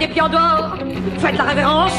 des 0.00 0.14
dehors. 0.14 0.76
Faites 1.18 1.36
la 1.36 1.44
révérence. 1.44 1.92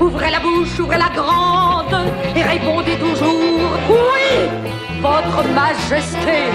Ouvrez 0.00 0.30
la 0.30 0.40
bouche, 0.40 0.78
ouvrez 0.80 0.98
la 0.98 1.10
grande 1.14 2.10
et 2.34 2.42
répondez 2.42 2.96
toujours 2.98 3.78
oui, 3.88 4.48
votre 5.00 5.44
majesté. 5.54 6.50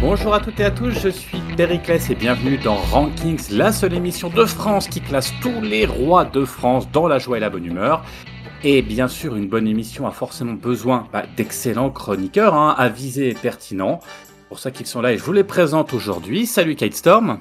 Bonjour 0.00 0.34
à 0.34 0.40
toutes 0.40 0.60
et 0.60 0.64
à 0.64 0.70
tous, 0.70 0.90
je 0.90 1.08
suis 1.08 1.38
Périclès 1.56 2.10
et 2.10 2.14
bienvenue 2.14 2.58
dans 2.58 2.74
Rankings, 2.74 3.50
la 3.50 3.72
seule 3.72 3.94
émission 3.94 4.28
de 4.28 4.44
France 4.44 4.88
qui 4.88 5.00
classe 5.00 5.32
tous 5.40 5.60
les 5.62 5.86
rois 5.86 6.24
de 6.24 6.44
France 6.44 6.90
dans 6.90 7.06
la 7.06 7.18
joie 7.18 7.38
et 7.38 7.40
la 7.40 7.48
bonne 7.48 7.64
humeur. 7.64 8.04
Et 8.64 8.82
bien 8.82 9.08
sûr, 9.08 9.36
une 9.36 9.48
bonne 9.48 9.68
émission 9.68 10.06
a 10.06 10.10
forcément 10.10 10.54
besoin 10.54 11.06
bah, 11.12 11.22
d'excellents 11.36 11.90
chroniqueurs, 11.90 12.54
hein, 12.54 12.74
avisés 12.76 13.30
et 13.30 13.34
pertinents. 13.34 14.00
C'est 14.44 14.48
pour 14.48 14.58
ça 14.58 14.70
qu'ils 14.70 14.86
sont 14.86 15.00
là 15.00 15.12
et 15.12 15.18
je 15.18 15.24
vous 15.24 15.32
les 15.32 15.42
présente 15.42 15.94
aujourd'hui. 15.94 16.44
Salut 16.46 16.76
Kate 16.76 16.92
Storm. 16.94 17.38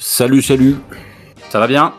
Salut, 0.00 0.42
salut. 0.42 0.74
Ça 1.48 1.60
va 1.60 1.68
bien? 1.68 1.94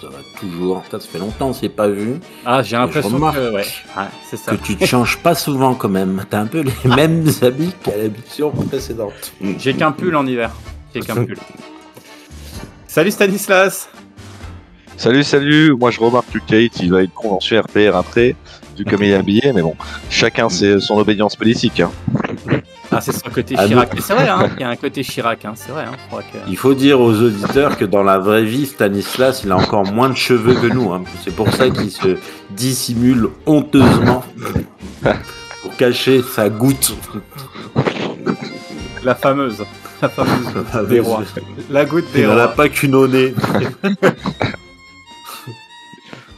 Ça 0.00 0.08
va 0.08 0.18
toujours. 0.40 0.82
Ça, 0.90 0.98
ça 0.98 1.06
fait 1.08 1.18
longtemps 1.18 1.48
qu'on 1.48 1.52
s'est 1.52 1.68
pas 1.68 1.86
vu. 1.88 2.14
Ah, 2.46 2.62
j'ai 2.62 2.76
l'impression 2.76 3.10
que... 3.20 3.50
Ouais, 3.52 3.56
ouais, 3.56 3.64
c'est 4.28 4.38
ça. 4.38 4.56
Que 4.56 4.62
tu 4.64 4.76
te 4.76 4.86
changes 4.86 5.18
pas 5.18 5.34
souvent 5.34 5.74
quand 5.74 5.90
même. 5.90 6.24
T'as 6.28 6.40
un 6.40 6.46
peu 6.46 6.60
les 6.62 6.88
mêmes 6.96 7.28
habits 7.42 7.74
qu'à 7.82 7.94
l'émission 7.96 8.50
précédente. 8.50 9.32
J'ai 9.58 9.74
qu'un 9.74 9.92
pull 9.92 10.16
en 10.16 10.26
hiver. 10.26 10.50
J'ai 10.94 11.00
qu'un 11.00 11.14
pull. 11.24 11.36
Salut 12.88 13.10
Stanislas 13.10 13.88
Salut, 14.96 15.24
salut. 15.24 15.72
Moi, 15.78 15.90
je 15.90 16.00
remarque 16.00 16.30
que 16.32 16.38
Kate, 16.38 16.80
il 16.80 16.90
va 16.90 16.98
à 16.98 17.02
une 17.02 17.08
convention 17.08 17.60
RPR 17.60 17.96
après, 17.96 18.34
vu 18.78 18.84
comme 18.84 19.02
il 19.02 19.10
est 19.10 19.14
habillé, 19.14 19.52
mais 19.52 19.60
bon, 19.60 19.74
chacun 20.08 20.48
c'est 20.48 20.78
son 20.80 20.96
obédience 20.98 21.34
politique. 21.36 21.80
hein. 21.80 21.90
Ah, 22.96 23.00
c'est 23.00 23.12
son 23.12 23.30
côté 23.30 23.54
Ah, 23.58 23.66
Chirac. 23.66 23.90
c'est 24.00 24.14
vrai, 24.14 24.28
hein, 24.28 24.48
il 24.56 24.60
y 24.60 24.64
a 24.64 24.68
un 24.68 24.76
côté 24.76 25.02
Chirac, 25.02 25.44
hein, 25.44 25.52
c'est 25.54 25.70
vrai. 25.72 25.84
Hein, 25.84 25.92
je 26.02 26.06
crois 26.08 26.22
que... 26.22 26.38
Il 26.48 26.56
faut 26.56 26.74
dire 26.74 27.00
aux 27.00 27.12
auditeurs 27.20 27.76
que 27.76 27.84
dans 27.84 28.02
la 28.02 28.18
vraie 28.18 28.44
vie, 28.44 28.66
Stanislas, 28.66 29.42
il 29.44 29.52
a 29.52 29.56
encore 29.56 29.84
moins 29.92 30.08
de 30.10 30.16
cheveux 30.16 30.54
que 30.54 30.66
nous. 30.72 30.92
hein. 30.92 31.02
C'est 31.24 31.34
pour 31.34 31.50
ça 31.52 31.70
qu'il 31.70 31.90
se 31.90 32.16
dissimule 32.50 33.28
honteusement 33.46 34.24
pour 35.62 35.76
cacher 35.76 36.22
sa 36.22 36.48
goutte. 36.48 36.94
La 39.04 39.14
fameuse. 39.14 39.62
La 40.02 40.08
fameuse 40.08 40.88
des 40.88 41.00
rois. 41.00 41.22
La 41.70 41.84
goutte 41.84 42.06
des 42.12 42.20
Il 42.22 42.26
n'en 42.26 42.32
a 42.38 42.46
rois. 42.46 42.54
pas 42.54 42.68
qu'une 42.68 42.94
au 42.94 43.06
nez. 43.08 43.34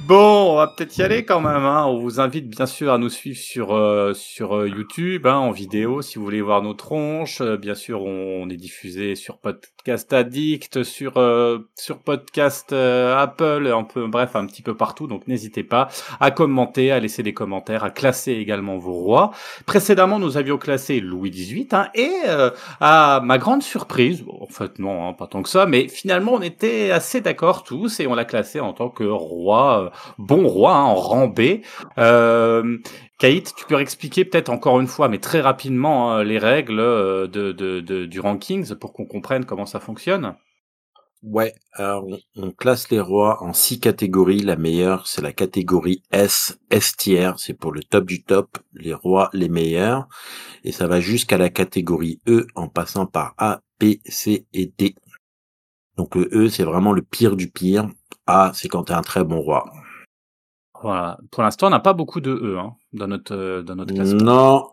Bon, 0.07 0.53
on 0.53 0.57
va 0.57 0.69
peut-être 0.69 0.97
y 0.99 1.03
aller 1.03 1.25
quand 1.25 1.41
même. 1.41 1.65
Hein. 1.65 1.85
On 1.87 1.99
vous 1.99 2.21
invite 2.21 2.49
bien 2.49 2.67
sûr 2.67 2.93
à 2.93 2.99
nous 2.99 3.09
suivre 3.09 3.39
sur 3.39 3.75
euh, 3.75 4.15
sur 4.15 4.57
euh, 4.57 4.69
YouTube, 4.69 5.27
hein, 5.27 5.35
en 5.35 5.51
vidéo, 5.51 6.01
si 6.01 6.17
vous 6.17 6.25
voulez 6.25 6.43
voir 6.43 6.63
nos 6.63 6.75
tronches. 6.75 7.41
Euh, 7.41 7.57
bien 7.57 7.75
sûr, 7.75 8.03
on, 8.05 8.49
est 8.49 8.57
diffusé 8.57 9.17
sur 9.17 9.39
Podcast 9.87 10.13
Addict, 10.15 10.83
sur 10.83 11.17
euh, 11.17 11.59
sur 11.77 11.99
Podcast 11.99 12.73
euh, 12.73 13.17
Apple, 13.17 13.73
un 13.73 13.85
peu, 13.85 14.09
bref, 14.09 14.35
un 14.35 14.45
petit 14.47 14.63
peu 14.63 14.75
partout. 14.75 15.07
Donc 15.07 15.29
n'hésitez 15.29 15.63
pas 15.63 15.87
à 16.19 16.33
commenter, 16.33 16.91
à 16.91 16.99
laisser 16.99 17.23
des 17.23 17.33
commentaires, 17.33 17.85
à 17.85 17.91
classer 17.91 18.33
également 18.33 18.79
vos 18.79 18.95
rois. 18.95 19.31
Précédemment, 19.65 20.19
nous 20.19 20.37
avions 20.37 20.59
classé 20.59 20.99
Louis 20.99 21.31
XVIII, 21.31 21.69
hein, 21.71 21.87
et 21.95 22.11
euh, 22.27 22.51
à 22.81 23.21
ma 23.23 23.39
grande 23.39 23.63
surprise, 23.63 24.23
bon, 24.23 24.37
en 24.41 24.49
fait 24.49 24.81
non, 24.81 25.07
hein, 25.07 25.13
pas 25.13 25.29
tant 25.29 25.45
que 25.45 25.49
ça, 25.49 25.67
mais 25.67 25.87
finalement 25.87 26.33
on 26.33 26.43
était 26.43 26.91
assez 26.91 27.21
d'accord 27.21 27.63
tous 27.63 28.01
et 28.01 28.09
on 28.09 28.17
l'a 28.17 28.25
classé 28.25 28.59
en 28.59 28.73
tant 28.73 28.89
que 28.89 29.05
roi, 29.05 29.85
euh, 29.85 29.91
bon 30.19 30.49
roi, 30.49 30.75
hein, 30.75 30.83
en 30.83 30.97
rang 30.97 31.29
B. 31.29 31.61
Euh, 33.17 33.35
Kate, 33.35 33.55
tu 33.57 33.65
peux 33.67 33.81
expliquer 33.81 34.25
peut-être 34.25 34.51
encore 34.51 34.81
une 34.81 34.87
fois, 34.87 35.09
mais 35.09 35.19
très 35.19 35.41
rapidement, 35.41 36.13
hein, 36.13 36.25
les 36.25 36.39
règles 36.39 36.81
euh, 36.81 37.27
du 38.07 38.21
rankings 38.21 38.75
pour 38.75 38.93
qu'on 38.93 39.07
comprenne 39.07 39.45
comment 39.45 39.67
ça 39.67 39.81
fonctionne? 39.81 40.37
Ouais, 41.23 41.55
alors 41.73 42.07
on, 42.37 42.51
classe 42.53 42.91
les 42.91 43.01
rois 43.01 43.43
en 43.43 43.53
six 43.53 43.81
catégories. 43.81 44.41
La 44.41 44.57
meilleure, 44.57 45.07
c'est 45.07 45.23
la 45.23 45.33
catégorie 45.33 46.03
S, 46.13 46.59
S 46.71 46.95
tiers, 46.97 47.41
c'est 47.41 47.55
pour 47.55 47.73
le 47.73 47.83
top 47.83 48.05
du 48.05 48.23
top, 48.23 48.59
les 48.75 48.95
rois 48.95 49.31
les 49.33 49.49
meilleurs. 49.49 50.09
Et 50.63 50.73
ça 50.73 50.87
va 50.87 51.01
jusqu'à 51.01 51.39
la 51.39 51.49
catégorie 51.49 52.21
E 52.29 52.47
en 52.55 52.69
passant 52.69 53.07
par 53.07 53.35
A, 53.39 53.63
B, 53.81 53.95
C 54.05 54.47
et 54.53 54.73
D. 54.79 54.95
Donc 55.97 56.15
le 56.15 56.29
E, 56.33 56.49
c'est 56.49 56.65
vraiment 56.65 56.93
le 56.93 57.03
pire 57.03 57.35
du 57.35 57.49
pire. 57.49 57.89
A, 58.27 58.53
c'est 58.55 58.69
quand 58.69 58.85
t'es 58.85 58.93
un 58.93 59.03
très 59.03 59.25
bon 59.25 59.41
roi. 59.41 59.65
Voilà. 60.87 61.19
Pour 61.33 61.43
l'instant, 61.43 61.67
on 61.67 61.71
n'a 61.71 61.81
pas 61.81 61.93
beaucoup 62.01 62.21
de 62.21 62.31
E 62.33 62.59
hein, 62.59 62.71
dans 62.93 63.09
notre 63.09 63.35
euh, 63.35 63.63
dans 63.63 63.75
notre 63.77 63.93
classement. 63.95 64.23
Non, 64.23 64.65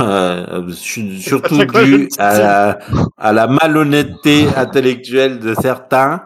euh, 0.00 0.70
su- 0.72 1.18
surtout 1.18 1.66
quoi, 1.66 1.84
je 1.84 1.96
dû 1.96 2.08
à 2.18 2.38
la, 2.38 2.78
à 3.16 3.32
la 3.32 3.46
malhonnêteté 3.46 4.46
intellectuelle 4.56 5.38
de 5.40 5.54
certains. 5.54 6.22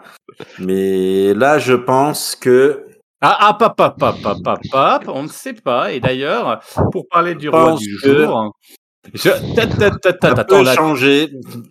Mais 0.58 1.34
là, 1.34 1.58
je 1.58 1.74
pense 1.74 2.34
que 2.34 2.84
Ah, 3.20 3.36
ah, 3.40 3.54
pap, 3.54 3.76
pap, 3.76 3.98
pap, 3.98 4.16
pap, 4.22 4.38
pap, 4.44 4.60
pap, 4.70 5.04
on 5.08 5.24
ne 5.24 5.28
sait 5.28 5.54
pas. 5.54 5.92
Et 5.92 5.98
d'ailleurs, 6.00 6.60
pour 6.92 7.06
parler 7.08 7.34
du 7.34 7.48
roi 7.48 7.72
du 7.78 7.98
jour, 7.98 8.52
je... 9.14 9.30
ta, 9.56 9.66
ta, 9.66 10.12
ta, 10.12 10.28
attends. 10.40 10.62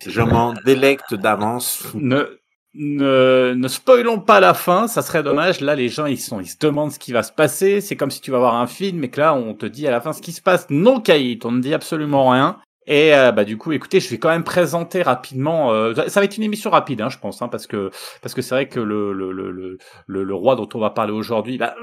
Je 0.05 0.21
m'en 0.21 0.53
délecte 0.65 1.13
d'avance. 1.15 1.83
ne, 1.95 2.25
ne, 2.73 3.53
ne 3.55 3.67
spoilons 3.67 4.19
pas 4.19 4.39
la 4.39 4.53
fin, 4.53 4.87
ça 4.87 5.01
serait 5.01 5.23
dommage. 5.23 5.61
Là, 5.61 5.75
les 5.75 5.89
gens, 5.89 6.05
ils 6.05 6.19
sont, 6.19 6.39
ils 6.39 6.47
se 6.47 6.57
demandent 6.59 6.91
ce 6.91 6.99
qui 6.99 7.11
va 7.11 7.23
se 7.23 7.31
passer. 7.31 7.81
C'est 7.81 7.95
comme 7.95 8.11
si 8.11 8.21
tu 8.21 8.31
vas 8.31 8.39
voir 8.39 8.55
un 8.55 8.67
film 8.67 9.03
et 9.03 9.09
que 9.09 9.19
là, 9.19 9.33
on 9.33 9.53
te 9.53 9.65
dit 9.65 9.87
à 9.87 9.91
la 9.91 10.01
fin 10.01 10.13
ce 10.13 10.21
qui 10.21 10.31
se 10.31 10.41
passe. 10.41 10.67
Non, 10.69 10.99
Kaït, 10.99 11.45
on 11.45 11.51
ne 11.51 11.61
dit 11.61 11.73
absolument 11.73 12.29
rien. 12.29 12.59
Et 12.89 13.13
euh, 13.13 13.33
bah 13.33 13.43
du 13.43 13.57
coup, 13.57 13.73
écoutez, 13.73 13.99
je 13.99 14.09
vais 14.09 14.17
quand 14.17 14.29
même 14.29 14.45
présenter 14.45 15.01
rapidement. 15.01 15.73
euh, 15.73 15.93
ça 16.07 16.21
va 16.21 16.23
être 16.23 16.37
une 16.37 16.43
émission 16.43 16.69
rapide, 16.69 17.01
hein, 17.01 17.09
je 17.09 17.17
pense, 17.17 17.41
hein, 17.41 17.49
parce 17.49 17.67
que 17.67 17.91
parce 18.21 18.33
que 18.33 18.41
c'est 18.41 18.55
vrai 18.55 18.69
que 18.69 18.79
le 18.79 19.11
le, 19.11 19.33
le 19.33 19.51
le 19.51 20.23
le 20.23 20.33
roi 20.33 20.55
dont 20.55 20.69
on 20.73 20.79
va 20.79 20.91
parler 20.91 21.11
aujourd'hui, 21.11 21.57
bah, 21.57 21.75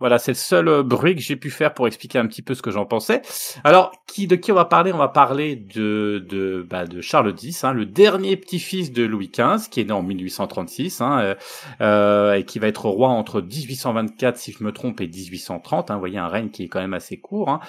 voilà, 0.00 0.18
c'est 0.18 0.32
le 0.32 0.36
seul 0.36 0.68
euh, 0.68 0.82
bruit 0.82 1.14
que 1.14 1.20
j'ai 1.20 1.36
pu 1.36 1.50
faire 1.50 1.74
pour 1.74 1.86
expliquer 1.86 2.18
un 2.18 2.26
petit 2.26 2.42
peu 2.42 2.54
ce 2.54 2.62
que 2.62 2.70
j'en 2.70 2.86
pensais. 2.86 3.22
Alors, 3.64 3.92
qui 4.06 4.26
de 4.26 4.36
qui 4.36 4.52
on 4.52 4.54
va 4.54 4.64
parler? 4.64 4.92
On 4.92 4.98
va 4.98 5.08
parler 5.08 5.56
de 5.56 6.24
de 6.28 6.66
bah, 6.68 6.86
de 6.86 7.00
Charles 7.00 7.34
X, 7.40 7.64
hein, 7.64 7.72
le 7.72 7.86
dernier 7.86 8.36
petit-fils 8.36 8.92
de 8.92 9.04
Louis 9.04 9.30
XV, 9.30 9.68
qui 9.70 9.80
est 9.80 9.84
né 9.84 9.92
en 9.92 10.02
1836, 10.02 11.00
hein, 11.00 11.20
euh, 11.20 11.34
euh, 11.80 12.34
et 12.34 12.44
qui 12.44 12.58
va 12.58 12.68
être 12.68 12.86
roi 12.86 13.08
entre 13.08 13.40
1824, 13.40 14.36
si 14.36 14.52
je 14.52 14.62
me 14.64 14.72
trompe, 14.72 15.00
et 15.00 15.08
1830. 15.08 15.90
Hein, 15.90 15.94
vous 15.94 16.00
voyez 16.00 16.18
un 16.18 16.28
règne 16.28 16.50
qui 16.50 16.64
est 16.64 16.68
quand 16.68 16.80
même 16.80 16.94
assez 16.94 17.18
court. 17.18 17.48
Hein. 17.48 17.60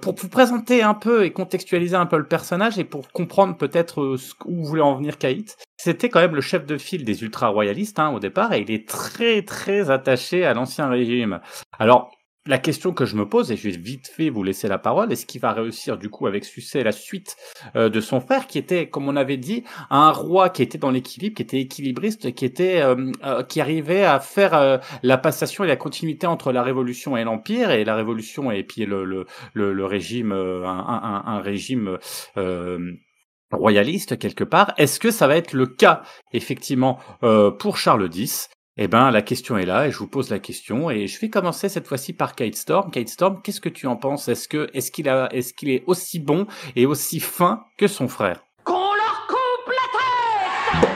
Pour 0.00 0.14
vous 0.14 0.28
présenter 0.28 0.82
un 0.82 0.94
peu 0.94 1.24
et 1.24 1.32
contextualiser 1.32 1.96
un 1.96 2.06
peu 2.06 2.18
le 2.18 2.26
personnage 2.26 2.78
et 2.78 2.84
pour 2.84 3.10
comprendre 3.12 3.56
peut-être 3.56 4.16
où 4.46 4.64
voulait 4.64 4.82
en 4.82 4.94
venir 4.94 5.18
Caït, 5.18 5.56
c'était 5.76 6.08
quand 6.08 6.20
même 6.20 6.34
le 6.34 6.40
chef 6.40 6.66
de 6.66 6.78
file 6.78 7.04
des 7.04 7.22
ultra-royalistes 7.22 7.98
hein, 7.98 8.10
au 8.10 8.20
départ 8.20 8.52
et 8.52 8.60
il 8.60 8.70
est 8.70 8.88
très 8.88 9.42
très 9.42 9.90
attaché 9.90 10.44
à 10.44 10.54
l'ancien 10.54 10.88
régime. 10.88 11.40
Alors, 11.78 12.10
la 12.46 12.58
question 12.58 12.92
que 12.92 13.06
je 13.06 13.16
me 13.16 13.26
pose, 13.26 13.50
et 13.50 13.56
je 13.56 13.70
vais 13.70 13.76
vite 13.76 14.06
fait 14.06 14.28
vous 14.28 14.42
laisser 14.42 14.68
la 14.68 14.76
parole, 14.76 15.10
est-ce 15.10 15.24
qu'il 15.24 15.40
va 15.40 15.52
réussir 15.52 15.96
du 15.96 16.10
coup 16.10 16.26
avec 16.26 16.44
succès 16.44 16.82
la 16.82 16.92
suite 16.92 17.36
euh, 17.74 17.88
de 17.88 18.00
son 18.00 18.20
frère, 18.20 18.46
qui 18.46 18.58
était, 18.58 18.88
comme 18.88 19.08
on 19.08 19.16
avait 19.16 19.38
dit, 19.38 19.64
un 19.88 20.10
roi 20.10 20.50
qui 20.50 20.62
était 20.62 20.76
dans 20.76 20.90
l'équilibre, 20.90 21.36
qui 21.36 21.42
était 21.42 21.60
équilibriste, 21.60 22.34
qui 22.34 22.44
était, 22.44 22.82
euh, 22.82 23.10
euh, 23.24 23.42
qui 23.44 23.62
arrivait 23.62 24.04
à 24.04 24.20
faire 24.20 24.80
la 25.02 25.18
passation 25.18 25.64
et 25.64 25.66
la 25.66 25.76
continuité 25.76 26.26
entre 26.26 26.52
la 26.52 26.62
Révolution 26.62 27.16
et 27.16 27.24
l'Empire, 27.24 27.70
et 27.70 27.84
la 27.84 27.96
Révolution 27.96 28.50
et 28.50 28.62
puis 28.62 28.84
le 28.84 29.04
le, 29.54 29.84
régime, 29.86 30.32
un, 30.32 31.22
un, 31.26 31.40
régime 31.40 31.98
royaliste 33.54 34.18
quelque 34.18 34.44
part. 34.44 34.74
Est-ce 34.76 35.00
que 35.00 35.10
ça 35.10 35.26
va 35.26 35.36
être 35.36 35.52
le 35.52 35.66
cas 35.66 36.02
effectivement 36.32 36.98
euh, 37.22 37.50
pour 37.50 37.78
Charles 37.78 38.08
X? 38.14 38.50
Eh 38.76 38.88
ben, 38.88 39.12
la 39.12 39.22
question 39.22 39.56
est 39.56 39.66
là 39.66 39.86
et 39.86 39.92
je 39.92 39.98
vous 39.98 40.08
pose 40.08 40.30
la 40.30 40.40
question 40.40 40.90
et 40.90 41.06
je 41.06 41.20
vais 41.20 41.30
commencer 41.30 41.68
cette 41.68 41.86
fois-ci 41.86 42.12
par 42.12 42.34
Kate 42.34 42.56
Storm. 42.56 42.90
Kate 42.90 43.08
Storm, 43.08 43.40
qu'est-ce 43.40 43.60
que 43.60 43.68
tu 43.68 43.86
en 43.86 43.96
penses? 43.96 44.26
Est-ce 44.26 44.48
que 44.48 44.68
est-ce 44.74 44.90
qu'il 44.90 45.08
a 45.08 45.32
est-ce 45.32 45.54
qu'il 45.54 45.70
est 45.70 45.84
aussi 45.86 46.18
bon 46.18 46.48
et 46.74 46.84
aussi 46.84 47.20
fin 47.20 47.62
que 47.78 47.86
son 47.86 48.08
frère? 48.08 48.42
Qu'on 48.64 48.72
leur 48.94 49.28
coupe 49.28 49.72
la 49.72 50.80
tête 50.80 50.88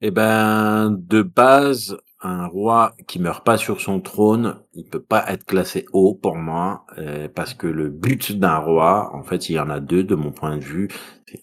Eh 0.00 0.12
ben, 0.12 0.96
de 0.96 1.22
base, 1.22 1.98
un 2.24 2.46
roi 2.46 2.94
qui 3.06 3.18
meurt 3.18 3.44
pas 3.44 3.58
sur 3.58 3.80
son 3.80 4.00
trône, 4.00 4.56
il 4.72 4.84
peut 4.84 5.02
pas 5.02 5.24
être 5.30 5.44
classé 5.44 5.84
haut 5.92 6.14
pour 6.14 6.36
moi, 6.36 6.86
euh, 6.98 7.28
parce 7.32 7.54
que 7.54 7.66
le 7.66 7.90
but 7.90 8.32
d'un 8.38 8.56
roi, 8.56 9.10
en 9.14 9.22
fait, 9.22 9.50
il 9.50 9.54
y 9.54 9.60
en 9.60 9.70
a 9.70 9.78
deux 9.78 10.02
de 10.02 10.14
mon 10.14 10.32
point 10.32 10.56
de 10.56 10.64
vue. 10.64 10.88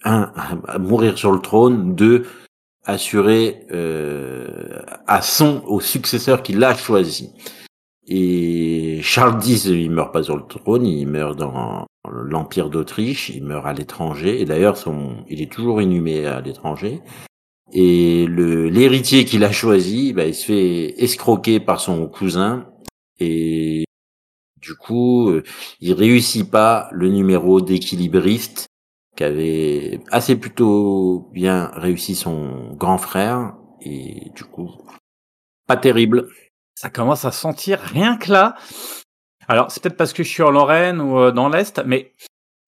Un, 0.04 0.32
mourir 0.80 1.18
sur 1.18 1.32
le 1.32 1.40
trône, 1.40 1.96
deux, 1.96 2.26
assurer 2.86 3.68
euh, 3.72 4.82
à 5.06 5.22
son, 5.22 5.64
au 5.68 5.80
successeur 5.80 6.42
qu'il 6.42 6.64
a 6.64 6.74
choisi. 6.74 7.32
Et 8.08 9.00
Charles 9.04 9.40
X, 9.46 9.66
il 9.66 9.92
meurt 9.92 10.12
pas 10.12 10.24
sur 10.24 10.36
le 10.36 10.44
trône, 10.44 10.86
il 10.86 11.08
meurt 11.08 11.38
dans 11.38 11.86
l'Empire 12.12 12.70
d'Autriche, 12.70 13.30
il 13.30 13.44
meurt 13.44 13.66
à 13.68 13.74
l'étranger, 13.74 14.42
et 14.42 14.46
d'ailleurs, 14.46 14.78
son, 14.78 15.24
il 15.30 15.42
est 15.42 15.52
toujours 15.52 15.82
inhumé 15.82 16.26
à 16.26 16.42
l'étranger. 16.42 17.02
Et 17.74 18.26
le 18.28 18.68
l'héritier 18.70 19.26
qu'il 19.26 19.44
a 19.44 19.52
choisi, 19.52 20.14
bah, 20.14 20.26
il 20.26 20.36
se 20.36 20.46
fait 20.46 21.02
escroquer 21.02 21.60
par 21.60 21.80
son 21.80 22.08
cousin, 22.08 22.68
et 23.20 23.86
du 24.58 24.76
coup, 24.76 25.30
euh, 25.30 25.44
il 25.80 25.94
réussit 25.94 26.50
pas 26.50 26.90
le 26.92 27.10
numéro 27.10 27.62
d'équilibriste 27.62 28.68
qu'avait 29.16 30.00
assez 30.12 30.36
plutôt 30.36 31.30
bien 31.34 31.72
réussi 31.76 32.16
son 32.16 32.74
grand 32.76 32.98
frère 32.98 33.56
et 33.82 34.32
du 34.36 34.44
coup 34.44 34.70
pas 35.68 35.78
terrible. 35.78 36.30
Ça 36.76 36.90
commence 36.90 37.26
à 37.26 37.32
sentir 37.32 37.80
rien 37.80 38.18
que 38.18 38.32
là. 38.32 38.56
Alors 39.48 39.72
c'est 39.72 39.84
peut-être 39.84 39.98
parce 39.98 40.14
que 40.14 40.24
je 40.24 40.30
suis 40.30 40.44
en 40.44 40.52
Lorraine 40.52 41.02
ou 41.02 41.20
euh, 41.20 41.32
dans 41.32 41.50
l'est, 41.50 41.82
mais 41.86 42.14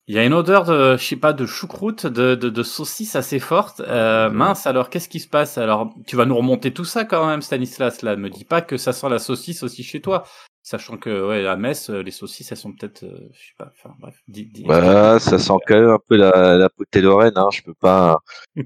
il 0.07 0.15
y 0.15 0.19
a 0.19 0.25
une 0.25 0.33
odeur 0.33 0.65
de, 0.65 0.97
je 0.97 1.03
sais 1.03 1.15
pas, 1.15 1.31
de 1.31 1.45
choucroute, 1.45 2.05
de, 2.05 2.35
de, 2.35 2.50
de 2.50 2.63
saucisse 2.63 3.15
assez 3.15 3.39
forte. 3.39 3.79
Euh, 3.79 4.29
mince, 4.29 4.67
alors 4.67 4.89
qu'est-ce 4.89 5.07
qui 5.07 5.21
se 5.21 5.29
passe? 5.29 5.57
Alors, 5.57 5.94
tu 6.05 6.17
vas 6.17 6.25
nous 6.25 6.35
remonter 6.35 6.73
tout 6.73 6.83
ça 6.83 7.05
quand 7.05 7.25
même, 7.25 7.41
Stanislas. 7.41 8.01
Là, 8.01 8.17
ne 8.17 8.21
me 8.21 8.29
dis 8.29 8.44
pas 8.44 8.61
que 8.61 8.75
ça 8.75 8.91
sent 8.91 9.07
la 9.07 9.19
saucisse 9.19 9.63
aussi 9.63 9.81
chez 9.81 10.01
toi, 10.01 10.25
sachant 10.61 10.97
que 10.97 11.27
ouais, 11.27 11.47
à 11.47 11.55
Metz, 11.55 11.89
euh, 11.89 12.03
les 12.03 12.11
saucisses, 12.11 12.51
elles 12.51 12.57
sont 12.57 12.73
peut-être, 12.73 13.03
euh, 13.03 13.29
je 13.31 13.39
sais 13.39 13.53
pas. 13.57 13.71
Enfin 13.71 13.95
bref. 14.00 14.15
Dis, 14.27 14.45
dis, 14.45 14.63
Bah, 14.63 15.19
ça 15.19 15.39
sent 15.39 15.53
quand 15.67 15.79
même 15.79 15.89
un 15.89 16.00
peu 16.05 16.17
la, 16.17 16.57
la 16.57 16.69
potée 16.69 17.01
lorraine. 17.01 17.38
Hein, 17.38 17.47
je 17.53 17.61
peux 17.61 17.75
pas. 17.75 18.19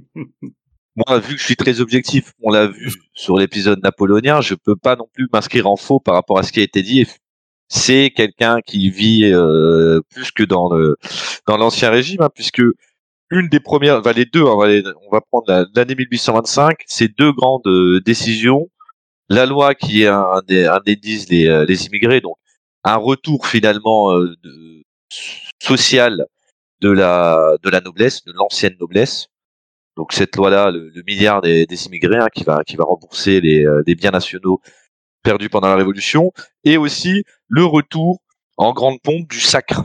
Moi, 0.96 1.20
vu 1.20 1.36
que 1.36 1.40
je 1.40 1.46
suis 1.46 1.56
très 1.56 1.80
objectif, 1.80 2.32
on 2.42 2.50
l'a 2.50 2.66
vu 2.66 2.92
sur 3.14 3.38
l'épisode 3.38 3.84
napoléonien, 3.84 4.42
je 4.42 4.56
peux 4.56 4.76
pas 4.76 4.96
non 4.96 5.08
plus 5.14 5.28
m'inscrire 5.32 5.68
en 5.68 5.76
faux 5.76 6.00
par 6.00 6.16
rapport 6.16 6.40
à 6.40 6.44
ce 6.44 6.52
qui 6.52 6.60
a 6.60 6.64
été 6.64 6.82
dit. 6.82 7.06
C'est 7.70 8.12
quelqu'un 8.16 8.62
qui 8.66 8.90
vit 8.90 9.26
euh, 9.26 10.00
plus 10.14 10.32
que 10.32 10.44
dans 10.44 10.74
le 10.74 10.96
dans 11.48 11.58
l'ancien 11.58 11.90
régime, 11.90 12.22
hein, 12.22 12.30
puisque 12.34 12.62
une 13.32 13.50
des 13.50 13.60
premières, 13.60 14.00
enfin 14.00 14.14
les 14.14 14.26
deux, 14.26 14.44
on 14.44 14.58
va, 14.58 14.68
les- 14.70 14.84
on 15.08 15.12
va 15.12 15.22
prendre 15.22 15.46
la- 15.50 15.66
l'année 15.76 15.96
1825, 15.96 16.78
ces 16.88 17.08
deux 17.10 17.32
grandes 17.34 17.68
euh, 17.68 18.02
décisions, 18.02 18.70
la 19.30 19.46
loi 19.48 19.76
qui 19.76 20.04
est 20.04 20.08
un, 20.08 20.42
des 20.48 20.66
indemnise 20.68 21.30
les, 21.30 21.48
euh, 21.48 21.66
les 21.66 21.88
immigrés, 21.88 22.22
donc 22.22 22.38
un 22.86 22.98
retour 22.98 23.48
finalement 23.48 24.14
euh, 24.18 24.36
social 25.60 26.26
de 26.82 26.92
la 26.92 27.58
de 27.64 27.70
la 27.70 27.82
noblesse, 27.82 28.24
de 28.26 28.34
l'ancienne 28.34 28.76
noblesse. 28.80 29.28
Donc 29.98 30.14
cette 30.14 30.36
loi-là, 30.36 30.72
le, 30.72 30.90
le 30.90 31.04
milliard 31.04 31.42
des, 31.42 31.66
des 31.66 31.88
immigrés 31.88 32.18
hein, 32.20 32.28
qui 32.34 32.44
va 32.44 32.64
qui 32.66 32.76
va 32.78 32.86
rembourser 32.86 33.42
les, 33.42 33.66
euh, 33.66 33.84
les 33.88 33.96
biens 33.96 34.12
nationaux 34.12 34.62
perdus 35.28 35.50
pendant 35.50 35.68
la 35.68 35.76
Révolution, 35.76 36.32
et 36.64 36.78
aussi 36.78 37.26
le 37.50 37.66
retour 37.66 38.22
en 38.56 38.72
grande 38.72 39.02
pompe 39.02 39.28
du 39.28 39.42
sacre, 39.42 39.84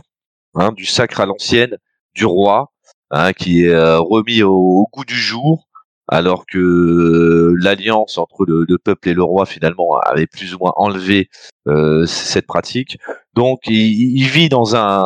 hein, 0.55 0.71
du 0.71 0.87
sacre 0.87 1.19
à 1.19 1.27
l'ancienne 1.27 1.79
du 2.15 2.25
roi, 2.27 2.71
hein, 3.11 3.33
qui 3.33 3.65
est 3.65 3.71
euh, 3.71 3.99
remis 3.99 4.45
au, 4.45 4.87
goût 4.93 5.05
du 5.05 5.17
jour, 5.17 5.67
alors 6.07 6.47
que 6.47 6.59
euh, 6.59 7.57
l'alliance 7.61 8.19
entre 8.19 8.45
le, 8.45 8.65
le 8.69 8.79
peuple 8.79 9.09
et 9.09 9.15
le 9.15 9.25
roi 9.25 9.45
finalement 9.45 9.97
avait 9.97 10.29
plus 10.29 10.55
ou 10.55 10.59
moins 10.61 10.75
enlevé 10.77 11.29
euh, 11.67 12.07
cette 12.07 12.47
pratique. 12.47 12.99
Donc 13.35 13.63
il, 13.67 14.29
vit 14.29 14.49
dans 14.49 14.77
un 14.77 15.05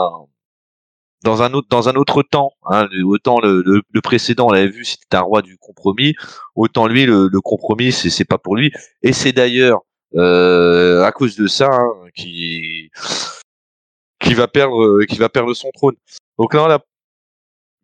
dans 1.24 1.42
un 1.42 1.54
autre 1.54 1.68
dans 1.70 1.88
un 1.88 1.94
autre 1.94 2.22
temps. 2.22 2.50
Hein, 2.66 2.88
autant 3.06 3.40
le, 3.40 3.82
précédent, 4.02 4.48
on 4.48 4.52
l'avait 4.52 4.68
vu, 4.68 4.84
c'était 4.84 5.16
un 5.16 5.22
roi 5.22 5.40
du 5.40 5.56
compromis. 5.56 6.14
Autant 6.56 6.88
lui, 6.88 7.06
le, 7.06 7.40
compromis, 7.40 7.90
c'est 7.90 8.10
c'est 8.10 8.26
pas 8.26 8.38
pour 8.38 8.54
lui. 8.54 8.70
Et 9.02 9.14
c'est 9.14 9.32
d'ailleurs 9.32 9.80
à 10.14 11.12
cause 11.12 11.36
de 11.36 11.46
ça 11.46 11.70
hein, 11.70 12.08
qui 12.14 12.90
qui 14.20 14.34
va 14.34 14.48
perdre 14.48 14.82
euh, 14.82 15.04
qui 15.06 15.16
va 15.16 15.28
perdre 15.28 15.54
son 15.54 15.70
trône. 15.70 15.94
Donc 16.38 16.54
là, 16.54 16.64
on 16.64 16.70
a 16.70 16.80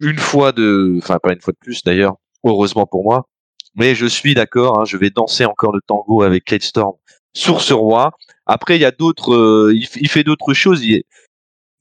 une 0.00 0.18
fois 0.18 0.52
de, 0.52 0.96
enfin 0.98 1.18
pas 1.18 1.32
une 1.32 1.40
fois 1.40 1.52
de 1.52 1.58
plus 1.58 1.82
d'ailleurs, 1.84 2.16
heureusement 2.44 2.86
pour 2.86 3.04
moi. 3.04 3.26
Mais 3.74 3.94
je 3.94 4.06
suis 4.06 4.34
d'accord, 4.34 4.80
hein, 4.80 4.84
je 4.84 4.96
vais 4.96 5.10
danser 5.10 5.44
encore 5.44 5.72
le 5.72 5.80
tango 5.86 6.22
avec 6.22 6.44
Kate 6.44 6.62
Storm 6.62 6.94
sur 7.34 7.62
ce 7.62 7.72
roi. 7.72 8.12
Après, 8.46 8.76
il 8.76 8.82
y 8.82 8.84
a 8.84 8.90
d'autres, 8.90 9.32
euh, 9.34 9.74
il, 9.74 10.08
fait 10.08 10.24
d'autres 10.24 10.52
choses, 10.52 10.82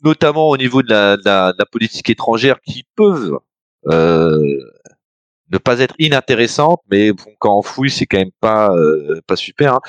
notamment 0.04 0.50
au 0.50 0.58
niveau 0.58 0.84
de 0.84 0.90
la, 0.90 1.18
de 1.18 1.24
la, 1.26 1.52
de 1.52 1.58
la 1.60 1.66
politique 1.66 2.10
étrangère, 2.10 2.62
qui 2.62 2.86
peuvent 2.96 3.40
euh, 3.88 4.40
ne 5.52 5.58
pas 5.58 5.80
être 5.80 5.96
inintéressantes, 6.00 6.82
mais 6.90 7.12
bon, 7.12 7.34
quand 7.40 7.58
on 7.58 7.62
fouille, 7.62 7.90
c'est 7.90 8.06
quand 8.06 8.20
même 8.20 8.32
pas 8.40 8.72
euh, 8.74 9.20
pas 9.28 9.36
super. 9.36 9.76
hein. 9.76 9.82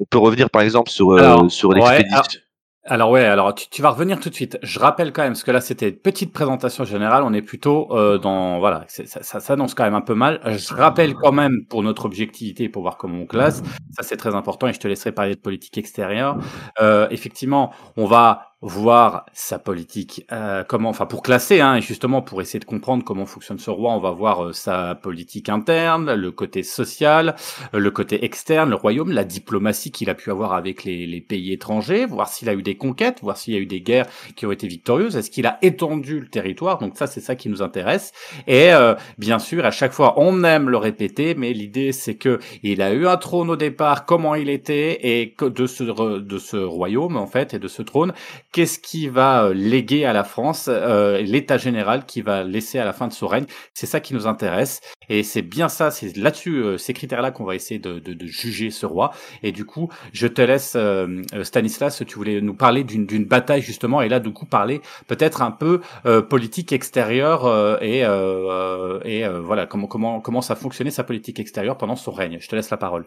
On 0.00 0.04
peut 0.04 0.18
revenir 0.18 0.50
par 0.50 0.62
exemple 0.62 0.90
sur 0.90 1.10
euh, 1.12 1.18
Alors, 1.18 1.50
sur 1.50 1.70
ouais, 1.70 1.76
l'expédition. 1.76 2.40
Alors 2.86 3.10
ouais, 3.10 3.24
alors 3.24 3.54
tu, 3.54 3.66
tu 3.70 3.80
vas 3.80 3.88
revenir 3.88 4.20
tout 4.20 4.28
de 4.28 4.34
suite. 4.34 4.58
Je 4.62 4.78
rappelle 4.78 5.10
quand 5.10 5.22
même, 5.22 5.32
parce 5.32 5.42
que 5.42 5.50
là 5.50 5.62
c'était 5.62 5.88
une 5.88 5.96
petite 5.96 6.34
présentation 6.34 6.84
générale, 6.84 7.22
on 7.24 7.32
est 7.32 7.40
plutôt 7.40 7.88
euh, 7.96 8.18
dans 8.18 8.58
voilà, 8.58 8.84
ça, 8.88 9.22
ça 9.22 9.40
s'annonce 9.40 9.72
quand 9.72 9.84
même 9.84 9.94
un 9.94 10.02
peu 10.02 10.14
mal. 10.14 10.38
Je 10.44 10.74
rappelle 10.74 11.14
quand 11.14 11.32
même 11.32 11.64
pour 11.70 11.82
notre 11.82 12.04
objectivité, 12.04 12.68
pour 12.68 12.82
voir 12.82 12.98
comment 12.98 13.20
on 13.20 13.26
classe, 13.26 13.62
ça 13.96 14.02
c'est 14.02 14.18
très 14.18 14.34
important 14.34 14.68
et 14.68 14.74
je 14.74 14.80
te 14.80 14.86
laisserai 14.86 15.12
parler 15.12 15.34
de 15.34 15.40
politique 15.40 15.78
extérieure. 15.78 16.36
Euh, 16.82 17.08
effectivement, 17.10 17.72
on 17.96 18.04
va 18.04 18.53
voir 18.64 19.26
sa 19.34 19.58
politique, 19.58 20.24
euh, 20.32 20.64
comment, 20.66 20.88
enfin 20.88 21.04
pour 21.04 21.22
classer, 21.22 21.60
hein, 21.60 21.76
et 21.76 21.82
justement 21.82 22.22
pour 22.22 22.40
essayer 22.40 22.58
de 22.58 22.64
comprendre 22.64 23.04
comment 23.04 23.26
fonctionne 23.26 23.58
ce 23.58 23.68
roi, 23.68 23.92
on 23.92 24.00
va 24.00 24.10
voir 24.10 24.42
euh, 24.42 24.52
sa 24.54 24.94
politique 24.94 25.50
interne, 25.50 26.14
le 26.14 26.30
côté 26.30 26.62
social, 26.62 27.36
euh, 27.74 27.78
le 27.78 27.90
côté 27.90 28.24
externe, 28.24 28.70
le 28.70 28.76
royaume, 28.76 29.12
la 29.12 29.24
diplomatie 29.24 29.92
qu'il 29.92 30.08
a 30.08 30.14
pu 30.14 30.30
avoir 30.30 30.54
avec 30.54 30.84
les, 30.84 31.20
pays 31.20 31.52
étrangers, 31.52 32.06
voir 32.06 32.28
s'il 32.28 32.48
a 32.48 32.54
eu 32.54 32.62
des 32.62 32.76
conquêtes, 32.76 33.20
voir 33.20 33.36
s'il 33.36 33.52
y 33.52 33.56
a 33.58 33.60
eu 33.60 33.66
des 33.66 33.82
guerres 33.82 34.06
qui 34.34 34.46
ont 34.46 34.52
été 34.52 34.66
victorieuses, 34.66 35.14
est-ce 35.14 35.30
qu'il 35.30 35.46
a 35.46 35.58
étendu 35.60 36.20
le 36.20 36.28
territoire, 36.28 36.78
donc 36.78 36.96
ça 36.96 37.06
c'est 37.06 37.20
ça 37.20 37.36
qui 37.36 37.50
nous 37.50 37.60
intéresse. 37.60 38.12
Et 38.46 38.72
euh, 38.72 38.94
bien 39.18 39.38
sûr, 39.38 39.66
à 39.66 39.72
chaque 39.72 39.92
fois, 39.92 40.14
on 40.16 40.42
aime 40.42 40.70
le 40.70 40.78
répéter, 40.78 41.34
mais 41.34 41.52
l'idée 41.52 41.92
c'est 41.92 42.14
que 42.14 42.38
il 42.62 42.80
a 42.80 42.94
eu 42.94 43.06
un 43.06 43.18
trône 43.18 43.50
au 43.50 43.56
départ, 43.56 44.06
comment 44.06 44.34
il 44.34 44.48
était, 44.48 45.00
et 45.02 45.34
de 45.38 45.66
ce 45.66 45.84
de 45.84 46.38
ce 46.38 46.56
royaume 46.56 47.18
en 47.18 47.26
fait 47.26 47.52
et 47.52 47.58
de 47.58 47.68
ce 47.68 47.82
trône, 47.82 48.14
qu'est-ce 48.54 48.78
qui 48.78 49.08
va 49.08 49.46
euh, 49.46 49.52
léguer 49.52 50.04
à 50.04 50.12
la 50.12 50.24
France, 50.24 50.66
euh, 50.68 51.20
l'état 51.20 51.58
général 51.58 52.06
qui 52.06 52.22
va 52.22 52.44
laisser 52.44 52.78
à 52.78 52.84
la 52.84 52.92
fin 52.92 53.08
de 53.08 53.12
son 53.12 53.26
règne. 53.26 53.46
C'est 53.74 53.86
ça 53.86 54.00
qui 54.00 54.14
nous 54.14 54.26
intéresse, 54.28 54.80
et 55.08 55.22
c'est 55.22 55.42
bien 55.42 55.68
ça, 55.68 55.90
c'est 55.90 56.16
là-dessus, 56.16 56.56
euh, 56.56 56.78
ces 56.78 56.94
critères-là 56.94 57.30
qu'on 57.30 57.44
va 57.44 57.54
essayer 57.54 57.80
de, 57.80 58.00
juger 58.26 58.70
ce 58.70 58.86
roi. 58.86 59.12
Et 59.42 59.52
du 59.52 59.64
coup, 59.64 59.90
je 60.12 60.26
te 60.26 60.40
laisse, 60.40 60.74
euh, 60.76 61.22
euh, 61.34 61.44
Stanislas, 61.44 62.02
tu 62.06 62.14
voulais 62.16 62.40
nous 62.40 62.54
parler 62.54 62.84
d'une 62.84 63.24
bataille 63.24 63.62
justement, 63.62 64.02
et 64.02 64.08
là 64.08 64.20
du 64.20 64.32
coup 64.32 64.46
parler 64.46 64.80
peut-être 65.06 65.42
un 65.42 65.50
peu 65.50 65.80
politique 66.28 66.72
extérieure 66.72 67.82
et 67.82 68.00
et 68.00 69.28
voilà 69.28 69.66
comment 69.66 69.86
comment 69.86 70.20
comment 70.20 70.42
ça 70.42 70.54
fonctionnait 70.54 70.90
sa 70.90 71.04
politique 71.04 71.40
extérieure 71.40 71.76
pendant 71.76 71.96
son 71.96 72.12
règne. 72.12 72.38
Je 72.40 72.48
te 72.48 72.56
laisse 72.56 72.70
la 72.70 72.76
parole. 72.76 73.06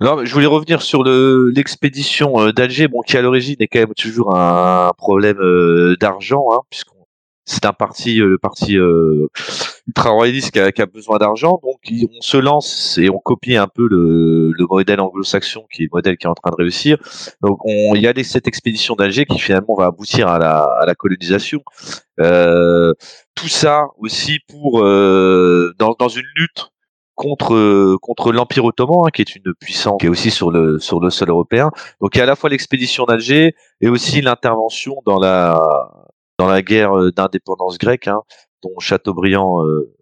Non, 0.00 0.24
je 0.24 0.32
voulais 0.32 0.46
revenir 0.46 0.82
sur 0.82 1.02
le 1.02 1.50
l'expédition 1.54 2.40
euh, 2.40 2.52
d'Alger, 2.52 2.88
bon, 2.88 3.00
qui 3.00 3.16
à 3.16 3.22
l'origine 3.22 3.56
est 3.60 3.66
quand 3.68 3.80
même 3.80 3.94
toujours 3.94 4.36
un 4.36 4.92
problème 4.96 5.38
euh, 5.40 5.96
d'argent, 6.00 6.46
hein, 6.52 6.60
puisqu'on 6.70 6.96
c'est 7.48 7.64
un 7.64 7.72
parti, 7.72 8.20
euh, 8.20 8.26
le 8.26 8.38
parti 8.38 8.76
euh, 8.76 9.28
ultra 9.86 10.10
royaliste 10.10 10.50
qui 10.50 10.58
a, 10.58 10.72
qui 10.72 10.82
a 10.82 10.86
besoin 10.86 11.18
d'argent, 11.18 11.60
donc 11.62 11.78
on 11.88 12.20
se 12.20 12.36
lance 12.36 12.98
et 12.98 13.08
on 13.08 13.18
copie 13.18 13.56
un 13.56 13.68
peu 13.68 13.86
le, 13.86 14.50
le 14.50 14.66
modèle 14.68 15.00
anglo-saxon, 15.00 15.64
qui 15.72 15.82
est 15.82 15.84
le 15.84 15.90
modèle 15.92 16.16
qui 16.16 16.26
est 16.26 16.28
en 16.28 16.34
train 16.34 16.50
de 16.50 16.56
réussir. 16.56 16.98
Donc 17.42 17.64
on, 17.64 17.94
il 17.94 18.02
y 18.02 18.08
a 18.08 18.24
cette 18.24 18.48
expédition 18.48 18.96
d'Alger 18.96 19.26
qui 19.26 19.38
finalement 19.38 19.76
va 19.76 19.86
aboutir 19.86 20.26
à 20.26 20.40
la, 20.40 20.64
à 20.64 20.86
la 20.86 20.96
colonisation. 20.96 21.62
Euh, 22.18 22.92
tout 23.36 23.48
ça 23.48 23.84
aussi 23.98 24.40
pour 24.48 24.82
euh, 24.82 25.72
dans, 25.78 25.94
dans 25.96 26.08
une 26.08 26.26
lutte 26.34 26.72
contre 27.16 27.54
euh, 27.54 27.96
contre 28.00 28.30
l'Empire 28.30 28.64
ottoman, 28.64 29.06
hein, 29.06 29.10
qui 29.12 29.22
est 29.22 29.34
une 29.34 29.54
puissance 29.54 29.96
qui 29.98 30.06
est 30.06 30.08
aussi 30.08 30.30
sur 30.30 30.52
le 30.52 30.78
sur 30.78 31.00
le 31.00 31.10
sol 31.10 31.30
européen. 31.30 31.70
Donc 32.00 32.14
il 32.14 32.18
y 32.18 32.20
a 32.20 32.24
à 32.24 32.26
la 32.26 32.36
fois 32.36 32.50
l'expédition 32.50 33.04
d'Alger 33.06 33.56
et 33.80 33.88
aussi 33.88 34.20
l'intervention 34.20 35.02
dans 35.04 35.18
la 35.18 35.58
dans 36.38 36.46
la 36.46 36.62
guerre 36.62 36.96
euh, 36.96 37.10
d'indépendance 37.10 37.78
grecque, 37.78 38.06
hein, 38.06 38.20
dont 38.62 38.78
Chateaubriand 38.78 39.64
euh, 39.64 39.92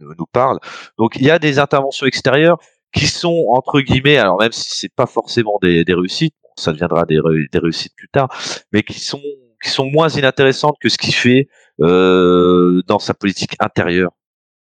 nous 0.00 0.26
parle. 0.30 0.58
Donc 0.98 1.16
il 1.16 1.22
y 1.22 1.30
a 1.30 1.38
des 1.38 1.58
interventions 1.58 2.06
extérieures 2.06 2.58
qui 2.92 3.06
sont 3.06 3.46
entre 3.48 3.80
guillemets, 3.80 4.18
alors 4.18 4.38
même 4.38 4.52
si 4.52 4.68
c'est 4.70 4.94
pas 4.94 5.06
forcément 5.06 5.58
des, 5.62 5.84
des 5.84 5.94
réussites, 5.94 6.34
ça 6.56 6.72
deviendra 6.72 7.06
des, 7.06 7.20
des 7.50 7.58
réussites 7.58 7.94
plus 7.96 8.08
tard, 8.08 8.28
mais 8.72 8.82
qui 8.82 9.00
sont 9.00 9.22
qui 9.62 9.70
sont 9.70 9.86
moins 9.90 10.08
inintéressantes 10.08 10.76
que 10.80 10.88
ce 10.88 10.98
qu'il 10.98 11.14
fait 11.14 11.48
dans 11.78 12.98
sa 12.98 13.14
politique 13.14 13.56
intérieure, 13.60 14.12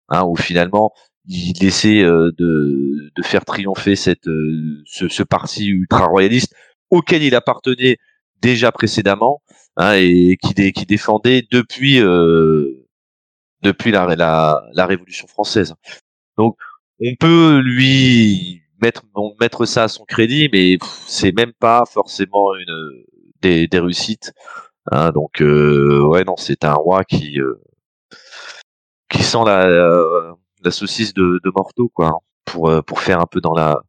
hein, 0.09 0.23
où 0.25 0.37
finalement 0.37 0.93
il 1.29 1.65
essaie 1.65 2.03
euh, 2.03 2.33
de, 2.39 3.11
de 3.15 3.23
faire 3.23 3.45
triompher 3.45 3.97
cette, 3.97 4.29
euh, 4.29 4.83
ce, 4.87 5.09
ce 5.09 5.23
parti 5.23 5.67
ultra 5.69 6.07
royaliste 6.07 6.55
auquel 6.91 7.23
il 7.23 7.35
appartenait 7.35 7.99
déjà 8.43 8.73
précédemment 8.73 9.43
hein, 9.77 9.95
et 9.97 10.37
qui, 10.43 10.55
dé- 10.55 10.73
qui 10.73 10.87
défendait 10.87 11.47
depuis 11.51 12.01
euh, 12.01 12.87
depuis 13.63 13.91
la, 13.93 14.15
la, 14.17 14.63
la 14.73 14.87
Révolution 14.87 15.27
française. 15.27 15.75
Donc 16.39 16.57
on 17.01 17.15
peut 17.21 17.61
lui 17.61 18.63
mettre 18.83 19.03
mettre 19.41 19.67
ça 19.67 19.85
à 19.85 19.89
son 19.89 20.05
crédit, 20.05 20.49
mais 20.53 20.79
c'est 21.07 21.33
même 21.33 21.53
pas 21.59 21.85
forcément 21.87 22.55
une 22.57 23.05
des, 23.43 23.69
des 23.69 23.79
réussites. 23.81 24.33
hein. 24.93 25.11
donc 25.13 25.43
euh, 25.43 26.03
ouais 26.07 26.25
non 26.25 26.37
c'est 26.39 26.65
un 26.65 26.75
roi 26.75 27.05
qui 27.05 27.41
euh, 27.41 27.61
qui 29.09 29.23
sent 29.23 29.39
la, 29.47 29.67
euh, 29.67 30.33
la 30.65 30.71
saucisse 30.71 31.15
de, 31.15 31.41
de 31.45 31.53
Morteau, 31.55 31.89
quoi, 31.95 32.09
hein, 32.09 32.19
pour, 32.45 32.69
euh, 32.69 32.83
pour 32.83 33.01
faire 33.01 33.21
un 33.21 33.27
peu 33.27 33.41
dans 33.41 33.55
la, 33.55 33.81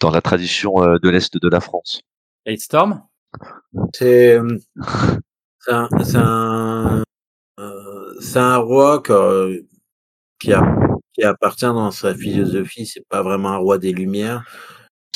dans 0.00 0.10
la 0.10 0.20
tradition 0.20 0.82
euh, 0.82 0.98
de 0.98 1.08
l'Est 1.08 1.36
de 1.40 1.48
la 1.48 1.60
France. 1.60 2.00
Hate 2.46 2.60
Storm 2.60 3.02
C'est 3.94 4.38
euh, 4.38 4.58
c'est 5.60 5.72
un, 5.72 5.88
c'est 6.02 6.16
un, 6.16 7.02
euh, 7.60 8.14
c'est 8.20 8.38
un 8.38 8.56
roi 8.58 9.00
que- 9.00 9.64
qui, 10.38 10.52
a, 10.52 10.62
qui 11.12 11.24
appartient 11.24 11.64
dans 11.66 11.90
sa 11.90 12.14
philosophie. 12.14 12.86
C'est 12.86 13.06
pas 13.08 13.22
vraiment 13.22 13.50
un 13.50 13.56
roi 13.58 13.78
des 13.78 13.92
Lumières. 13.92 14.44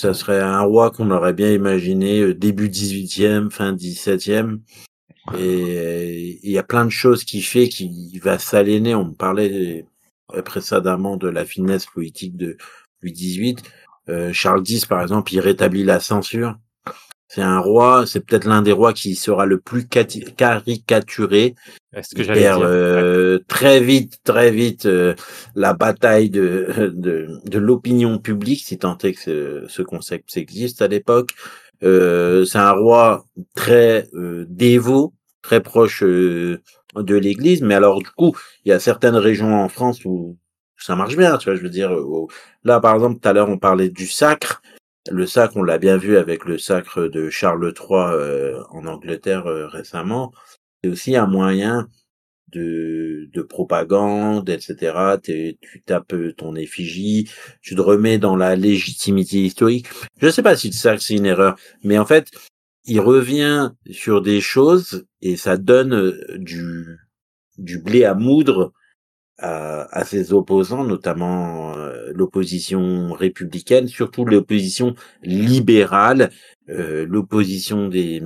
Ça 0.00 0.14
serait 0.14 0.40
un 0.40 0.62
roi 0.62 0.90
qu'on 0.90 1.10
aurait 1.10 1.32
bien 1.32 1.52
imaginé 1.52 2.20
euh, 2.20 2.34
début 2.34 2.68
18e, 2.68 3.50
fin 3.50 3.72
17e. 3.72 4.60
Et 5.38 6.40
il 6.42 6.50
y 6.50 6.58
a 6.58 6.64
plein 6.64 6.84
de 6.84 6.90
choses 6.90 7.22
qui 7.24 7.42
fait 7.42 7.68
qu'il 7.68 8.20
va 8.20 8.38
s'aliéner. 8.38 8.94
On 8.96 9.04
me 9.04 9.14
parlait 9.14 9.86
précédemment 10.40 11.16
de 11.16 11.28
la 11.28 11.44
finesse 11.44 11.84
politique 11.86 12.36
de 12.36 12.56
Louis 13.02 13.12
XVIII. 13.12 13.56
Euh, 14.08 14.32
Charles 14.32 14.62
X, 14.66 14.86
par 14.86 15.02
exemple, 15.02 15.32
il 15.34 15.40
rétablit 15.40 15.84
la 15.84 16.00
censure. 16.00 16.56
C'est 17.28 17.42
un 17.42 17.60
roi, 17.60 18.04
c'est 18.06 18.20
peut-être 18.20 18.44
l'un 18.44 18.60
des 18.60 18.72
rois 18.72 18.92
qui 18.92 19.14
sera 19.14 19.46
le 19.46 19.58
plus 19.58 19.86
caricaturé. 19.88 21.54
Est-ce 21.94 22.14
que 22.14 22.22
j'allais 22.22 22.46
euh, 22.46 23.38
très 23.48 23.80
vite, 23.80 24.18
très 24.22 24.50
vite 24.50 24.84
euh, 24.84 25.14
la 25.54 25.72
bataille 25.72 26.28
de, 26.28 26.92
de, 26.94 27.28
de 27.44 27.58
l'opinion 27.58 28.18
publique, 28.18 28.62
si 28.62 28.76
tant 28.76 28.98
est 28.98 29.14
que 29.14 29.20
ce, 29.20 29.64
ce 29.66 29.80
concept 29.80 30.36
existe 30.36 30.82
à 30.82 30.88
l'époque. 30.88 31.30
Euh, 31.82 32.44
c'est 32.44 32.58
un 32.58 32.72
roi 32.72 33.24
très 33.54 34.08
euh, 34.14 34.44
dévot, 34.48 35.14
très 35.42 35.60
proche 35.60 36.02
euh, 36.02 36.60
de 36.96 37.16
l'Église, 37.16 37.62
mais 37.62 37.74
alors 37.74 38.00
du 38.00 38.10
coup, 38.10 38.36
il 38.64 38.70
y 38.70 38.72
a 38.72 38.80
certaines 38.80 39.16
régions 39.16 39.54
en 39.54 39.68
France 39.68 40.04
où 40.04 40.36
ça 40.76 40.96
marche 40.96 41.16
bien, 41.16 41.38
tu 41.38 41.48
vois, 41.48 41.56
je 41.56 41.62
veux 41.62 41.70
dire. 41.70 41.92
Là, 42.64 42.80
par 42.80 42.94
exemple, 42.94 43.20
tout 43.20 43.28
à 43.28 43.32
l'heure, 43.32 43.48
on 43.48 43.58
parlait 43.58 43.88
du 43.88 44.06
sacre. 44.06 44.62
Le 45.10 45.26
sacre, 45.26 45.56
on 45.56 45.62
l'a 45.62 45.78
bien 45.78 45.96
vu 45.96 46.16
avec 46.16 46.44
le 46.44 46.58
sacre 46.58 47.08
de 47.08 47.28
Charles 47.30 47.72
III 47.76 47.88
euh, 47.90 48.62
en 48.70 48.86
Angleterre 48.86 49.46
euh, 49.46 49.66
récemment. 49.66 50.32
C'est 50.82 50.90
aussi 50.90 51.16
un 51.16 51.26
moyen 51.26 51.88
de, 52.52 53.28
de 53.32 53.42
propagande, 53.42 54.48
etc. 54.48 55.16
Tu 55.22 55.82
tapes 55.84 56.14
ton 56.36 56.54
effigie, 56.54 57.28
tu 57.62 57.74
te 57.74 57.80
remets 57.80 58.18
dans 58.18 58.36
la 58.36 58.54
légitimité 58.56 59.38
historique. 59.38 59.86
Je 60.18 60.28
sais 60.28 60.42
pas 60.42 60.56
si 60.56 60.68
le 60.68 60.74
sacre 60.74 61.02
c'est 61.02 61.14
une 61.14 61.26
erreur, 61.26 61.56
mais 61.82 61.98
en 61.98 62.06
fait, 62.06 62.30
il 62.84 63.00
revient 63.00 63.70
sur 63.90 64.22
des 64.22 64.40
choses 64.40 65.06
et 65.20 65.36
ça 65.36 65.56
donne 65.56 65.94
euh, 65.94 66.38
du, 66.38 66.98
du 67.58 67.78
blé 67.78 68.04
à 68.04 68.14
moudre 68.14 68.72
à, 69.38 69.82
à 69.96 70.04
ses 70.04 70.32
opposants, 70.32 70.84
notamment 70.84 71.76
euh, 71.76 72.12
l'opposition 72.14 73.12
républicaine, 73.12 73.88
surtout 73.88 74.24
l'opposition 74.24 74.94
libérale, 75.22 76.30
euh, 76.68 77.06
l'opposition 77.06 77.88
des, 77.88 78.22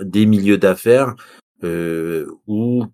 des 0.00 0.26
milieux 0.26 0.58
d'affaires, 0.58 1.14
euh, 1.64 2.26
ou 2.46 2.84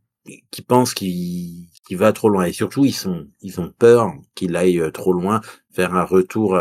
qui 0.51 0.63
pensent 0.63 0.95
qu'il 0.95 1.69
va 1.91 2.13
trop 2.13 2.29
loin. 2.31 2.45
Et 2.45 2.53
surtout, 2.53 2.85
ils 2.85 2.93
sont 2.95 3.27
ils 3.43 3.61
ont 3.61 3.73
peur 3.77 4.13
qu'il 4.35 4.57
aille 4.57 4.81
trop 4.93 5.13
loin, 5.13 5.41
faire 5.71 5.95
un 5.95 6.05
retour 6.05 6.59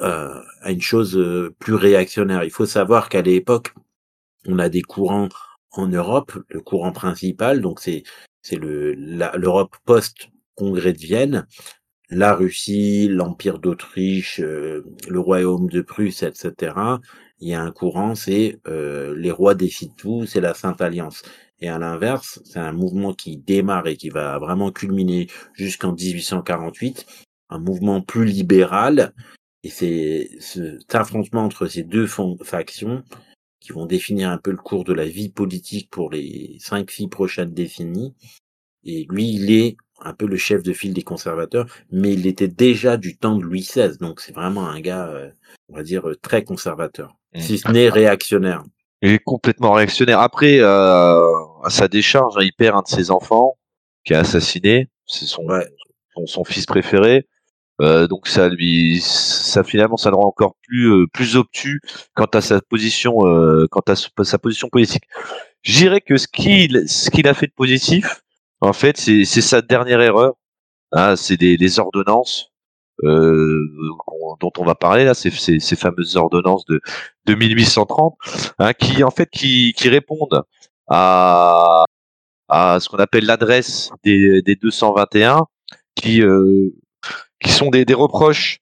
euh, 0.00 0.40
à 0.62 0.72
une 0.72 0.80
chose 0.80 1.16
euh, 1.16 1.54
plus 1.58 1.74
réactionnaire. 1.74 2.44
Il 2.44 2.50
faut 2.50 2.66
savoir 2.66 3.08
qu'à 3.08 3.22
l'époque, 3.22 3.74
on 4.46 4.58
a 4.58 4.68
des 4.68 4.82
courants 4.82 5.28
en 5.72 5.88
Europe. 5.88 6.38
Le 6.48 6.60
courant 6.60 6.92
principal, 6.92 7.60
donc 7.60 7.80
c'est 7.80 8.02
c'est 8.42 8.56
le 8.56 8.94
l'Europe 8.94 9.76
post-congrès 9.84 10.92
de 10.92 10.98
Vienne, 10.98 11.46
la 12.12 12.34
Russie, 12.34 13.08
l'Empire 13.08 13.58
d'Autriche, 13.58 14.40
euh, 14.40 14.84
le 15.08 15.20
Royaume 15.20 15.68
de 15.68 15.80
Prusse, 15.80 16.22
etc. 16.22 16.74
Il 17.40 17.48
y 17.48 17.54
a 17.54 17.62
un 17.62 17.72
courant, 17.72 18.14
c'est 18.14 18.60
euh, 18.68 19.14
les 19.16 19.30
rois 19.30 19.54
décident 19.54 19.94
tout, 19.96 20.26
c'est 20.26 20.40
la 20.40 20.54
Sainte 20.54 20.80
Alliance. 20.80 21.22
Et 21.58 21.68
à 21.68 21.78
l'inverse, 21.78 22.40
c'est 22.44 22.58
un 22.58 22.72
mouvement 22.72 23.14
qui 23.14 23.38
démarre 23.38 23.86
et 23.86 23.96
qui 23.96 24.10
va 24.10 24.38
vraiment 24.38 24.70
culminer 24.72 25.28
jusqu'en 25.54 25.92
1848, 25.92 27.06
un 27.50 27.58
mouvement 27.58 28.02
plus 28.02 28.24
libéral. 28.24 29.14
Et 29.64 29.70
c'est 29.70 30.28
cet 30.40 30.94
affrontement 30.94 31.44
entre 31.44 31.66
ces 31.66 31.82
deux 31.84 32.06
factions 32.42 33.02
qui 33.60 33.72
vont 33.72 33.86
définir 33.86 34.30
un 34.30 34.38
peu 34.38 34.50
le 34.50 34.56
cours 34.56 34.82
de 34.84 34.92
la 34.92 35.06
vie 35.06 35.28
politique 35.28 35.88
pour 35.90 36.10
les 36.10 36.56
cinq, 36.58 36.90
six 36.90 37.06
prochaines 37.08 37.52
décennies. 37.54 38.14
Et 38.84 39.06
lui, 39.08 39.28
il 39.34 39.52
est 39.52 39.76
un 40.00 40.14
peu 40.14 40.26
le 40.26 40.36
chef 40.36 40.64
de 40.64 40.72
file 40.72 40.92
des 40.94 41.04
conservateurs, 41.04 41.66
mais 41.92 42.12
il 42.14 42.26
était 42.26 42.48
déjà 42.48 42.96
du 42.96 43.16
temps 43.16 43.36
de 43.36 43.42
Louis 43.44 43.60
XVI, 43.60 43.96
donc 43.98 44.20
c'est 44.20 44.34
vraiment 44.34 44.66
un 44.68 44.80
gars, 44.80 45.06
euh, 45.06 45.30
on 45.68 45.76
va 45.76 45.84
dire, 45.84 46.08
euh, 46.08 46.16
très 46.16 46.42
conservateur, 46.42 47.14
Mm. 47.34 47.40
si 47.40 47.58
ce 47.58 47.70
n'est 47.70 47.88
réactionnaire. 47.88 48.64
Il 49.00 49.12
est 49.12 49.20
complètement 49.20 49.72
réactionnaire. 49.72 50.18
Après, 50.18 50.58
euh, 50.58 51.24
à 51.62 51.70
sa 51.70 51.86
décharge, 51.86 52.34
hein, 52.36 52.42
il 52.42 52.52
perd 52.52 52.76
un 52.76 52.82
de 52.82 52.88
ses 52.88 53.12
enfants 53.12 53.56
qui 54.04 54.12
est 54.12 54.16
assassiné. 54.16 54.88
C'est 55.06 55.26
son, 55.26 55.44
Ouais. 55.44 55.68
son, 56.14 56.26
son 56.26 56.42
fils 56.44 56.66
préféré. 56.66 57.26
Euh, 57.82 58.06
donc 58.06 58.28
ça 58.28 58.48
lui, 58.48 59.00
ça 59.02 59.64
finalement, 59.64 59.96
ça 59.96 60.10
le 60.10 60.16
rend 60.16 60.26
encore 60.28 60.54
plus 60.62 60.86
euh, 60.92 61.06
plus 61.12 61.36
obtus 61.36 61.80
quant 62.14 62.26
à 62.32 62.40
sa 62.40 62.60
position, 62.60 63.26
euh, 63.26 63.66
quant 63.70 63.82
à 63.86 64.24
sa 64.24 64.38
position 64.38 64.68
politique. 64.68 65.04
Je 65.62 65.76
dirais 65.78 66.00
que 66.00 66.16
ce 66.16 66.28
qu'il 66.28 66.88
ce 66.88 67.10
qu'il 67.10 67.28
a 67.28 67.34
fait 67.34 67.48
de 67.48 67.52
positif, 67.52 68.22
en 68.60 68.72
fait, 68.72 68.96
c'est 68.96 69.24
sa 69.24 69.62
dernière 69.62 70.00
erreur. 70.00 70.34
Hein, 70.92 71.16
c'est 71.16 71.38
des, 71.38 71.56
des 71.56 71.78
ordonnances 71.80 72.52
euh, 73.04 73.66
dont 74.40 74.52
on 74.58 74.64
va 74.64 74.74
parler 74.74 75.04
là, 75.04 75.14
ces, 75.14 75.30
ces, 75.30 75.58
ces 75.58 75.76
fameuses 75.76 76.16
ordonnances 76.16 76.64
de, 76.66 76.80
de 77.26 77.34
1830, 77.34 78.16
hein, 78.58 78.72
qui 78.74 79.02
en 79.04 79.10
fait 79.10 79.28
qui, 79.30 79.72
qui 79.76 79.88
répondent 79.88 80.42
à, 80.88 81.84
à 82.48 82.78
ce 82.80 82.88
qu'on 82.88 82.98
appelle 82.98 83.24
l'adresse 83.26 83.90
des, 84.04 84.42
des 84.42 84.56
221, 84.56 85.46
qui 85.94 86.22
euh, 86.22 86.70
qui 87.42 87.52
sont 87.52 87.70
des, 87.70 87.84
des 87.84 87.94
reproches 87.94 88.58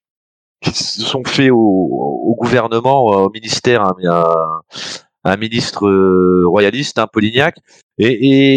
qui 0.62 0.72
se 0.72 1.02
sont 1.02 1.24
faits 1.24 1.50
au, 1.50 1.56
au 1.56 2.34
gouvernement, 2.34 3.06
au 3.06 3.30
ministère, 3.30 3.82
hein, 3.82 3.94
un, 5.24 5.36
ministre 5.36 5.86
euh, 5.86 6.44
royaliste, 6.46 6.98
un 6.98 7.06
Polignac, 7.06 7.56
et, 7.98 8.08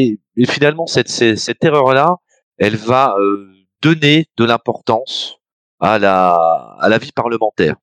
et, 0.05 0.19
et 0.35 0.45
finalement 0.45 0.85
cette, 0.85 1.09
cette, 1.09 1.37
cette 1.37 1.63
erreur-là, 1.63 2.17
elle 2.57 2.75
va 2.75 3.15
euh, 3.19 3.49
donner 3.81 4.25
de 4.37 4.45
l'importance 4.45 5.37
à 5.79 5.99
la, 5.99 6.33
à 6.79 6.89
la 6.89 6.97
vie 6.97 7.11
parlementaire, 7.11 7.75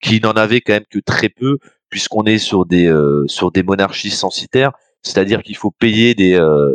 qui 0.00 0.20
n'en 0.20 0.32
avait 0.32 0.60
quand 0.60 0.74
même 0.74 0.84
que 0.90 0.98
très 0.98 1.28
peu, 1.28 1.58
puisqu'on 1.88 2.24
est 2.24 2.38
sur 2.38 2.66
des, 2.66 2.86
euh, 2.86 3.24
sur 3.26 3.50
des 3.50 3.62
monarchies 3.62 4.10
censitaires, 4.10 4.72
c'est-à-dire 5.02 5.42
qu'il 5.42 5.56
faut 5.56 5.70
payer 5.70 6.14
des, 6.14 6.34
euh, 6.34 6.74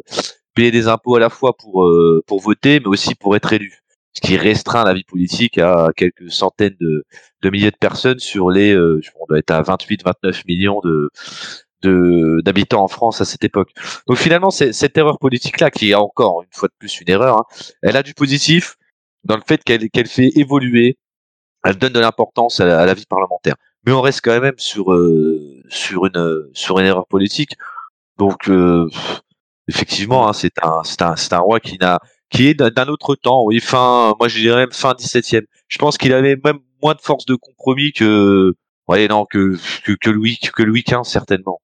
payer 0.54 0.72
des 0.72 0.88
impôts 0.88 1.16
à 1.16 1.20
la 1.20 1.30
fois 1.30 1.56
pour, 1.58 1.86
euh, 1.86 2.24
pour 2.28 2.40
voter, 2.40 2.80
mais 2.80 2.88
aussi 2.88 3.16
pour 3.16 3.36
être 3.36 3.54
élu. 3.54 3.81
Ce 4.14 4.22
qui 4.22 4.36
restreint 4.38 4.84
la 4.84 4.94
vie 4.94 5.06
politique 5.06 5.58
à 5.58 5.90
quelques 5.96 6.32
centaines 6.32 6.76
de, 6.80 7.06
de 7.42 7.50
milliers 7.50 7.72
de 7.72 7.78
personnes 7.78 8.20
sur 8.20 8.50
les, 8.50 8.74
euh, 8.74 9.02
on 9.20 9.26
doit 9.28 9.40
être 9.40 9.52
à 9.52 9.62
28, 9.62 10.04
29 10.04 10.46
millions 10.46 10.82
de, 10.84 12.42
d'habitants 12.42 12.84
en 12.84 12.88
France 12.88 13.22
à 13.22 13.26
cette 13.26 13.44
époque. 13.44 13.72
Donc 14.08 14.18
finalement, 14.18 14.52
cette 14.52 14.98
erreur 14.98 15.18
politique-là, 15.20 15.72
qui 15.72 15.92
est 15.92 15.96
encore 15.96 16.44
une 16.44 16.50
fois 16.52 16.68
de 16.68 16.74
plus 16.78 17.02
une 17.02 17.10
erreur, 17.10 17.38
hein, 17.38 17.44
elle 17.82 17.98
a 17.98 18.04
du 18.04 18.14
positif 18.14 18.76
dans 19.24 19.36
le 19.36 19.44
fait 19.48 19.64
qu'elle 19.64 19.90
qu'elle 19.90 20.08
fait 20.08 20.30
évoluer, 20.36 20.98
elle 21.64 21.78
donne 21.78 21.94
de 21.94 22.00
l'importance 22.00 22.60
à, 22.60 22.82
à 22.82 22.86
la 22.86 22.94
vie 22.94 23.06
parlementaire. 23.08 23.56
Mais 23.86 23.92
on 23.94 24.02
reste 24.02 24.22
quand 24.24 24.40
même 24.40 24.58
sur 24.58 24.94
euh, 24.94 25.62
sur 25.70 26.06
une 26.06 26.50
sur 26.54 26.80
une 26.80 26.86
erreur 26.86 27.08
politique. 27.08 27.54
Donc 28.18 28.50
euh, 28.50 28.88
effectivement, 29.68 30.28
hein, 30.28 30.34
c'est 30.34 30.54
un 30.64 30.84
c'est 30.84 31.02
un 31.02 31.16
c'est 31.16 31.34
un 31.34 31.40
roi 31.40 31.60
qui 31.60 31.78
n'a 31.80 32.00
qui 32.32 32.48
est 32.48 32.54
d'un 32.56 32.88
autre 32.88 33.16
temps. 33.16 33.44
Oui, 33.46 33.60
fin 33.60 34.16
moi 34.20 34.28
je 34.28 34.40
dirais 34.40 34.58
même 34.62 34.72
fin 34.72 34.94
17e. 34.94 35.44
Je 35.68 35.78
pense 35.78 35.98
qu'il 35.98 36.14
avait 36.14 36.38
même 36.44 36.60
moins 36.82 36.96
de 36.96 37.02
force 37.02 37.26
de 37.26 37.36
compromis 37.36 37.92
que 37.94 38.54
ouais 38.88 39.08
non 39.08 39.26
que 39.26 39.58
que, 39.84 39.92
que 39.94 40.10
Louis 40.10 40.38
que 40.56 40.64
Louis 40.64 40.84
XV 40.88 41.04
certainement. 41.04 41.62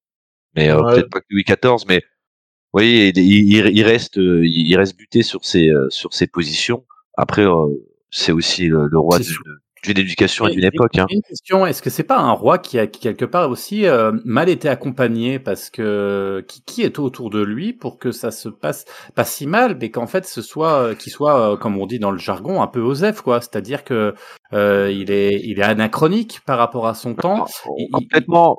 Mais 0.55 0.69
euh, 0.69 0.81
Ouais. 0.81 0.93
peut-être 0.95 1.09
pas 1.09 1.19
que 1.21 1.25
Louis 1.29 1.43
XIV, 1.43 1.86
mais 1.88 2.00
vous 2.00 2.79
voyez, 2.79 3.09
il, 3.09 3.17
il, 3.19 3.77
il 3.77 3.83
reste, 3.83 4.17
il 4.17 4.75
reste 4.77 4.97
buté 4.97 5.24
sur 5.24 5.45
ses, 5.45 5.69
euh, 5.69 5.88
sur 5.89 6.13
ses 6.13 6.27
positions. 6.27 6.86
Après, 7.15 7.43
euh, 7.43 7.67
c'est 8.12 8.31
aussi 8.31 8.67
le, 8.67 8.88
le 8.88 9.00
roi 9.00 9.17
C'est 9.19 9.24
d'une 9.25 9.57
sûr. 9.84 9.93
d'une 9.93 10.03
éducation 10.03 10.48
et 10.48 10.51
d'une 10.51 10.63
époque. 10.63 10.98
Hein. 10.98 11.05
Une 11.10 11.22
question, 11.22 11.65
est-ce 11.65 11.81
que 11.81 11.89
c'est 11.89 12.03
pas 12.03 12.17
un 12.17 12.31
roi 12.31 12.57
qui 12.57 12.77
a 12.79 12.88
qui, 12.88 13.00
quelque 13.00 13.25
part 13.25 13.50
aussi 13.50 13.86
euh, 13.86 14.12
mal 14.25 14.50
été 14.50 14.69
accompagné 14.69 15.39
parce 15.39 15.69
que 15.69 16.43
qui, 16.48 16.62
qui 16.65 16.81
est 16.84 17.00
autour 17.00 17.29
de 17.29 17.41
lui 17.41 17.74
pour 17.74 17.98
que 18.00 18.12
ça 18.12 18.31
se 18.31 18.50
passe 18.50 18.86
pas 19.15 19.24
si 19.25 19.48
mal, 19.48 19.77
mais 19.79 19.89
qu'en 19.91 20.07
fait 20.07 20.25
ce 20.25 20.41
soit 20.41 20.74
euh, 20.74 20.96
qu'il 20.96 21.12
soit 21.12 21.53
euh, 21.53 21.57
comme 21.57 21.77
on 21.77 21.86
dit 21.86 22.00
dans 22.00 22.12
le 22.12 22.17
jargon 22.17 22.62
un 22.62 22.67
peu 22.67 22.81
osef 22.81 23.22
quoi, 23.22 23.39
c'est-à-dire 23.41 23.84
que 23.84 24.13
euh, 24.53 24.91
il 24.91 25.12
est 25.12 25.39
il 25.43 25.60
est 25.60 25.63
anachronique 25.63 26.41
par 26.46 26.57
rapport 26.57 26.88
à 26.88 26.93
son 26.93 27.15
temps. 27.15 27.46
il- 27.77 27.84
il- 27.88 27.91
Complètement, 27.91 28.57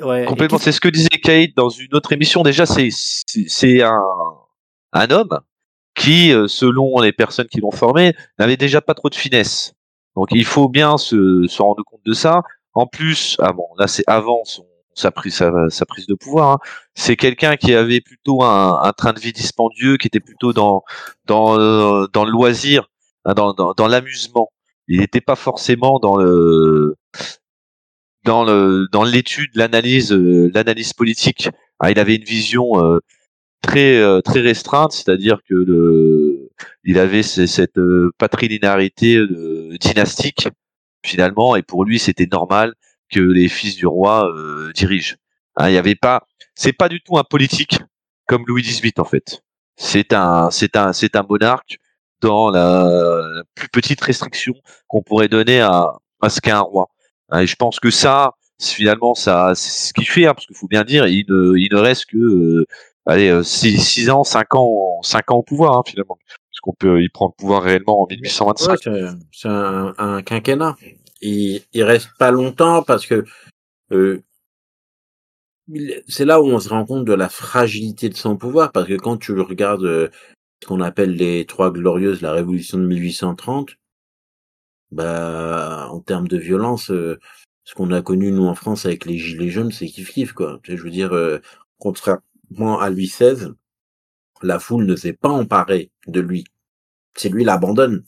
Ouais, 0.00 0.24
complètement. 0.24 0.58
C'est 0.58 0.72
ce 0.72 0.80
que 0.80 0.88
disait 0.88 1.08
Kate 1.22 1.50
dans 1.56 1.68
une 1.68 1.94
autre 1.94 2.12
émission. 2.12 2.42
Déjà, 2.42 2.66
c'est 2.66 2.88
c'est 2.90 3.82
un 3.82 4.00
un 4.92 5.10
homme 5.10 5.38
qui, 5.94 6.30
selon 6.48 7.00
les 7.00 7.12
personnes 7.12 7.46
qui 7.46 7.60
l'ont 7.60 7.70
formé, 7.70 8.12
n'avait 8.40 8.56
déjà 8.56 8.80
pas 8.80 8.94
trop 8.94 9.08
de 9.08 9.14
finesse. 9.14 9.73
Donc, 10.16 10.28
il 10.32 10.44
faut 10.44 10.68
bien 10.68 10.96
se, 10.96 11.46
se 11.48 11.62
rendre 11.62 11.82
compte 11.84 12.04
de 12.04 12.12
ça. 12.12 12.42
En 12.74 12.86
plus, 12.86 13.36
ah 13.40 13.52
bon, 13.52 13.66
là, 13.78 13.86
c'est 13.86 14.04
avant 14.06 14.44
son, 14.44 14.66
sa 14.94 15.10
prise, 15.10 15.38
de 15.38 16.14
pouvoir. 16.14 16.52
Hein. 16.52 16.58
C'est 16.94 17.16
quelqu'un 17.16 17.56
qui 17.56 17.74
avait 17.74 18.00
plutôt 18.00 18.42
un, 18.42 18.92
train 18.96 19.12
de 19.12 19.20
vie 19.20 19.32
dispendieux, 19.32 19.96
qui 19.96 20.06
était 20.06 20.20
plutôt 20.20 20.52
dans 20.52 20.82
dans 21.26 21.58
euh, 21.58 22.06
dans 22.12 22.24
le 22.24 22.30
loisir, 22.30 22.88
hein, 23.24 23.34
dans 23.34 23.52
dans, 23.52 23.74
dans 23.74 23.88
l'amusement. 23.88 24.48
Il 24.88 25.00
n'était 25.00 25.20
pas 25.20 25.36
forcément 25.36 25.98
dans 25.98 26.16
le 26.16 26.96
dans 28.24 28.44
le 28.44 28.86
dans 28.92 29.04
l'étude, 29.04 29.50
l'analyse, 29.54 30.12
euh, 30.12 30.50
l'analyse 30.54 30.92
politique. 30.92 31.48
Ah, 31.80 31.90
il 31.90 31.98
avait 31.98 32.16
une 32.16 32.24
vision 32.24 32.78
euh, 32.78 33.00
très 33.66 33.96
euh, 33.96 34.20
très 34.20 34.40
restreinte, 34.40 34.92
c'est-à-dire 34.92 35.38
que 35.48 35.54
le, 35.54 36.50
il 36.84 36.98
avait 36.98 37.22
cette 37.22 37.80
patrilinéarité 38.18 39.20
dynastique 39.80 40.48
finalement, 41.04 41.56
et 41.56 41.62
pour 41.62 41.84
lui 41.84 41.98
c'était 41.98 42.28
normal 42.30 42.74
que 43.10 43.20
les 43.20 43.48
fils 43.48 43.76
du 43.76 43.86
roi 43.86 44.32
dirigent. 44.74 45.16
Hein, 45.56 45.68
il 45.68 45.72
n'y 45.72 45.78
avait 45.78 45.94
pas, 45.94 46.26
c'est 46.54 46.72
pas 46.72 46.88
du 46.88 47.00
tout 47.00 47.18
un 47.18 47.24
politique 47.24 47.78
comme 48.26 48.44
Louis 48.46 48.62
XVIII 48.62 48.92
en 48.98 49.04
fait. 49.04 49.42
C'est 49.76 50.12
un 50.12 50.50
c'est 50.50 50.76
un 50.76 50.92
c'est 50.92 51.16
un 51.16 51.24
monarque 51.28 51.78
dans 52.20 52.50
la, 52.50 53.42
plus 53.54 53.68
petite 53.68 54.00
restriction 54.00 54.54
qu'on 54.88 55.02
pourrait 55.02 55.28
donner 55.28 55.60
à, 55.60 55.92
à 56.22 56.30
ce 56.30 56.40
qu'est 56.40 56.50
un 56.50 56.60
roi. 56.60 56.88
Hein, 57.30 57.40
et 57.40 57.46
je 57.46 57.56
pense 57.56 57.80
que 57.80 57.90
ça, 57.90 58.32
finalement, 58.60 59.14
ça, 59.14 59.52
c'est 59.54 59.88
ce 59.88 59.92
qu'il 59.92 60.08
fait, 60.08 60.26
hein, 60.26 60.34
parce 60.34 60.46
qu'il 60.46 60.56
faut 60.56 60.66
bien 60.68 60.84
dire, 60.84 61.06
il 61.06 61.24
ne, 61.28 61.56
il 61.56 61.68
ne 61.72 61.78
reste 61.78 62.06
que, 62.06 62.16
euh, 62.16 62.66
allez, 63.06 63.42
6 63.42 64.08
euh, 64.08 64.12
ans, 64.12 64.24
5 64.24 64.54
ans, 64.54 65.02
5 65.02 65.30
ans 65.30 65.36
au 65.36 65.42
pouvoir, 65.42 65.78
hein, 65.78 65.82
finalement. 65.86 66.18
Parce 66.26 66.60
qu'on 66.62 66.72
peut, 66.72 67.02
il 67.02 67.10
prend 67.10 67.26
le 67.26 67.36
pouvoir 67.36 67.62
réellement 67.62 68.02
en 68.02 68.06
1825. 68.08 68.78
c'est 69.32 69.48
un, 69.48 69.94
un, 69.98 70.22
quinquennat. 70.22 70.76
Il, 71.20 71.62
il 71.72 71.82
reste 71.82 72.10
pas 72.18 72.30
longtemps 72.30 72.82
parce 72.82 73.06
que 73.06 73.24
euh, 73.92 74.22
c'est 76.08 76.24
là 76.24 76.40
où 76.42 76.46
on 76.46 76.60
se 76.60 76.68
rend 76.68 76.84
compte 76.84 77.04
de 77.04 77.14
la 77.14 77.28
fragilité 77.28 78.08
de 78.08 78.16
son 78.16 78.36
pouvoir, 78.36 78.72
parce 78.72 78.86
que 78.86 78.96
quand 78.96 79.16
tu 79.16 79.32
regardes 79.40 79.84
euh, 79.84 80.08
ce 80.62 80.68
qu'on 80.68 80.80
appelle 80.80 81.16
les 81.16 81.46
Trois 81.46 81.72
Glorieuses, 81.72 82.22
la 82.22 82.32
Révolution 82.32 82.78
de 82.78 82.86
1830, 82.86 83.76
bah 84.92 85.88
en 85.90 86.00
termes 86.00 86.28
de 86.28 86.36
violence, 86.38 86.90
euh, 86.90 87.18
ce 87.64 87.74
qu'on 87.74 87.90
a 87.92 88.02
connu 88.02 88.30
nous 88.30 88.46
en 88.46 88.54
France 88.54 88.86
avec 88.86 89.06
les 89.06 89.18
gilets 89.18 89.50
jaunes, 89.50 89.72
c'est 89.72 89.86
kiff 89.86 90.12
kiff 90.12 90.32
quoi. 90.32 90.60
Je 90.64 90.76
veux 90.76 90.90
dire, 90.90 91.12
euh, 91.14 91.40
à 92.80 92.90
Louis 92.90 93.06
XVI, 93.06 93.52
la 94.42 94.58
foule 94.58 94.86
ne 94.86 94.96
s'est 94.96 95.12
pas 95.12 95.30
emparée 95.30 95.90
de 96.06 96.20
lui. 96.20 96.44
C'est 97.16 97.28
lui 97.28 97.44
l'abandonne. 97.44 98.04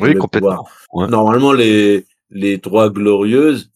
Oui, 0.00 0.14
complètement. 0.14 0.66
Normalement, 0.94 1.52
les 1.52 2.06
les 2.32 2.60
trois 2.60 2.90
glorieuses, 2.90 3.70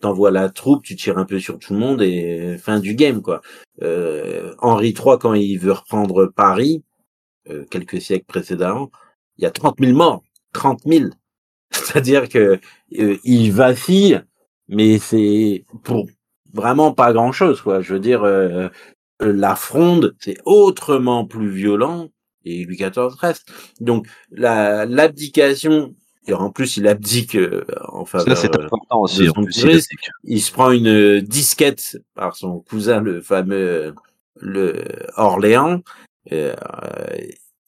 t'envoies 0.00 0.30
la 0.30 0.50
troupe, 0.50 0.84
tu 0.84 0.96
tires 0.96 1.18
un 1.18 1.24
peu 1.24 1.40
sur 1.40 1.58
tout 1.58 1.72
le 1.72 1.78
monde 1.78 2.02
et 2.02 2.58
fin 2.58 2.78
du 2.78 2.94
game 2.94 3.22
quoi. 3.22 3.40
Euh, 3.82 4.54
Henri 4.58 4.90
III 4.90 5.18
quand 5.18 5.34
il 5.34 5.56
veut 5.56 5.72
reprendre 5.72 6.26
Paris, 6.26 6.84
euh, 7.50 7.64
quelques 7.70 8.00
siècles 8.00 8.26
précédemment, 8.26 8.90
il 9.38 9.44
y 9.44 9.46
a 9.46 9.50
30 9.50 9.76
000 9.80 9.96
morts. 9.96 10.22
30 10.52 10.80
000. 10.84 11.04
C'est-à-dire 11.70 12.28
que 12.28 12.60
euh, 12.98 13.16
il 13.24 13.50
vacille, 13.50 14.22
mais 14.68 14.98
c'est 14.98 15.64
pour 15.82 16.06
vraiment 16.52 16.92
pas 16.92 17.12
grand-chose, 17.12 17.60
quoi. 17.60 17.80
Je 17.80 17.94
veux 17.94 18.00
dire, 18.00 18.22
la 19.20 19.54
fronde, 19.56 20.16
c'est 20.18 20.38
autrement 20.44 21.24
plus 21.24 21.50
violent, 21.50 22.08
et 22.44 22.64
Louis 22.64 22.76
XIV 22.76 23.14
reste. 23.18 23.48
Donc, 23.80 24.06
la 24.30 24.86
l'abdication, 24.86 25.94
et 26.26 26.32
en 26.32 26.50
plus, 26.50 26.76
il 26.76 26.88
abdique 26.88 27.36
euh, 27.36 27.64
en 27.88 28.04
faveur 28.04 28.36
c'est 28.36 28.54
important 28.54 29.02
aussi, 29.02 29.28
il, 30.24 30.42
se 30.42 30.52
prend 30.52 30.70
une 30.70 31.20
disquette 31.20 31.98
par 32.14 32.36
son 32.36 32.60
cousin, 32.60 33.00
le 33.00 33.20
fameux 33.20 33.94
le 34.40 34.82
Orléans, 35.16 35.80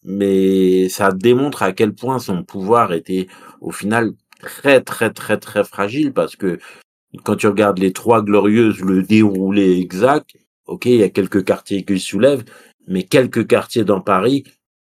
mais 0.07 0.89
ça 0.89 1.13
démontre 1.13 1.63
à 1.63 1.73
quel 1.73 1.93
point 1.95 2.19
son 2.19 2.45
pouvoir 2.45 2.93
était 2.93 3.27
au 3.61 3.73
final 3.73 4.13
très 4.41 4.81
très 4.81 5.13
très 5.13 5.39
très 5.39 5.65
fragile 5.65 6.13
parce 6.13 6.37
que 6.37 6.59
quand 7.25 7.37
tu 7.37 7.47
regardes 7.47 7.79
les 7.79 7.93
trois 7.93 8.23
glorieuses, 8.23 8.81
le 8.81 9.03
déroulé 9.03 9.81
exact, 9.81 10.37
ok, 10.67 10.87
il 10.87 10.97
y 10.97 11.03
a 11.03 11.09
quelques 11.09 11.45
quartiers 11.45 11.85
qui 11.85 11.99
soulèvent, 11.99 12.45
mais 12.87 13.03
quelques 13.03 13.47
quartiers 13.47 13.85
dans 13.85 14.01
Paris, 14.01 14.45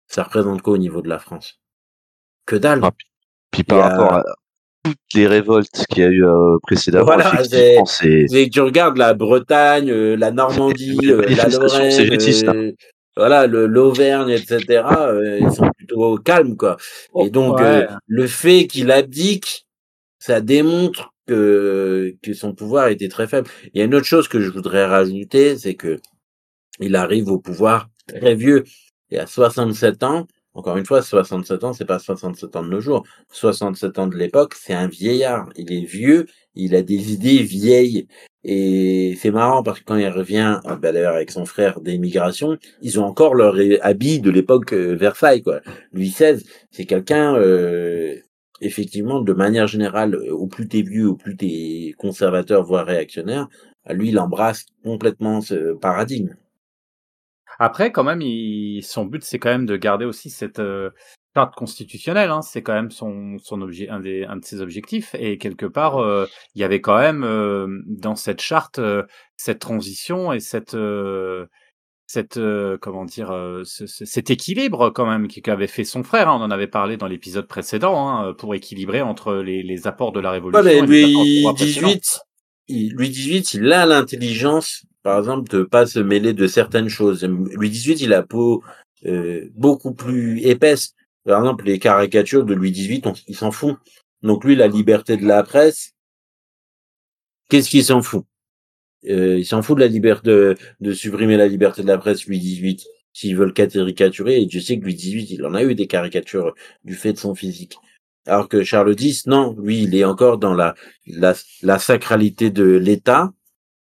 ça 0.07 0.23
représente 0.23 0.61
quoi 0.61 0.73
au 0.73 0.77
niveau 0.77 1.01
de 1.01 1.09
la 1.09 1.19
France? 1.19 1.59
Que 2.45 2.55
dalle. 2.55 2.81
Ah, 2.83 2.91
puis, 3.51 3.63
par 3.63 3.79
rapport 3.79 4.13
à 4.13 4.23
toutes 4.83 4.97
les 5.13 5.27
révoltes 5.27 5.85
qu'il 5.89 6.03
y 6.03 6.05
a 6.05 6.09
eu 6.09 6.25
euh, 6.25 6.57
précédemment, 6.63 7.05
voilà, 7.05 7.43
c'est... 7.43 8.49
Tu 8.51 8.61
regardes 8.61 8.97
la 8.97 9.13
Bretagne, 9.13 9.91
euh, 9.91 10.15
la 10.15 10.31
Normandie, 10.31 10.99
euh, 11.03 11.25
la 11.27 11.47
Lorraine, 11.47 12.73
voilà, 13.19 13.47
le 13.47 13.67
l'Auvergne, 13.67 14.29
etc. 14.29 14.81
Euh, 14.91 15.39
ils 15.41 15.51
sont 15.51 15.69
plutôt 15.75 16.17
calmes, 16.17 16.55
quoi. 16.55 16.77
Et 16.79 17.09
oh, 17.13 17.29
donc 17.29 17.59
euh, 17.59 17.85
le 18.07 18.27
fait 18.27 18.65
qu'il 18.67 18.91
abdique, 18.91 19.67
ça 20.19 20.39
démontre 20.39 21.13
que 21.29 22.15
que 22.23 22.33
son 22.33 22.53
pouvoir 22.53 22.87
était 22.89 23.09
très 23.09 23.27
faible. 23.27 23.49
Il 23.73 23.79
y 23.79 23.81
a 23.81 23.85
une 23.85 23.95
autre 23.95 24.05
chose 24.05 24.27
que 24.27 24.41
je 24.41 24.49
voudrais 24.49 24.85
rajouter, 24.85 25.57
c'est 25.57 25.75
que 25.75 25.97
il 26.79 26.95
arrive 26.95 27.29
au 27.29 27.39
pouvoir 27.39 27.89
très 28.07 28.35
vieux 28.35 28.63
et 29.11 29.19
à 29.19 29.27
67 29.27 30.03
ans. 30.03 30.27
Encore 30.55 30.77
une 30.77 30.85
fois, 30.85 31.01
67 31.01 31.63
ans, 31.63 31.73
c'est 31.73 31.85
pas 31.85 31.99
67 31.99 32.55
ans 32.55 32.63
de 32.63 32.69
nos 32.69 32.81
jours. 32.81 33.05
67 33.31 33.99
ans 33.99 34.07
de 34.07 34.17
l'époque, 34.17 34.55
c'est 34.55 34.73
un 34.73 34.87
vieillard. 34.87 35.47
Il 35.55 35.71
est 35.71 35.85
vieux, 35.85 36.25
il 36.55 36.75
a 36.75 36.81
des 36.81 37.13
idées 37.13 37.43
vieilles. 37.43 38.07
Et 38.43 39.15
c'est 39.21 39.31
marrant 39.31 39.63
parce 39.63 39.79
que 39.79 39.85
quand 39.85 39.97
il 39.97 40.07
revient, 40.07 40.59
bah 40.81 40.91
d'ailleurs 40.91 41.15
avec 41.15 41.31
son 41.31 41.45
frère 41.45 41.81
d'émigration, 41.81 42.57
ils 42.81 42.99
ont 42.99 43.05
encore 43.05 43.35
leur 43.35 43.55
habit 43.81 44.21
de 44.21 44.31
l'époque 44.31 44.73
euh, 44.73 44.95
Versailles, 44.95 45.43
quoi. 45.43 45.61
Louis 45.93 46.09
XVI, 46.09 46.43
c'est 46.71 46.85
quelqu'un, 46.85 47.35
euh, 47.35 48.15
effectivement, 48.61 49.21
de 49.21 49.33
manière 49.33 49.67
générale, 49.67 50.15
au 50.31 50.47
plus 50.47 50.67
t'es 50.67 50.81
vieux, 50.81 51.09
au 51.09 51.15
plus 51.15 51.35
t'es 51.37 51.93
conservateur, 51.97 52.63
voire 52.63 52.85
réactionnaire, 52.85 53.47
lui, 53.89 54.09
il 54.09 54.19
embrasse 54.19 54.65
complètement 54.83 55.41
ce 55.41 55.73
paradigme. 55.73 56.35
Après, 57.59 57.91
quand 57.91 58.03
même, 58.03 58.21
son 58.81 59.05
but, 59.05 59.23
c'est 59.23 59.39
quand 59.39 59.49
même 59.49 59.65
de 59.65 59.75
garder 59.75 60.05
aussi 60.05 60.29
cette, 60.29 60.61
charte 61.35 61.55
constitutionnelle, 61.55 62.31
hein, 62.31 62.41
c'est 62.41 62.63
quand 62.63 62.73
même 62.73 62.91
son, 62.91 63.37
son 63.39 63.61
objet, 63.61 63.89
un, 63.89 63.99
des, 63.99 64.25
un 64.25 64.37
de 64.37 64.45
ses 64.45 64.61
objectifs. 64.61 65.15
Et 65.19 65.37
quelque 65.37 65.65
part, 65.65 65.97
euh, 65.97 66.25
il 66.55 66.61
y 66.61 66.63
avait 66.63 66.81
quand 66.81 66.97
même 66.97 67.23
euh, 67.23 67.67
dans 67.85 68.15
cette 68.15 68.41
charte 68.41 68.79
euh, 68.79 69.03
cette 69.37 69.59
transition 69.59 70.33
et 70.33 70.39
cette, 70.39 70.75
cette 72.09 72.39
comment 72.81 73.05
dire, 73.05 73.31
cet 73.65 74.31
équilibre 74.31 74.89
quand 74.89 75.05
même 75.05 75.27
qu'avait 75.27 75.67
fait 75.67 75.83
son 75.83 76.03
frère. 76.03 76.27
Hein, 76.27 76.37
on 76.39 76.43
en 76.43 76.49
avait 76.49 76.67
parlé 76.67 76.97
dans 76.97 77.05
l'épisode 77.05 77.47
précédent 77.47 78.09
hein, 78.09 78.33
pour 78.33 78.55
équilibrer 78.55 79.03
entre 79.03 79.35
les, 79.35 79.61
les, 79.61 79.85
apports 79.85 80.11
de 80.11 80.19
la 80.19 80.31
révolution. 80.31 80.63
Ouais, 80.63 80.81
Louis 80.81 81.45
XVIII, 81.53 82.01
il, 82.67 82.93
Louis 82.93 83.11
XVIII, 83.11 83.43
il 83.53 83.71
a 83.71 83.85
l'intelligence, 83.85 84.85
par 85.03 85.19
exemple, 85.19 85.51
de 85.51 85.61
pas 85.61 85.85
se 85.85 85.99
mêler 85.99 86.33
de 86.33 86.47
certaines 86.47 86.89
choses. 86.89 87.23
Louis 87.23 87.69
XVIII, 87.69 88.01
il 88.01 88.13
a 88.13 88.23
peau 88.23 88.63
beaucoup 89.53 89.93
plus 89.93 90.41
épaisse. 90.41 90.95
Par 91.25 91.39
exemple, 91.41 91.65
les 91.65 91.77
caricatures 91.77 92.43
de 92.43 92.55
Louis 92.55 92.71
XVIII, 92.71 93.03
il 93.27 93.35
s'en 93.35 93.51
fout. 93.51 93.77
Donc 94.23 94.43
lui, 94.43 94.55
la 94.55 94.67
liberté 94.67 95.15
de 95.15 95.27
la 95.27 95.43
presse, 95.43 95.91
qu'est-ce 97.49 97.69
qu'il 97.69 97.83
s'en 97.83 98.01
fout? 98.01 98.25
Euh, 99.07 99.37
Il 99.37 99.45
s'en 99.45 99.61
fout 99.61 99.77
de 99.77 99.81
la 99.81 99.87
liberté 99.87 100.55
de, 100.79 100.93
supprimer 100.93 101.37
la 101.37 101.47
liberté 101.47 101.81
de 101.81 101.87
la 101.87 101.97
presse, 101.97 102.25
Louis 102.27 102.39
XVIII, 102.39 102.83
s'ils 103.13 103.35
veulent 103.35 103.53
caricaturer. 103.53 104.41
Et 104.41 104.49
je 104.49 104.59
sais 104.59 104.77
que 104.77 104.83
Louis 104.83 104.95
XVIII, 104.95 105.35
il 105.35 105.45
en 105.45 105.53
a 105.53 105.63
eu 105.63 105.75
des 105.75 105.87
caricatures 105.87 106.53
du 106.83 106.95
fait 106.95 107.13
de 107.13 107.17
son 107.17 107.35
physique. 107.35 107.77
Alors 108.25 108.49
que 108.49 108.63
Charles 108.63 108.95
X, 108.99 109.27
non, 109.27 109.55
lui, 109.59 109.83
il 109.83 109.95
est 109.95 110.03
encore 110.03 110.37
dans 110.37 110.53
la, 110.53 110.75
la, 111.07 111.79
sacralité 111.79 112.51
de 112.51 112.63
l'État, 112.63 113.31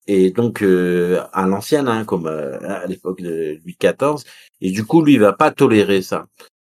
et 0.06 0.30
donc 0.30 0.62
euh, 0.62 1.20
à 1.32 1.46
l'ancienne, 1.46 1.88
hein, 1.88 2.04
comme 2.04 2.26
euh, 2.26 2.58
à 2.60 2.86
l'époque 2.86 3.22
de 3.22 3.58
Louis 3.62 3.76
XIV. 3.80 4.24
Et 4.60 4.70
du 4.70 4.84
coup, 4.84 5.02
lui, 5.02 5.14
il 5.14 5.20
va 5.20 5.32
pas 5.32 5.50
tolérer 5.50 6.02
ça. 6.02 6.26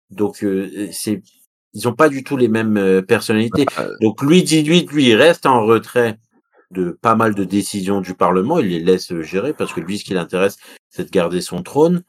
Donc 0.10 0.44
euh, 0.44 0.90
c'est 0.92 1.22
ils 1.74 1.88
ont 1.88 1.94
pas 1.94 2.10
du 2.10 2.24
tout 2.24 2.38
les 2.38 2.48
mêmes 2.48 2.78
euh, 2.78 3.02
personnalités. 3.02 3.66
Bah, 3.66 3.88
euh, 3.88 3.96
Donc 4.02 4.22
Louis 4.22 4.44
XVIII, 4.44 4.86
lui, 4.88 5.10
il 5.10 5.16
reste 5.16 5.46
en 5.46 5.66
retrait 5.66 6.18
de 6.74 6.98
pas 7.02 7.16
mal 7.16 7.36
de 7.36 7.44
décisions 7.44 8.02
du 8.02 8.14
Parlement, 8.14 8.60
il 8.60 8.70
les 8.70 8.80
laisse 8.80 9.14
gérer 9.22 9.54
parce 9.54 9.74
que 9.74 9.80
lui, 9.80 9.98
ce 9.98 10.04
qui 10.04 10.14
l'intéresse, 10.14 10.58
c'est 10.90 11.06
de 11.06 11.10
garder 11.10 11.42
son 11.42 11.64
trône, 11.64 12.04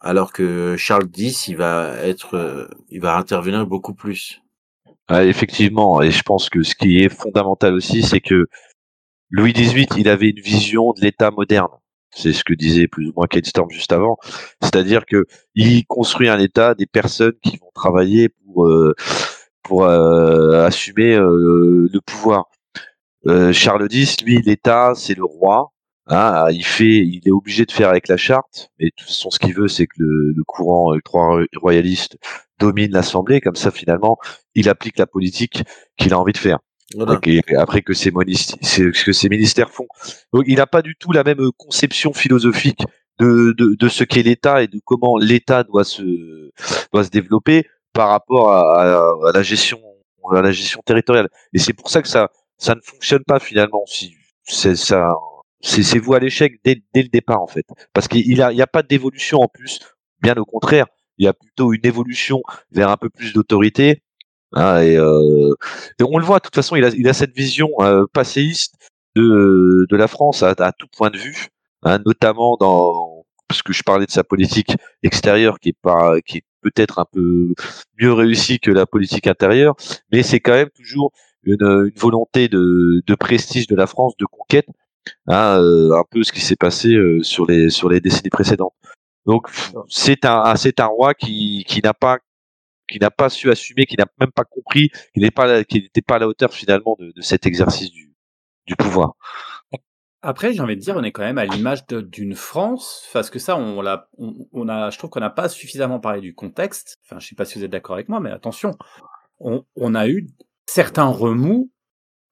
alors 0.00 0.32
que 0.32 0.76
Charles 0.76 1.08
X, 1.16 1.48
il 1.48 1.56
va 1.56 1.96
être, 2.02 2.68
il 2.90 3.00
va 3.00 3.16
intervenir 3.16 3.66
beaucoup 3.66 3.94
plus. 3.94 4.42
effectivement, 5.10 6.02
et 6.02 6.10
je 6.10 6.22
pense 6.22 6.48
que 6.48 6.62
ce 6.62 6.74
qui 6.74 6.98
est 6.98 7.08
fondamental 7.08 7.74
aussi, 7.74 8.02
c'est 8.02 8.20
que 8.20 8.46
Louis 9.32 9.54
XVIII, 9.54 9.88
il 9.96 10.08
avait 10.08 10.28
une 10.28 10.40
vision 10.40 10.92
de 10.92 11.00
l'État 11.00 11.30
moderne. 11.30 11.70
C'est 12.14 12.34
ce 12.34 12.44
que 12.44 12.52
disait 12.52 12.86
plus 12.86 13.08
ou 13.08 13.12
moins 13.16 13.26
Kate 13.26 13.46
Storm 13.46 13.70
juste 13.70 13.92
avant. 13.92 14.18
C'est-à-dire 14.60 15.06
que 15.06 15.24
il 15.54 15.86
construit 15.86 16.28
un 16.28 16.38
État 16.38 16.74
des 16.74 16.84
personnes 16.84 17.32
qui 17.42 17.56
vont 17.56 17.70
travailler 17.74 18.28
pour 18.28 18.66
euh, 18.66 18.94
pour 19.62 19.84
euh, 19.84 20.66
assumer 20.66 21.14
euh, 21.14 21.88
le 21.90 22.00
pouvoir. 22.02 22.50
Charles 23.52 23.88
X, 23.90 24.20
lui, 24.22 24.40
l'État, 24.42 24.92
c'est 24.94 25.14
le 25.14 25.24
roi. 25.24 25.72
Hein, 26.08 26.46
il 26.50 26.64
fait, 26.64 26.98
il 26.98 27.20
est 27.24 27.30
obligé 27.30 27.64
de 27.64 27.70
faire 27.70 27.88
avec 27.88 28.08
la 28.08 28.16
charte, 28.16 28.70
mais 28.78 28.86
de 28.86 28.92
toute 28.96 29.06
façon, 29.06 29.30
ce 29.30 29.38
qu'il 29.38 29.54
veut, 29.54 29.68
c'est 29.68 29.86
que 29.86 29.94
le, 29.98 30.32
le 30.36 30.44
courant 30.44 30.92
ultra-royaliste 30.94 32.16
domine 32.58 32.90
l'Assemblée, 32.92 33.40
comme 33.40 33.54
ça, 33.54 33.70
finalement, 33.70 34.18
il 34.54 34.68
applique 34.68 34.98
la 34.98 35.06
politique 35.06 35.62
qu'il 35.96 36.12
a 36.12 36.18
envie 36.18 36.32
de 36.32 36.38
faire. 36.38 36.58
après 37.56 37.82
que 37.82 37.94
ses, 37.94 38.10
que 38.10 39.12
ses 39.12 39.28
ministères 39.28 39.70
font. 39.70 39.86
Donc, 40.32 40.44
il 40.46 40.56
n'a 40.56 40.66
pas 40.66 40.82
du 40.82 40.96
tout 40.96 41.12
la 41.12 41.24
même 41.24 41.50
conception 41.56 42.12
philosophique 42.12 42.80
de, 43.18 43.54
de, 43.56 43.76
de 43.78 43.88
ce 43.88 44.04
qu'est 44.04 44.22
l'État 44.22 44.62
et 44.62 44.66
de 44.66 44.80
comment 44.84 45.16
l'État 45.18 45.62
doit 45.64 45.84
se, 45.84 46.02
doit 46.92 47.04
se 47.04 47.10
développer 47.10 47.66
par 47.92 48.08
rapport 48.08 48.52
à, 48.52 48.82
à, 49.28 49.32
la 49.32 49.42
gestion 49.42 49.78
à 50.32 50.40
la 50.40 50.52
gestion 50.52 50.80
territoriale. 50.84 51.28
Et 51.52 51.58
c'est 51.58 51.72
pour 51.72 51.90
ça 51.90 52.00
que 52.00 52.08
ça 52.08 52.30
ça 52.62 52.76
ne 52.76 52.80
fonctionne 52.80 53.24
pas 53.24 53.40
finalement. 53.40 53.84
C'est 54.44 54.76
ça, 54.76 55.14
c'est 55.60 55.98
vous 55.98 56.14
à 56.14 56.20
l'échec 56.20 56.60
dès, 56.64 56.82
le 56.94 57.08
départ 57.08 57.42
en 57.42 57.48
fait, 57.48 57.66
parce 57.92 58.06
qu'il 58.08 58.26
y 58.26 58.40
a, 58.40 58.66
pas 58.66 58.82
d'évolution 58.82 59.40
en 59.40 59.48
plus. 59.48 59.80
Bien 60.22 60.36
au 60.36 60.44
contraire, 60.44 60.86
il 61.18 61.24
y 61.24 61.28
a 61.28 61.32
plutôt 61.32 61.72
une 61.72 61.84
évolution 61.84 62.42
vers 62.70 62.88
un 62.88 62.96
peu 62.96 63.10
plus 63.10 63.32
d'autorité. 63.32 64.02
Hein, 64.52 64.80
et, 64.82 64.96
euh, 64.96 65.54
on 66.00 66.18
le 66.18 66.24
voit, 66.24 66.38
de 66.38 66.42
toute 66.44 66.54
façon, 66.54 66.76
il 66.76 67.08
a, 67.08 67.12
cette 67.12 67.34
vision 67.34 67.68
euh, 67.80 68.04
passéiste 68.12 68.76
de, 69.16 69.86
la 69.90 70.06
France 70.06 70.42
à, 70.42 70.72
tout 70.78 70.86
point 70.96 71.10
de 71.10 71.18
vue, 71.18 71.48
hein, 71.82 71.98
notamment 72.06 72.56
dans 72.60 73.24
parce 73.48 73.62
que 73.62 73.72
je 73.74 73.82
parlais 73.82 74.06
de 74.06 74.10
sa 74.10 74.24
politique 74.24 74.76
extérieure 75.02 75.58
qui 75.60 75.70
est 75.70 76.44
peut-être 76.62 76.98
un 76.98 77.04
peu 77.12 77.52
mieux 78.00 78.12
réussie 78.12 78.60
que 78.60 78.70
la 78.70 78.86
politique 78.86 79.26
intérieure, 79.26 79.74
mais 80.10 80.22
c'est 80.22 80.40
quand 80.40 80.52
même 80.52 80.70
toujours 80.70 81.12
une, 81.44 81.62
une 81.62 81.98
volonté 81.98 82.48
de, 82.48 83.02
de, 83.06 83.14
prestige 83.14 83.66
de 83.66 83.76
la 83.76 83.86
France, 83.86 84.14
de 84.18 84.26
conquête, 84.26 84.66
hein, 85.26 85.58
euh, 85.60 85.92
un 85.92 86.04
peu 86.10 86.22
ce 86.22 86.32
qui 86.32 86.40
s'est 86.40 86.56
passé 86.56 86.94
euh, 86.94 87.22
sur 87.22 87.46
les 87.46 87.70
sur 87.70 87.88
les 87.88 88.00
décennies 88.00 88.30
précédentes. 88.30 88.74
Donc 89.26 89.48
c'est 89.88 90.24
un 90.24 90.56
c'est 90.56 90.80
un 90.80 90.86
roi 90.86 91.14
qui 91.14 91.64
qui 91.66 91.80
n'a 91.82 91.94
pas 91.94 92.18
qui 92.88 92.98
n'a 92.98 93.10
pas 93.10 93.28
su 93.28 93.50
assumer, 93.50 93.86
qui 93.86 93.96
n'a 93.96 94.06
même 94.20 94.32
pas 94.32 94.44
compris, 94.44 94.90
qui 95.14 95.20
n'est 95.20 95.30
pas 95.30 95.64
qui 95.64 95.82
n'était 95.82 96.02
pas 96.02 96.16
à 96.16 96.18
la 96.20 96.28
hauteur 96.28 96.52
finalement 96.52 96.96
de, 96.98 97.12
de 97.14 97.22
cet 97.22 97.46
exercice 97.46 97.90
du 97.90 98.14
du 98.66 98.76
pouvoir. 98.76 99.14
Après, 100.24 100.52
j'ai 100.52 100.60
envie 100.60 100.76
de 100.76 100.80
dire, 100.80 100.96
on 100.96 101.02
est 101.02 101.10
quand 101.10 101.24
même 101.24 101.38
à 101.38 101.44
l'image 101.44 101.84
d'une 101.88 102.36
France, 102.36 103.08
parce 103.12 103.28
que 103.28 103.40
ça, 103.40 103.56
on 103.56 103.82
l'a, 103.82 104.08
on, 104.18 104.68
a, 104.68 104.88
je 104.90 104.96
trouve 104.96 105.10
qu'on 105.10 105.18
n'a 105.18 105.30
pas 105.30 105.48
suffisamment 105.48 105.98
parlé 105.98 106.20
du 106.20 106.32
contexte. 106.32 107.00
Enfin, 107.04 107.18
je 107.18 107.26
sais 107.26 107.34
pas 107.34 107.44
si 107.44 107.58
vous 107.58 107.64
êtes 107.64 107.72
d'accord 107.72 107.94
avec 107.94 108.08
moi, 108.08 108.20
mais 108.20 108.30
attention, 108.30 108.76
on, 109.40 109.64
on 109.74 109.96
a 109.96 110.06
eu 110.06 110.28
certains 110.66 111.06
remous 111.06 111.70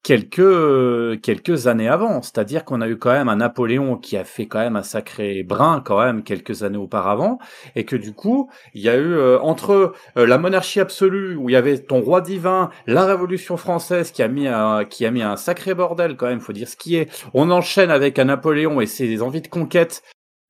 quelques 0.02 1.20
quelques 1.20 1.66
années 1.66 1.88
avant. 1.88 2.22
C'est-à-dire 2.22 2.64
qu'on 2.64 2.80
a 2.80 2.88
eu 2.88 2.96
quand 2.96 3.12
même 3.12 3.28
un 3.28 3.36
Napoléon 3.36 3.96
qui 3.96 4.16
a 4.16 4.24
fait 4.24 4.46
quand 4.46 4.60
même 4.60 4.76
un 4.76 4.82
sacré 4.82 5.42
brin 5.42 5.82
quand 5.84 6.02
même 6.02 6.22
quelques 6.22 6.62
années 6.62 6.78
auparavant, 6.78 7.38
et 7.76 7.84
que 7.84 7.96
du 7.96 8.12
coup 8.12 8.50
il 8.74 8.82
y 8.82 8.88
a 8.88 8.96
eu 8.96 9.12
euh, 9.12 9.38
entre 9.40 9.92
euh, 10.16 10.26
la 10.26 10.38
monarchie 10.38 10.80
absolue 10.80 11.36
où 11.36 11.48
il 11.50 11.52
y 11.52 11.56
avait 11.56 11.78
ton 11.78 12.00
roi 12.00 12.20
divin, 12.20 12.70
la 12.86 13.04
Révolution 13.04 13.56
française 13.56 14.10
qui 14.10 14.22
a 14.22 14.28
mis 14.28 14.48
un, 14.48 14.84
qui 14.84 15.04
a 15.04 15.10
mis 15.10 15.22
un 15.22 15.36
sacré 15.36 15.74
bordel 15.74 16.16
quand 16.16 16.26
même, 16.26 16.40
faut 16.40 16.52
dire 16.52 16.68
ce 16.68 16.76
qui 16.76 16.96
est. 16.96 17.10
On 17.34 17.50
enchaîne 17.50 17.90
avec 17.90 18.18
un 18.18 18.24
Napoléon 18.24 18.80
et 18.80 18.86
ses 18.86 19.22
envies 19.22 19.42
de 19.42 19.48
conquête 19.48 20.02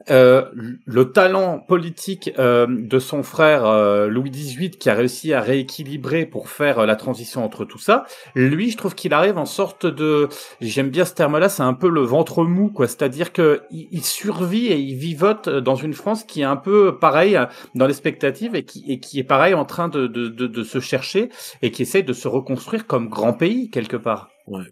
euh, 0.08 0.44
le 0.86 1.12
talent 1.12 1.58
politique 1.58 2.32
euh, 2.38 2.66
de 2.68 2.98
son 2.98 3.22
frère 3.22 3.66
euh, 3.66 4.08
Louis 4.08 4.30
XVIII 4.30 4.70
qui 4.70 4.88
a 4.88 4.94
réussi 4.94 5.34
à 5.34 5.42
rééquilibrer 5.42 6.24
pour 6.24 6.48
faire 6.48 6.86
la 6.86 6.96
transition 6.96 7.44
entre 7.44 7.66
tout 7.66 7.78
ça, 7.78 8.04
lui 8.34 8.70
je 8.70 8.78
trouve 8.78 8.94
qu'il 8.94 9.12
arrive 9.12 9.36
en 9.36 9.44
sorte 9.44 9.84
de, 9.84 10.28
j'aime 10.60 10.88
bien 10.88 11.04
ce 11.04 11.12
terme-là, 11.12 11.48
c'est 11.50 11.62
un 11.62 11.74
peu 11.74 11.88
le 11.88 12.00
ventre 12.00 12.44
mou 12.44 12.70
quoi, 12.70 12.86
c'est-à-dire 12.86 13.32
que 13.32 13.62
il, 13.70 14.04
survit 14.04 14.66
et 14.68 14.78
il 14.78 14.96
vivote 14.96 15.48
dans 15.48 15.74
une 15.74 15.92
France 15.92 16.24
qui 16.24 16.40
est 16.40 16.44
un 16.44 16.56
peu 16.56 16.98
pareil 16.98 17.38
dans 17.74 17.86
l'expectative 17.86 18.54
et 18.54 18.64
qui, 18.64 18.84
et 18.88 19.00
qui 19.00 19.18
est 19.18 19.24
pareil 19.24 19.54
en 19.54 19.66
train 19.66 19.88
de, 19.88 20.06
de, 20.06 20.28
de, 20.28 20.46
de 20.46 20.64
se 20.64 20.80
chercher 20.80 21.28
et 21.60 21.70
qui 21.70 21.82
essaie 21.82 22.02
de 22.02 22.12
se 22.12 22.26
reconstruire 22.26 22.86
comme 22.86 23.08
grand 23.08 23.34
pays 23.34 23.70
quelque 23.70 23.96
part. 23.96 24.30
Ouais. 24.46 24.64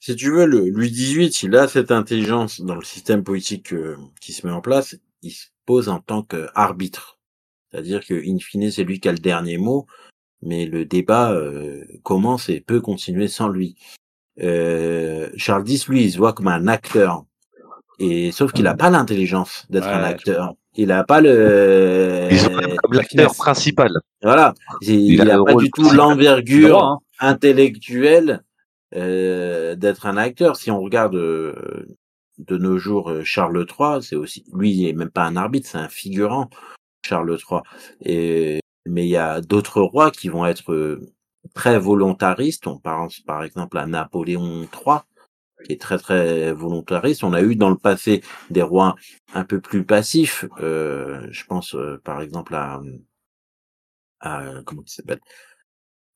Si 0.00 0.16
tu 0.16 0.30
veux, 0.30 0.46
le 0.46 0.68
Louis 0.68 0.90
XVIII, 0.90 1.30
il 1.44 1.56
a 1.56 1.68
cette 1.68 1.90
intelligence 1.90 2.60
dans 2.60 2.74
le 2.74 2.84
système 2.84 3.24
politique 3.24 3.72
euh, 3.72 3.96
qui 4.20 4.32
se 4.32 4.46
met 4.46 4.52
en 4.52 4.60
place, 4.60 4.96
il 5.22 5.30
se 5.30 5.46
pose 5.66 5.88
en 5.88 6.00
tant 6.00 6.22
qu'arbitre. 6.22 7.18
C'est-à-dire 7.70 8.04
que, 8.04 8.14
in 8.14 8.38
fine, 8.38 8.70
c'est 8.70 8.84
lui 8.84 9.00
qui 9.00 9.08
a 9.08 9.12
le 9.12 9.18
dernier 9.18 9.58
mot, 9.58 9.86
mais 10.42 10.66
le 10.66 10.84
débat 10.84 11.32
euh, 11.32 11.84
commence 12.02 12.48
et 12.48 12.60
peut 12.60 12.80
continuer 12.80 13.28
sans 13.28 13.48
lui. 13.48 13.76
Euh, 14.42 15.30
Charles 15.36 15.68
X, 15.68 15.88
lui, 15.88 16.04
il 16.04 16.12
se 16.12 16.18
voit 16.18 16.32
comme 16.32 16.48
un 16.48 16.68
acteur. 16.68 17.24
Et 17.98 18.32
sauf 18.32 18.52
qu'il 18.52 18.64
n'a 18.64 18.74
pas 18.74 18.90
l'intelligence 18.90 19.66
d'être 19.70 19.88
un 19.88 20.02
acteur. 20.02 20.54
Il 20.76 20.88
n'a 20.88 21.04
pas 21.04 21.20
le. 21.20 22.28
comme 22.82 22.92
l'acteur 22.92 23.34
principal. 23.34 23.92
Voilà. 24.22 24.54
Il 24.82 25.22
n'a 25.22 25.42
pas 25.42 25.54
du 25.54 25.70
tout 25.70 25.88
l'envergure 25.90 26.82
hein. 26.82 26.98
intellectuelle 27.20 28.42
euh, 28.94 29.74
d'être 29.74 30.06
un 30.06 30.16
acteur. 30.16 30.56
Si 30.56 30.70
on 30.70 30.80
regarde 30.80 31.16
euh, 31.16 31.86
de 32.38 32.56
nos 32.56 32.78
jours 32.78 33.10
euh, 33.10 33.24
Charles 33.24 33.66
III, 33.68 34.02
c'est 34.02 34.16
aussi 34.16 34.44
lui, 34.52 34.72
il 34.72 34.88
est 34.88 34.92
même 34.92 35.10
pas 35.10 35.24
un 35.24 35.36
arbitre, 35.36 35.68
c'est 35.68 35.78
un 35.78 35.88
figurant. 35.88 36.50
Charles 37.04 37.38
III. 37.38 37.60
Et 38.02 38.60
mais 38.86 39.06
il 39.06 39.10
y 39.10 39.16
a 39.16 39.40
d'autres 39.40 39.80
rois 39.80 40.10
qui 40.10 40.28
vont 40.28 40.46
être 40.46 41.00
très 41.54 41.78
volontaristes. 41.78 42.66
On 42.66 42.78
pense 42.78 43.20
par 43.20 43.44
exemple 43.44 43.78
à 43.78 43.86
Napoléon 43.86 44.62
III, 44.62 45.00
qui 45.64 45.72
est 45.72 45.80
très 45.80 45.98
très 45.98 46.52
volontariste. 46.52 47.24
On 47.24 47.32
a 47.32 47.42
eu 47.42 47.56
dans 47.56 47.70
le 47.70 47.76
passé 47.76 48.22
des 48.50 48.62
rois 48.62 48.96
un 49.34 49.44
peu 49.44 49.60
plus 49.60 49.84
passifs. 49.84 50.44
Euh, 50.60 51.26
je 51.30 51.44
pense 51.46 51.76
par 52.04 52.20
exemple 52.20 52.54
à, 52.54 52.80
à 54.20 54.62
comment 54.64 54.82
il 54.86 54.90
s'appelle? 54.90 55.20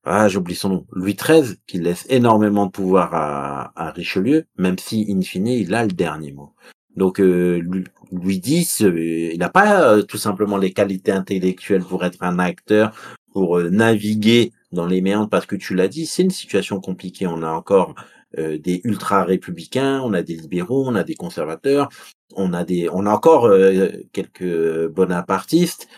Ah, 0.05 0.29
j'oublie 0.29 0.55
son 0.55 0.69
nom, 0.69 0.87
Louis 0.93 1.15
XIII, 1.15 1.57
qui 1.67 1.79
laisse 1.79 2.07
énormément 2.09 2.67
de 2.67 2.71
pouvoir 2.71 3.15
à, 3.15 3.91
Richelieu, 3.91 4.47
même 4.57 4.79
si, 4.79 5.07
in 5.11 5.21
fine, 5.21 5.49
il 5.49 5.75
a 5.75 5.85
le 5.85 5.93
dernier 5.93 6.33
mot. 6.33 6.55
Donc, 6.97 7.21
euh, 7.21 7.61
Louis 8.11 8.41
X, 8.45 8.83
euh, 8.83 9.31
il 9.33 9.39
n'a 9.39 9.51
pas 9.51 9.83
euh, 9.83 10.03
tout 10.03 10.17
simplement 10.17 10.57
les 10.57 10.73
qualités 10.73 11.13
intellectuelles 11.13 11.85
pour 11.85 12.05
être 12.05 12.23
un 12.23 12.39
acteur, 12.39 12.93
pour 13.33 13.61
naviguer 13.61 14.53
dans 14.73 14.87
les 14.87 15.01
méandres, 15.01 15.29
parce 15.29 15.47
que 15.47 15.57
tu 15.57 15.75
l'as 15.75 15.89
dit, 15.89 16.07
c'est 16.07 16.23
une 16.23 16.31
situation 16.31 16.81
compliquée. 16.81 17.27
On 17.27 17.43
a 17.43 17.51
encore 17.51 17.95
des 18.37 18.83
ultra-républicains, 18.85 20.03
on 20.05 20.13
a 20.13 20.23
des 20.23 20.35
libéraux, 20.35 20.87
on 20.87 20.95
a 20.97 21.03
des 21.03 21.15
conservateurs, 21.15 21.89
on 22.37 22.53
a 22.53 22.63
des, 22.63 22.91
on 22.93 23.07
a 23.07 23.11
encore 23.11 23.51
quelques 24.13 24.89
bonapartistes. 24.89 25.89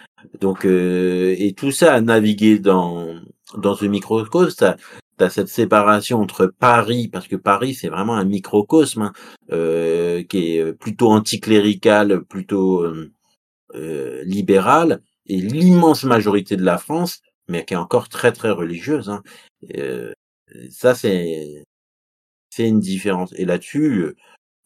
Donc, 0.40 0.64
et 0.64 1.54
tout 1.56 1.72
ça 1.72 2.00
naviguer 2.00 2.60
dans 2.60 3.16
dans 3.56 3.74
ce 3.74 3.84
microcosme, 3.86 4.76
tu 5.18 5.24
as, 5.24 5.30
cette 5.30 5.48
séparation 5.48 6.20
entre 6.20 6.46
Paris, 6.46 7.08
parce 7.08 7.28
que 7.28 7.36
Paris 7.36 7.74
c'est 7.74 7.88
vraiment 7.88 8.16
un 8.16 8.24
microcosme 8.24 9.02
hein, 9.02 9.12
euh, 9.52 10.22
qui 10.24 10.56
est 10.56 10.72
plutôt 10.72 11.10
anticlérical, 11.10 12.24
plutôt 12.24 12.82
euh, 12.82 13.12
euh, 13.74 14.22
libéral, 14.24 15.02
et 15.26 15.36
l'immense 15.40 16.04
majorité 16.04 16.56
de 16.56 16.64
la 16.64 16.78
France, 16.78 17.20
mais 17.48 17.64
qui 17.64 17.74
est 17.74 17.76
encore 17.76 18.08
très 18.08 18.32
très 18.32 18.50
religieuse. 18.50 19.10
Hein. 19.10 19.22
Euh, 19.76 20.12
ça 20.70 20.94
c'est 20.94 21.64
c'est 22.50 22.68
une 22.68 22.80
différence. 22.80 23.32
Et 23.36 23.44
là-dessus, 23.44 24.14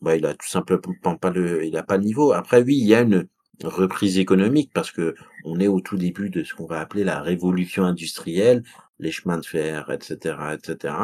bah, 0.00 0.16
il 0.16 0.26
a 0.26 0.34
tout 0.34 0.48
simplement 0.48 1.16
pas 1.16 1.30
le, 1.30 1.64
il 1.66 1.76
a 1.76 1.82
pas 1.82 1.96
le 1.98 2.04
niveau. 2.04 2.32
Après 2.32 2.62
oui, 2.62 2.76
il 2.78 2.86
y 2.86 2.94
a 2.94 3.00
une 3.02 3.28
reprise 3.62 4.18
économique 4.18 4.70
parce 4.72 4.90
que 4.90 5.14
on 5.44 5.60
est 5.60 5.68
au 5.68 5.80
tout 5.80 5.96
début 5.96 6.30
de 6.30 6.42
ce 6.42 6.54
qu'on 6.54 6.66
va 6.66 6.80
appeler 6.80 7.04
la 7.04 7.20
révolution 7.20 7.84
industrielle, 7.84 8.62
les 8.98 9.12
chemins 9.12 9.38
de 9.38 9.46
fer, 9.46 9.90
etc., 9.90 10.36
etc. 10.54 10.94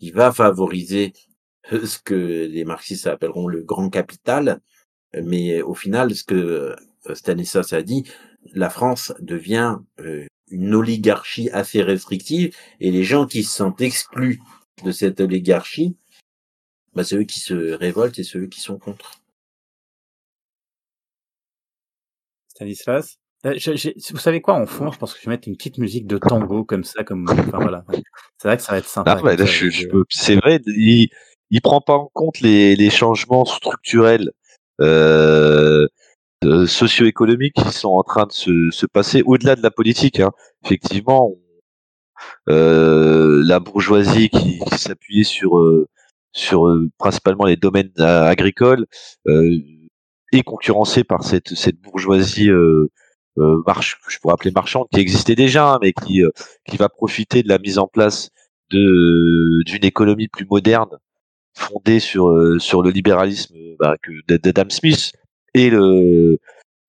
Il 0.00 0.12
va 0.12 0.32
favoriser 0.32 1.12
euh, 1.72 1.86
ce 1.86 1.98
que 1.98 2.46
les 2.46 2.64
marxistes 2.64 3.06
appelleront 3.06 3.48
le 3.48 3.62
grand 3.62 3.90
capital, 3.90 4.60
mais 5.14 5.62
au 5.62 5.74
final, 5.74 6.14
ce 6.14 6.24
que 6.24 6.76
euh, 7.08 7.14
Stanislas 7.14 7.72
a 7.72 7.82
dit, 7.82 8.04
la 8.54 8.70
France 8.70 9.12
devient 9.20 9.78
euh, 10.00 10.26
une 10.50 10.74
oligarchie 10.74 11.50
assez 11.50 11.82
restrictive 11.82 12.54
et 12.80 12.90
les 12.90 13.02
gens 13.04 13.26
qui 13.26 13.42
se 13.42 13.56
sentent 13.56 13.80
exclus 13.80 14.40
de 14.84 14.92
cette 14.92 15.20
oligarchie, 15.20 15.96
bah, 16.94 17.04
c'est 17.04 17.16
eux 17.16 17.24
qui 17.24 17.40
se 17.40 17.72
révoltent 17.72 18.18
et 18.18 18.24
ceux 18.24 18.46
qui 18.46 18.60
sont 18.60 18.78
contre. 18.78 19.20
Stanislas 22.56 23.18
euh, 23.44 23.54
vous 24.10 24.18
savez 24.18 24.40
quoi, 24.40 24.54
en 24.54 24.66
fond, 24.66 24.90
je 24.90 24.98
pense 24.98 25.14
que 25.14 25.20
je 25.20 25.26
vais 25.26 25.30
mettre 25.30 25.46
une 25.46 25.56
petite 25.56 25.78
musique 25.78 26.06
de 26.06 26.18
tango 26.18 26.64
comme 26.64 26.82
ça, 26.82 27.04
comme, 27.04 27.26
enfin 27.28 27.58
voilà. 27.58 27.84
C'est 28.38 28.48
vrai 28.48 28.56
que 28.56 28.62
ça 28.62 28.72
va 28.72 28.78
être 28.78 28.88
sympa. 28.88 29.20
Ah, 29.22 29.36
c'est 30.08 30.36
vrai, 30.36 30.60
il, 30.66 31.08
il 31.50 31.60
prend 31.60 31.80
pas 31.80 31.94
en 31.94 32.10
compte 32.12 32.40
les, 32.40 32.74
les 32.74 32.90
changements 32.90 33.44
structurels, 33.44 34.32
euh, 34.80 35.86
euh, 36.44 36.66
socio-économiques 36.66 37.54
qui 37.54 37.70
sont 37.72 37.90
en 37.90 38.02
train 38.02 38.26
de 38.26 38.32
se, 38.32 38.50
se 38.70 38.86
passer 38.86 39.22
au-delà 39.24 39.54
de 39.54 39.62
la 39.62 39.70
politique. 39.70 40.18
Hein. 40.18 40.32
Effectivement, 40.64 41.30
euh, 42.48 43.42
la 43.44 43.60
bourgeoisie 43.60 44.28
qui, 44.28 44.58
qui 44.58 44.78
s'appuyait 44.78 45.24
sur 45.24 45.52
sur 46.32 46.68
principalement 46.98 47.44
les 47.44 47.56
domaines 47.56 47.92
agricoles 47.98 48.86
est 50.38 50.42
concurrencé 50.42 51.04
par 51.04 51.24
cette, 51.24 51.54
cette 51.54 51.80
bourgeoisie 51.80 52.50
euh, 52.50 52.90
euh, 53.38 53.62
marche, 53.66 53.98
je 54.08 54.18
pourrais 54.18 54.34
appeler 54.34 54.50
marchande, 54.50 54.86
qui 54.92 55.00
existait 55.00 55.34
déjà, 55.34 55.72
hein, 55.72 55.78
mais 55.82 55.92
qui, 55.92 56.22
euh, 56.22 56.30
qui 56.68 56.76
va 56.76 56.88
profiter 56.88 57.42
de 57.42 57.48
la 57.48 57.58
mise 57.58 57.78
en 57.78 57.86
place 57.86 58.30
d'une 58.70 59.84
économie 59.84 60.28
plus 60.28 60.46
moderne, 60.46 60.98
fondée 61.54 62.00
sur 62.00 62.34
sur 62.60 62.82
le 62.82 62.90
libéralisme 62.90 63.54
bah, 63.78 63.94
d'Adam 64.28 64.68
Smith 64.70 65.12
et 65.54 65.70
le 65.70 66.38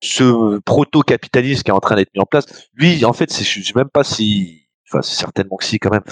ce 0.02 0.58
proto-capitalisme 0.60 1.62
qui 1.62 1.70
est 1.70 1.74
en 1.74 1.78
train 1.78 1.94
d'être 1.94 2.12
mis 2.14 2.20
en 2.20 2.26
place. 2.26 2.68
Lui, 2.74 3.04
en 3.04 3.12
fait, 3.12 3.32
je 3.32 3.62
sais 3.62 3.72
même 3.76 3.90
pas 3.90 4.02
si 4.02 4.66
enfin 4.88 5.02
certainement 5.02 5.56
que 5.56 5.64
si 5.64 5.78
quand 5.78 5.90
même, 5.90 6.02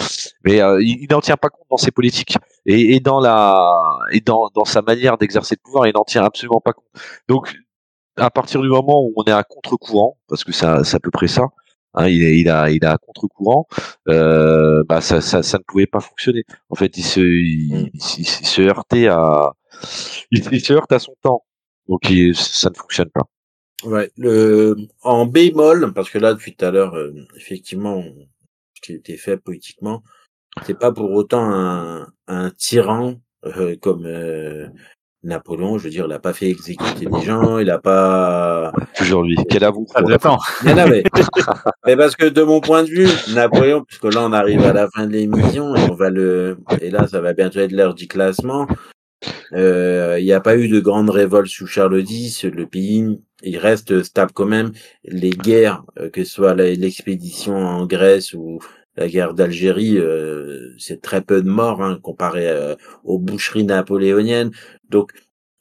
mais 0.44 0.58
il, 0.84 1.08
n'en 1.10 1.20
tient 1.20 1.36
pas 1.36 1.48
compte 1.48 1.66
dans 1.68 1.76
ses 1.78 1.90
politiques 1.90 2.36
et, 2.66 2.96
et 2.96 3.00
dans 3.00 3.20
la 3.20 3.80
et 4.12 4.20
dans, 4.20 4.50
dans 4.54 4.64
sa 4.64 4.82
manière 4.82 5.16
d'exercer 5.18 5.54
le 5.54 5.62
pouvoir, 5.62 5.86
il 5.86 5.92
n'en 5.94 6.04
tient 6.04 6.24
absolument 6.24 6.60
pas 6.60 6.72
compte. 6.72 6.84
Donc 7.28 7.56
à 8.16 8.30
partir 8.30 8.60
du 8.60 8.68
moment 8.68 9.02
où 9.02 9.12
on 9.16 9.24
est 9.24 9.32
à 9.32 9.44
contre-courant, 9.44 10.18
parce 10.28 10.44
que 10.44 10.52
c'est 10.52 10.66
à 10.66 11.00
peu 11.00 11.10
près 11.10 11.28
ça, 11.28 11.44
hein, 11.94 12.08
il, 12.08 12.22
est, 12.24 12.38
il 12.38 12.48
a 12.48 12.70
il 12.70 12.84
a 12.84 12.98
contre-courant, 12.98 13.66
euh, 14.08 14.82
bah 14.88 15.00
ça, 15.00 15.20
ça, 15.20 15.42
ça 15.42 15.58
ne 15.58 15.62
pouvait 15.64 15.86
pas 15.86 16.00
fonctionner. 16.00 16.44
En 16.70 16.74
fait, 16.74 16.96
il 16.96 17.04
se 17.04 17.20
il, 17.20 17.90
il, 17.94 18.26
se 18.26 18.62
heurtait 18.62 19.08
à 19.08 19.52
il, 20.30 20.60
se 20.60 20.72
heurte 20.72 20.92
à 20.92 20.98
son 20.98 21.14
temps, 21.22 21.44
donc 21.88 22.02
ça 22.34 22.70
ne 22.70 22.74
fonctionne 22.74 23.10
pas. 23.10 23.22
Ouais, 23.84 24.10
le 24.16 24.74
en 25.02 25.26
bémol, 25.26 25.92
parce 25.92 26.10
que 26.10 26.18
là 26.18 26.32
depuis 26.34 26.56
tout 26.56 26.64
à 26.64 26.70
l'heure, 26.70 26.94
euh, 26.96 27.12
effectivement, 27.36 28.02
qui 28.82 28.94
était 28.94 29.18
fait 29.18 29.36
politiquement, 29.36 30.02
c'est 30.64 30.78
pas 30.78 30.92
pour 30.92 31.10
autant 31.12 31.50
un, 31.52 32.06
un 32.28 32.50
tyran 32.50 33.14
euh, 33.44 33.76
comme 33.80 34.04
euh, 34.06 34.66
Napoléon. 35.22 35.78
Je 35.78 35.84
veux 35.84 35.90
dire, 35.90 36.06
il 36.06 36.12
a 36.12 36.18
pas 36.18 36.32
fait 36.32 36.48
exécuter 36.48 37.06
des 37.06 37.22
gens, 37.22 37.58
il 37.58 37.70
a 37.70 37.78
pas 37.78 38.72
toujours 38.96 39.22
lui. 39.22 39.36
Quel 39.48 39.64
avoue 39.64 39.86
Ça 39.92 40.02
dépend. 40.02 40.38
Mais, 40.64 40.74
mais, 40.74 41.02
mais 41.86 41.96
parce 41.96 42.16
que 42.16 42.26
de 42.26 42.42
mon 42.42 42.60
point 42.60 42.82
de 42.82 42.88
vue, 42.88 43.08
Napoléon, 43.34 43.84
puisque 43.84 44.12
là 44.12 44.22
on 44.22 44.32
arrive 44.32 44.64
à 44.64 44.72
la 44.72 44.88
fin 44.88 45.06
de 45.06 45.12
l'émission 45.12 45.74
et 45.76 45.90
on 45.90 45.94
va 45.94 46.10
le 46.10 46.58
et 46.80 46.90
là 46.90 47.06
ça 47.06 47.20
va 47.20 47.32
bientôt 47.34 47.60
être 47.60 47.72
l'heure 47.72 47.94
du 47.94 48.08
classement. 48.08 48.66
Euh, 49.52 50.16
il 50.18 50.24
n'y 50.24 50.32
a 50.32 50.40
pas 50.40 50.56
eu 50.56 50.68
de 50.68 50.80
grande 50.80 51.10
révolte 51.10 51.48
sous 51.48 51.66
Charles 51.66 52.04
X. 52.06 52.44
Le 52.44 52.66
pays, 52.66 53.18
il 53.42 53.58
reste 53.58 54.02
stable 54.02 54.32
quand 54.32 54.46
même. 54.46 54.72
Les 55.04 55.30
guerres, 55.30 55.84
euh, 55.98 56.10
que 56.10 56.24
ce 56.24 56.32
soit 56.32 56.54
l'expédition 56.54 57.56
en 57.56 57.86
Grèce 57.86 58.32
ou 58.34 58.58
la 58.96 59.08
guerre 59.08 59.34
d'Algérie, 59.34 59.98
euh, 59.98 60.74
c'est 60.78 61.00
très 61.02 61.22
peu 61.22 61.42
de 61.42 61.48
morts 61.48 61.82
hein, 61.82 61.98
comparé 62.02 62.48
aux 63.04 63.18
boucheries 63.18 63.64
napoléoniennes. 63.64 64.50
Donc, 64.88 65.12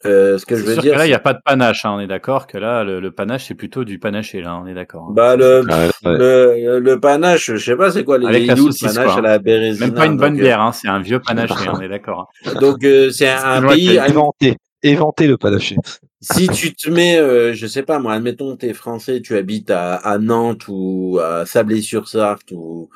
euh, 0.05 0.37
ce 0.37 0.45
que 0.45 0.55
je 0.55 0.63
veux 0.63 0.77
dire, 0.77 0.93
que 0.93 0.97
là, 0.97 1.05
il 1.05 1.09
n'y 1.09 1.15
a 1.15 1.19
pas 1.19 1.33
de 1.33 1.39
panache. 1.43 1.85
Hein, 1.85 1.93
on 1.95 1.99
est 1.99 2.07
d'accord 2.07 2.47
que 2.47 2.57
là, 2.57 2.83
le, 2.83 3.11
panache, 3.11 3.45
c'est 3.47 3.55
plutôt 3.55 3.83
du 3.83 3.97
panaché. 3.97 4.41
Là, 4.41 4.59
on 4.61 4.67
est 4.67 4.73
d'accord. 4.73 5.07
Hein. 5.09 5.13
Bah 5.13 5.35
le, 5.35 5.63
le, 6.03 6.79
le 6.79 6.99
panache, 6.99 7.51
je 7.53 7.57
sais 7.57 7.75
pas, 7.75 7.91
c'est 7.91 8.03
quoi 8.03 8.17
les 8.17 8.27
Avec 8.27 8.47
la 8.47 8.55
saucisse, 8.55 8.93
panache 8.93 9.13
quoi. 9.13 9.19
à 9.19 9.21
la 9.21 9.39
bérésina. 9.39 9.87
Même 9.87 9.95
pas 9.95 10.05
une 10.05 10.17
bonne 10.17 10.33
donc, 10.33 10.41
bière. 10.41 10.61
Hein, 10.61 10.71
c'est 10.73 10.87
un 10.87 10.99
vieux 10.99 11.19
panaché. 11.19 11.69
on 11.71 11.81
est 11.81 11.89
d'accord. 11.89 12.29
Hein. 12.45 12.49
euh, 12.49 12.53
Donc 12.59 12.83
euh, 12.83 13.09
c'est 13.09 13.29
un, 13.29 13.67
pays. 13.67 13.97
Éventé, 13.97 14.57
éventé 14.83 15.27
le 15.27 15.37
panaché. 15.37 15.77
Si 16.21 16.47
tu 16.49 16.73
te 16.73 16.89
mets, 16.89 17.17
euh, 17.17 17.53
je 17.53 17.65
sais 17.65 17.83
pas 17.83 17.99
moi, 17.99 18.13
admettons 18.13 18.55
t'es 18.55 18.73
français, 18.73 19.21
tu 19.21 19.35
habites 19.37 19.71
à, 19.71 19.95
à 19.95 20.17
Nantes 20.17 20.67
ou 20.67 21.19
à 21.21 21.45
Sablé-sur-Sarthe 21.45 22.51
ou, 22.51 22.89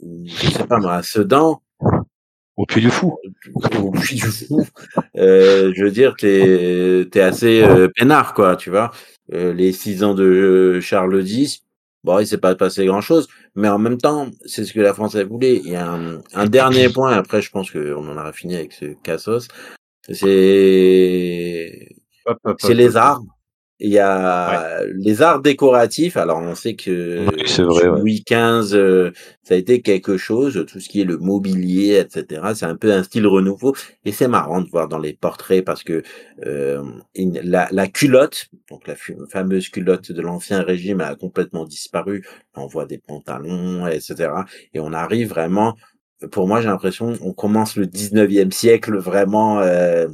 ou 0.00 0.24
je 0.26 0.50
sais 0.50 0.66
pas 0.66 0.78
moi 0.78 0.94
à 0.94 1.02
Sedan. 1.02 1.60
Au 2.56 2.66
puits 2.66 2.80
du 2.80 2.90
fou. 2.90 3.16
Au 3.80 3.90
puits 3.92 4.16
du 4.16 4.22
fou. 4.22 4.66
Euh, 5.16 5.72
je 5.76 5.84
veux 5.84 5.92
dire, 5.92 6.16
t'es 6.16 7.08
es 7.14 7.20
assez 7.20 7.62
euh, 7.62 7.88
peinard, 7.94 8.34
quoi, 8.34 8.56
tu 8.56 8.70
vois. 8.70 8.90
Euh, 9.32 9.52
les 9.54 9.72
six 9.72 10.02
ans 10.02 10.14
de 10.14 10.80
Charles 10.80 11.22
X, 11.24 11.60
bon, 12.02 12.18
il 12.18 12.26
s'est 12.26 12.38
pas 12.38 12.56
passé 12.56 12.84
grand-chose, 12.84 13.28
mais 13.54 13.68
en 13.68 13.78
même 13.78 13.98
temps, 13.98 14.28
c'est 14.44 14.64
ce 14.64 14.72
que 14.72 14.80
la 14.80 14.92
France 14.92 15.14
a 15.14 15.22
voulu. 15.22 15.46
Il 15.46 15.70
y 15.70 15.76
a 15.76 15.88
un, 15.88 16.20
un 16.34 16.46
dernier 16.46 16.88
point, 16.88 17.12
après 17.12 17.42
je 17.42 17.50
pense 17.50 17.70
qu'on 17.70 18.08
en 18.08 18.16
aura 18.16 18.32
fini 18.32 18.56
avec 18.56 18.72
ce 18.72 18.86
Cassos, 19.04 19.46
c'est 20.08 21.88
c'est 22.58 22.74
les 22.74 22.96
hop. 22.96 23.20
Il 23.80 23.90
y 23.90 23.98
a 24.00 24.82
les 24.96 25.22
arts 25.22 25.40
décoratifs. 25.40 26.16
Alors, 26.16 26.38
on 26.38 26.54
sait 26.56 26.74
que 26.74 27.26
Oui, 27.28 27.42
c'est 27.46 27.62
vrai, 27.62 27.82
sous 27.82 27.90
ouais. 27.90 28.00
Louis 28.00 28.24
XV, 28.24 28.74
euh, 28.74 29.12
ça 29.44 29.54
a 29.54 29.56
été 29.56 29.82
quelque 29.82 30.16
chose. 30.16 30.64
Tout 30.68 30.80
ce 30.80 30.88
qui 30.88 31.00
est 31.00 31.04
le 31.04 31.16
mobilier, 31.18 32.04
etc. 32.04 32.54
C'est 32.54 32.66
un 32.66 32.76
peu 32.76 32.92
un 32.92 33.04
style 33.04 33.26
renouveau. 33.26 33.74
Et 34.04 34.10
c'est 34.12 34.26
marrant 34.28 34.60
de 34.62 34.68
voir 34.68 34.88
dans 34.88 34.98
les 34.98 35.12
portraits 35.12 35.64
parce 35.64 35.84
que 35.84 36.02
euh, 36.46 36.82
une- 37.14 37.40
la, 37.44 37.68
la 37.70 37.86
culotte, 37.86 38.46
donc 38.70 38.86
la 38.88 38.94
fameuse 39.30 39.68
culotte 39.68 40.10
de 40.12 40.22
l'ancien 40.22 40.62
régime, 40.62 41.00
a 41.00 41.14
complètement 41.14 41.64
disparu. 41.64 42.24
On 42.56 42.66
voit 42.66 42.86
des 42.86 42.98
pantalons, 42.98 43.86
etc. 43.86 44.44
Et 44.74 44.80
on 44.80 44.92
arrive 44.92 45.28
vraiment. 45.28 45.74
Pour 46.32 46.48
moi, 46.48 46.60
j'ai 46.60 46.66
l'impression, 46.68 47.14
on 47.22 47.32
commence 47.32 47.76
le 47.76 47.86
19e 47.86 48.50
siècle 48.50 48.96
vraiment. 48.98 49.60
euh, 49.60 50.08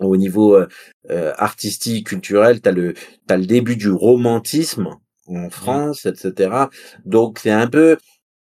au 0.00 0.16
niveau 0.16 0.56
euh, 0.56 0.66
euh, 1.10 1.32
artistique, 1.36 2.08
culturel, 2.08 2.60
t'as 2.60 2.72
le 2.72 2.94
t'as 3.26 3.36
le 3.36 3.46
début 3.46 3.76
du 3.76 3.90
romantisme 3.90 4.88
en 5.26 5.50
France, 5.50 6.06
etc. 6.06 6.66
Donc 7.04 7.38
c'est 7.38 7.50
un 7.50 7.66
peu 7.68 7.96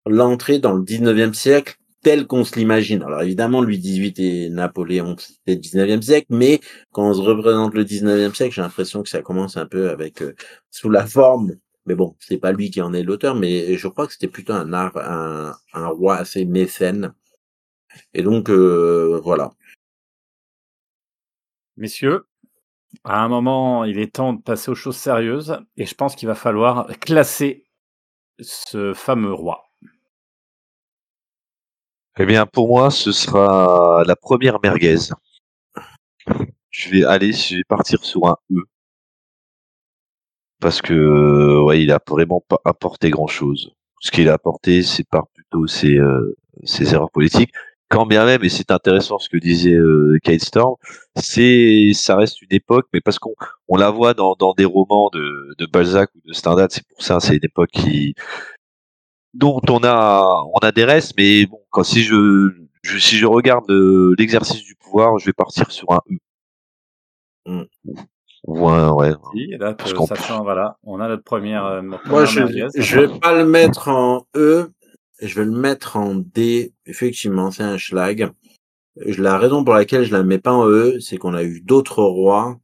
l'entrée 0.07 0.59
dans 0.59 0.75
le 0.75 0.83
19e 0.83 1.35
siècle 1.35 1.77
tel 2.03 2.27
qu'on 2.27 2.45
se 2.45 2.59
l'imagine. 2.59 3.03
Alors 3.03 3.23
évidemment, 3.23 3.61
Louis 3.61 3.79
XVIII 3.79 4.15
et 4.47 4.51
Napoléon, 4.51 5.17
c'était 5.19 5.55
le 5.55 5.61
19e 5.61 6.03
siècle, 6.03 6.27
mais 6.31 6.61
quand 6.93 7.11
on 7.11 7.15
se 7.15 7.21
représente 7.21 7.75
le 7.75 7.85
19e 7.85 8.35
siècle, 8.35 8.55
j'ai 8.55 8.63
l'impression 8.63 9.03
que 9.03 9.09
ça 9.09 9.23
commence 9.23 9.57
un 9.57 9.67
peu 9.67 9.91
avec 9.91 10.23
euh, 10.23 10.35
sous 10.71 10.91
la 10.91 11.07
forme. 11.07 11.57
Mais 11.87 11.95
bon, 11.95 12.15
c'est 12.21 12.39
pas 12.39 12.53
lui 12.53 12.71
qui 12.71 12.81
en 12.83 12.93
est 12.95 13.03
l'auteur, 13.03 13.35
mais 13.35 13.77
je 13.77 13.89
crois 13.89 14.07
que 14.07 14.13
c'était 14.13 14.29
plutôt 14.29 14.53
un 14.53 14.73
art, 14.73 14.97
un, 14.97 15.55
un 15.75 15.89
roi 15.89 16.17
assez 16.17 16.45
mécène. 16.45 17.13
Et 18.15 18.23
donc 18.23 18.51
euh, 18.51 19.21
voilà. 19.25 19.53
Messieurs, 21.81 22.27
à 23.05 23.25
un 23.25 23.29
moment, 23.29 23.85
il 23.85 23.99
est 23.99 24.17
temps 24.17 24.35
de 24.35 24.43
passer 24.43 24.71
aux 24.71 24.75
choses 24.75 24.99
sérieuses 24.99 25.59
et 25.79 25.87
je 25.87 25.95
pense 25.95 26.15
qu'il 26.15 26.29
va 26.29 26.35
falloir 26.35 26.87
classer 27.01 27.65
ce 28.39 28.93
fameux 28.93 29.33
roi. 29.33 29.65
Eh 32.19 32.27
bien, 32.27 32.45
pour 32.45 32.69
moi, 32.69 32.91
ce 32.91 33.13
sera 33.13 34.05
la 34.07 34.15
première 34.15 34.61
merguez. 34.63 35.09
Je 36.69 36.91
vais 36.91 37.05
aller, 37.05 37.33
je 37.33 37.57
vais 37.57 37.65
partir 37.65 38.05
sur 38.05 38.27
un 38.27 38.37
E. 38.53 38.63
Parce 40.61 40.83
que, 40.83 40.93
euh, 40.93 41.63
ouais, 41.63 41.83
il 41.83 41.93
a 41.93 42.01
vraiment 42.07 42.45
pas 42.47 42.61
apporté 42.67 43.09
grand 43.09 43.27
chose. 43.27 43.73
Ce 44.01 44.11
qu'il 44.11 44.29
a 44.29 44.35
apporté, 44.35 44.83
c'est 44.83 45.09
par 45.09 45.29
plutôt 45.29 45.65
euh, 45.65 46.37
ses 46.65 46.93
erreurs 46.93 47.11
politiques. 47.11 47.55
Quand 47.91 48.07
bien 48.07 48.25
même, 48.25 48.45
et 48.45 48.49
c'est 48.49 48.71
intéressant 48.71 49.19
ce 49.19 49.29
que 49.29 49.37
disait 49.37 49.75
euh, 49.75 50.17
Kate 50.23 50.41
Storm, 50.43 50.77
c'est, 51.17 51.91
ça 51.93 52.15
reste 52.17 52.41
une 52.41 52.53
époque, 52.53 52.87
mais 52.93 53.01
parce 53.01 53.19
qu'on 53.19 53.35
on 53.67 53.77
la 53.77 53.91
voit 53.91 54.15
dans, 54.15 54.37
dans 54.39 54.55
des 54.55 54.65
romans 54.65 55.11
de, 55.13 55.55
de 55.59 55.67
Balzac 55.67 56.09
ou 56.15 56.21
de 56.25 56.33
Stendhal, 56.33 56.69
c'est 56.71 56.87
pour 56.87 57.03
ça, 57.03 57.19
c'est 57.19 57.35
une 57.35 57.45
époque 57.45 57.71
qui, 57.73 58.15
dont 59.35 59.61
on 59.69 59.83
a 59.83 60.41
on 60.55 60.59
a 60.59 60.71
des 60.73 60.85
restes, 60.85 61.15
mais 61.19 61.47
bon, 61.47 61.61
quand 61.71 61.83
si 61.83 62.03
je, 62.03 62.53
je 62.83 62.99
si 62.99 63.17
je 63.17 63.27
regarde 63.27 63.69
euh, 63.71 64.15
l'exercice 64.19 64.63
du 64.63 64.77
pouvoir, 64.77 65.19
je 65.19 65.27
vais 65.27 65.33
partir 65.33 65.71
sur 65.73 65.91
un 65.91 66.01
E. 66.11 66.17
Mm. 67.47 67.65
Ou 68.45 68.69
un 68.69 68.93
ouais. 68.93 69.13
Et 69.37 69.59
là, 69.59 69.75
Parce 69.75 69.93
euh, 69.93 69.97
qu'en 69.97 70.07
sachant, 70.07 70.43
voilà, 70.43 70.79
on 70.83 70.99
a 71.01 71.09
notre 71.09 71.25
première. 71.25 71.65
euh, 71.67 71.83
notre 71.83 72.09
Moi, 72.09 72.25
première 72.25 72.71
je, 72.75 72.81
je 72.81 73.01
vais 73.01 73.19
pas 73.19 73.35
le 73.37 73.45
mettre 73.45 73.89
en 73.89 74.25
E, 74.35 74.71
je 75.21 75.35
vais 75.35 75.45
le 75.45 75.51
mettre 75.51 75.97
en 75.97 76.15
D. 76.15 76.73
Effectivement, 76.87 77.51
c'est 77.51 77.63
un 77.63 77.79
schlag. 77.79 78.31
La 78.97 79.39
raison 79.39 79.65
pour 79.65 79.75
laquelle 79.75 80.05
je 80.05 80.13
la 80.13 80.23
mets 80.23 80.39
pas 80.39 80.53
en 80.53 80.69
E, 80.69 80.99
c'est 81.01 81.17
qu'on 81.17 81.35
a 81.35 81.45
eu 81.45 81.61
d'autres 81.61 82.03
rois 82.03 82.59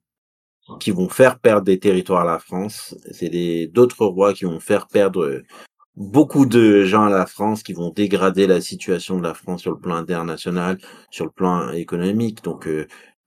qui 0.80 0.90
vont 0.90 1.08
faire 1.08 1.38
perdre 1.38 1.64
des 1.64 1.78
territoires 1.78 2.22
à 2.22 2.24
la 2.32 2.38
France. 2.38 2.96
C'est 3.12 3.68
d'autres 3.72 4.04
rois 4.06 4.32
qui 4.34 4.44
vont 4.44 4.60
faire 4.60 4.88
perdre 4.88 5.42
beaucoup 5.94 6.44
de 6.46 6.84
gens 6.84 7.04
à 7.04 7.10
la 7.10 7.26
France, 7.26 7.62
qui 7.62 7.72
vont 7.72 7.90
dégrader 7.90 8.46
la 8.46 8.60
situation 8.60 9.18
de 9.18 9.22
la 9.22 9.34
France 9.34 9.62
sur 9.62 9.70
le 9.72 9.78
plan 9.78 9.96
international, 9.96 10.78
sur 11.10 11.24
le 11.24 11.30
plan 11.30 11.70
économique. 11.70 12.42
Donc, 12.44 12.66
euh, 12.66 12.86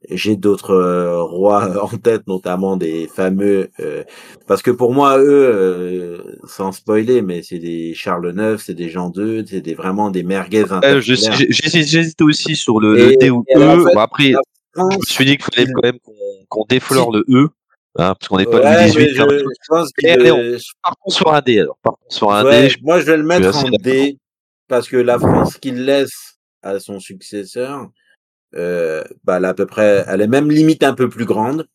j'ai 0.10 0.36
d'autres 0.38 0.72
euh, 0.72 1.22
rois 1.24 1.84
en 1.84 1.90
tête, 1.98 2.26
notamment 2.28 2.78
des 2.78 3.08
fameux, 3.08 3.70
euh, 3.80 4.04
parce 4.48 4.62
que 4.62 4.72
pour 4.72 4.94
moi, 4.94 5.18
eux, 5.20 5.26
euh, 5.54 6.38
sans 6.48 6.72
spoiler, 6.72 7.22
mais 7.22 7.42
c'est 7.44 7.60
des 7.60 7.94
Charles 7.94 8.34
IX, 8.36 8.58
c'est 8.64 8.74
des 8.74 8.90
Jean 8.90 9.12
II, 9.16 9.44
c'est 9.48 9.62
des 9.62 9.74
vraiment 9.74 10.10
des 10.10 10.24
merguez 10.24 10.64
Euh, 10.84 11.02
J'hésite 11.02 12.22
aussi 12.22 12.56
sur 12.56 12.80
le, 12.80 12.98
Et- 12.98 13.06
le 13.12 13.18
D 13.18 13.30
ou 13.30 13.40
en 13.56 13.78
E. 13.78 13.84
fait, 13.86 13.94
Bon, 13.94 14.00
après, 14.00 14.34
je 14.76 14.82
me 14.82 15.02
suis 15.06 15.26
dit 15.26 15.38
qu'il 15.38 15.54
fallait 15.54 15.72
quand 15.74 15.84
même 15.84 16.00
qu'on 16.48 16.66
déflore 16.66 17.12
le 17.12 17.26
E, 17.30 17.50
hein, 17.98 18.16
parce 18.18 18.28
qu'on 18.30 18.38
n'est 18.38 18.46
pas 18.46 18.62
ouais, 18.62 18.86
le 18.86 18.86
18. 18.94 19.00
mais 19.02 19.10
je, 19.10 19.24
je 19.40 19.68
pense 19.68 19.92
que 19.92 20.08
allez, 20.08 20.58
Partons 20.82 21.10
sur 21.10 21.34
un 21.34 21.42
D 21.42 21.60
alors. 21.60 21.78
Partons 21.84 22.10
sur 22.10 22.32
un 22.32 22.46
Ouais, 22.46 22.70
D. 22.70 22.76
Moi, 22.84 23.00
je 23.02 23.06
vais 23.06 23.18
le 23.18 23.24
mettre 23.24 23.56
en. 23.56 23.70
D 23.70 24.18
parce 24.70 24.88
que 24.88 24.98
la 24.98 25.18
France 25.20 25.58
qu'il 25.58 25.84
laisse 25.84 26.38
à 26.62 26.80
son 26.80 27.00
successeur, 27.00 27.90
euh, 28.56 29.04
bah, 29.24 29.38
elle 29.38 29.46
est 29.46 29.48
à 29.50 29.54
peu 29.54 29.66
près, 29.66 30.06
elle 30.08 30.22
est 30.22 30.28
même 30.28 30.50
limite 30.50 30.84
un 30.84 30.94
peu 30.94 31.10
plus 31.10 31.26
grande. 31.26 31.68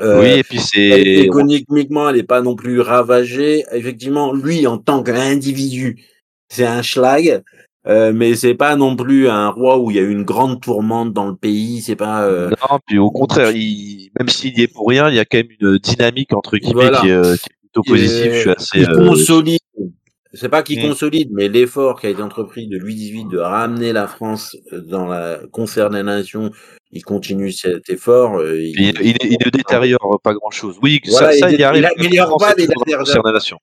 Euh, 0.00 0.20
oui, 0.20 0.40
et 0.40 0.42
puis 0.42 0.58
c'est. 0.58 1.00
économiquement, 1.00 2.08
elle 2.10 2.16
est 2.18 2.22
pas 2.22 2.42
non 2.42 2.54
plus 2.54 2.80
ravagée. 2.80 3.64
Effectivement, 3.72 4.32
lui, 4.32 4.66
en 4.66 4.78
tant 4.78 5.02
qu'individu, 5.02 6.04
c'est 6.48 6.66
un 6.66 6.82
schlag. 6.82 7.42
Euh, 7.86 8.12
mais 8.12 8.34
c'est 8.34 8.54
pas 8.54 8.74
non 8.74 8.96
plus 8.96 9.28
un 9.28 9.48
roi 9.48 9.78
où 9.78 9.92
il 9.92 9.96
y 9.96 10.00
a 10.00 10.02
eu 10.02 10.10
une 10.10 10.24
grande 10.24 10.60
tourmente 10.60 11.12
dans 11.12 11.28
le 11.28 11.36
pays. 11.36 11.80
C'est 11.82 11.94
pas. 11.94 12.24
euh, 12.24 12.50
Non, 12.50 12.78
puis 12.84 12.98
au 12.98 13.12
contraire, 13.12 13.52
il... 13.52 14.10
même 14.18 14.28
s'il 14.28 14.58
y 14.58 14.62
est 14.62 14.66
pour 14.66 14.88
rien, 14.88 15.08
il 15.08 15.14
y 15.14 15.20
a 15.20 15.24
quand 15.24 15.38
même 15.38 15.46
une 15.60 15.78
dynamique 15.78 16.32
entre 16.32 16.56
guillemets 16.56 16.82
Voilà. 16.82 17.00
qui, 17.00 17.08
est, 17.08 17.12
euh, 17.12 17.36
qui 17.36 17.46
est 17.46 17.56
plutôt 17.60 17.82
positive. 17.84 18.32
Je 18.32 18.40
suis 18.40 18.50
assez. 18.50 18.78
il 18.80 18.90
euh, 18.90 19.08
consolide. 19.08 19.60
C'est 20.36 20.48
pas 20.48 20.62
qu'il 20.62 20.78
Mm. 20.78 20.88
consolide, 20.88 21.28
mais 21.32 21.48
l'effort 21.48 22.00
qui 22.00 22.06
a 22.06 22.10
été 22.10 22.22
entrepris 22.22 22.68
de 22.68 22.76
Louis 22.78 22.94
XVIII 22.94 23.26
de 23.28 23.38
ramener 23.38 23.92
la 23.92 24.06
France 24.06 24.56
dans 24.72 25.06
la 25.06 25.40
concert 25.50 25.90
des 25.90 26.02
nations, 26.02 26.50
il 26.92 27.02
continue 27.02 27.50
cet 27.52 27.88
effort. 27.90 28.38
euh, 28.38 28.60
il- 28.60 28.78
Il, 28.80 29.00
il, 29.02 29.16
il 29.22 29.38
ne 29.44 29.50
détériore 29.50 30.20
pas 30.22 30.34
grand 30.34 30.50
chose. 30.50 30.76
Oui, 30.82 31.00
Voilà, 31.08 31.32
ça, 31.32 31.38
ça, 31.38 31.50
il- 31.50 31.54
il 31.54 31.60
y 31.60 31.62
arrive. 31.64 31.82
il 31.96 32.00
améliore 32.00 32.36
pas, 32.38 32.54
nation. 33.32 33.58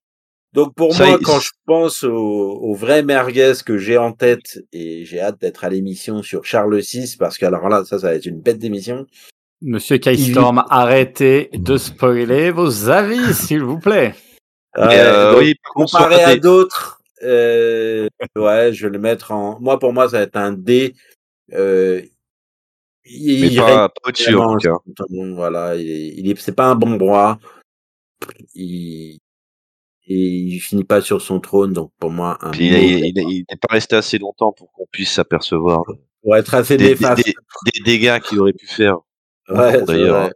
Donc 0.52 0.72
pour 0.76 0.94
Ça, 0.94 1.04
moi, 1.06 1.18
quand 1.22 1.40
je 1.40 1.50
pense 1.66 2.04
au, 2.04 2.12
au 2.12 2.74
vrai 2.74 3.02
merguez 3.02 3.54
que 3.66 3.76
j'ai 3.76 3.98
en 3.98 4.12
tête, 4.12 4.60
et 4.72 5.04
j'ai 5.04 5.20
hâte 5.20 5.40
d'être 5.40 5.64
à 5.64 5.68
l'émission 5.68 6.22
sur 6.22 6.44
Charles 6.44 6.78
VI, 6.78 7.16
parce 7.18 7.38
que 7.38 7.46
alors 7.46 7.68
là, 7.68 7.84
ça, 7.84 7.98
ça 7.98 8.08
va 8.08 8.14
être 8.14 8.26
une 8.26 8.40
bête 8.40 8.58
d'émission. 8.60 9.04
Monsieur 9.62 9.98
K-Storm, 9.98 10.62
arrêtez 10.68 11.48
de 11.54 11.76
spoiler 11.76 12.50
vos 12.50 12.88
avis, 12.88 13.34
s'il 13.34 13.62
vous 13.62 13.78
plaît. 13.80 14.14
Euh, 14.78 15.32
donc, 15.32 15.40
oui, 15.40 15.54
comparé 15.74 16.22
à 16.22 16.36
d'autres, 16.36 17.00
euh, 17.22 18.08
ouais, 18.36 18.72
je 18.72 18.86
vais 18.86 18.92
le 18.92 18.98
mettre 18.98 19.30
en. 19.32 19.58
Moi, 19.60 19.78
pour 19.78 19.92
moi, 19.92 20.08
ça 20.08 20.18
va 20.18 20.22
être 20.24 20.36
un 20.36 20.52
D. 20.52 20.94
Euh, 21.52 22.02
il, 23.04 23.40
mais 23.42 23.46
il 23.48 23.56
pas, 23.56 23.88
pas 23.88 24.08
au-dessus 24.08 24.34
en 24.34 24.56
tout 24.56 24.58
cas. 24.68 24.76
bon, 25.10 25.34
voilà, 25.34 25.76
il 25.76 25.88
est, 25.90 26.08
il 26.16 26.30
est- 26.30 26.40
c'est 26.40 26.54
pas 26.56 26.66
un 26.66 26.74
bon 26.74 26.98
roi. 26.98 27.38
Il, 28.54 29.18
il 30.06 30.58
finit 30.60 30.84
pas 30.84 31.00
sur 31.00 31.20
son 31.20 31.40
trône, 31.40 31.72
donc 31.72 31.92
pour 31.98 32.10
moi, 32.10 32.38
un 32.40 32.50
Puis 32.50 32.68
il, 32.68 33.14
n'est 33.14 33.56
pas 33.60 33.72
resté 33.74 33.96
assez 33.96 34.18
longtemps 34.18 34.52
pour 34.52 34.72
qu'on 34.72 34.86
puisse 34.90 35.12
s'apercevoir 35.12 35.82
pour 36.22 36.36
être 36.36 36.54
assez 36.54 36.76
des, 36.76 36.94
des, 36.94 37.14
des- 37.16 37.34
des 37.74 37.80
dégâts 37.84 38.18
qu'il 38.20 38.40
aurait 38.40 38.52
pu 38.54 38.66
faire. 38.66 38.96
Ouais, 39.48 39.82
d'ailleurs. 39.82 40.30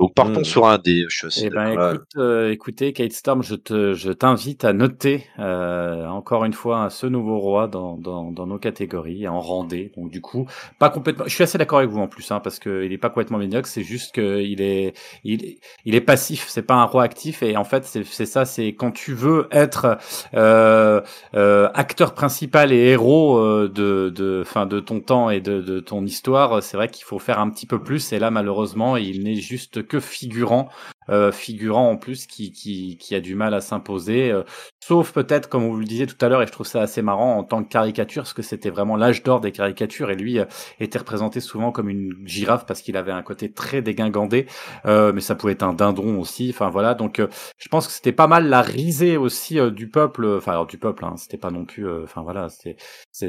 Donc 0.00 0.14
partons 0.14 0.40
Mm. 0.40 0.44
sur 0.44 0.66
un 0.66 0.78
D. 0.78 1.04
Je 1.10 1.28
suis 1.28 1.46
Eh 1.46 1.50
ben, 1.50 1.72
écoute, 1.72 2.02
euh, 2.16 2.50
écoutez, 2.52 2.92
Kate 2.94 3.12
Storm, 3.12 3.42
je 3.42 3.54
te, 3.54 3.92
je 3.94 4.10
t'invite 4.12 4.64
à 4.64 4.72
noter 4.72 5.26
euh, 5.38 6.06
encore 6.06 6.44
une 6.46 6.54
fois 6.54 6.90
ce 6.90 7.06
nouveau 7.06 7.38
roi 7.38 7.68
dans, 7.68 7.96
dans, 7.98 8.32
dans 8.32 8.46
nos 8.46 8.58
catégories 8.58 9.28
en 9.28 9.40
rendez. 9.40 9.92
Donc 9.96 10.10
du 10.10 10.22
coup, 10.22 10.46
pas 10.78 10.90
complètement. 10.90 11.24
Je 11.26 11.34
suis 11.34 11.44
assez 11.44 11.58
d'accord 11.58 11.80
avec 11.80 11.90
vous 11.90 12.00
en 12.00 12.08
plus, 12.08 12.30
hein, 12.32 12.40
parce 12.40 12.58
que 12.58 12.84
il 12.84 12.92
est 12.92 12.98
pas 12.98 13.10
complètement 13.10 13.38
médiocre. 13.38 13.68
C'est 13.68 13.84
juste 13.84 14.14
que 14.14 14.40
il 14.40 14.62
est, 14.62 14.94
il, 15.24 15.58
il 15.84 15.94
est 15.94 16.00
passif. 16.00 16.46
C'est 16.48 16.62
pas 16.62 16.76
un 16.76 16.84
roi 16.86 17.02
actif. 17.02 17.42
Et 17.42 17.56
en 17.58 17.64
fait, 17.64 17.84
c'est, 17.84 18.04
c'est 18.04 18.26
ça. 18.26 18.46
C'est 18.46 18.68
quand 18.68 18.92
tu 18.92 19.12
veux 19.14 19.48
être 19.52 19.98
euh, 20.34 21.00
euh, 21.34 21.68
acteur 21.74 22.14
principal 22.14 22.72
et 22.72 22.76
héros 22.90 23.38
euh, 23.38 23.68
de, 23.68 24.10
de, 24.14 24.44
fin, 24.44 24.66
de 24.66 24.80
ton 24.80 25.00
temps 25.00 25.30
et 25.30 25.40
de, 25.40 25.60
de 25.60 25.80
ton 25.80 26.04
histoire. 26.04 26.62
C'est 26.62 26.76
vrai 26.76 26.88
qu'il 26.88 27.04
faut 27.04 27.18
faire 27.18 27.38
un 27.40 27.50
petit 27.50 27.66
peu 27.66 27.82
plus. 27.82 28.12
Et 28.12 28.18
là, 28.18 28.30
malheureusement, 28.30 28.96
il 28.96 29.22
n'est 29.24 29.34
juste 29.36 29.86
que 29.90 30.00
figurant 30.00 30.70
euh, 31.10 31.32
figurant 31.32 31.90
en 31.90 31.96
plus 31.96 32.26
qui, 32.26 32.52
qui, 32.52 32.96
qui 32.98 33.14
a 33.14 33.20
du 33.20 33.34
mal 33.34 33.54
à 33.54 33.60
s'imposer, 33.60 34.30
euh, 34.30 34.42
sauf 34.82 35.12
peut-être, 35.12 35.48
comme 35.48 35.66
vous 35.68 35.76
le 35.76 35.84
disiez 35.84 36.06
tout 36.06 36.16
à 36.24 36.28
l'heure, 36.28 36.42
et 36.42 36.46
je 36.46 36.52
trouve 36.52 36.66
ça 36.66 36.80
assez 36.80 37.02
marrant 37.02 37.36
en 37.36 37.44
tant 37.44 37.62
que 37.62 37.68
caricature, 37.68 38.22
parce 38.22 38.32
que 38.32 38.42
c'était 38.42 38.70
vraiment 38.70 38.96
l'âge 38.96 39.22
d'or 39.22 39.40
des 39.40 39.52
caricatures, 39.52 40.10
et 40.10 40.16
lui 40.16 40.38
euh, 40.38 40.44
était 40.78 40.98
représenté 40.98 41.40
souvent 41.40 41.72
comme 41.72 41.88
une 41.88 42.14
girafe 42.24 42.66
parce 42.66 42.82
qu'il 42.82 42.96
avait 42.96 43.12
un 43.12 43.22
côté 43.22 43.52
très 43.52 43.82
dégingandé, 43.82 44.46
euh, 44.86 45.12
mais 45.12 45.20
ça 45.20 45.34
pouvait 45.34 45.54
être 45.54 45.62
un 45.62 45.72
dindon 45.72 46.18
aussi, 46.18 46.50
enfin 46.54 46.70
voilà, 46.70 46.94
donc 46.94 47.18
euh, 47.18 47.28
je 47.58 47.68
pense 47.68 47.86
que 47.86 47.92
c'était 47.92 48.12
pas 48.12 48.26
mal 48.26 48.48
la 48.48 48.62
risée 48.62 49.16
aussi 49.16 49.58
du 49.72 49.88
peuple, 49.88 50.26
enfin 50.36 50.52
alors 50.52 50.66
du 50.66 50.78
peuple, 50.78 51.04
hein, 51.04 51.14
c'était 51.16 51.38
pas 51.38 51.50
non 51.50 51.64
plus, 51.64 51.86
enfin 52.04 52.22
voilà, 52.22 52.48
c'était, 52.48 52.76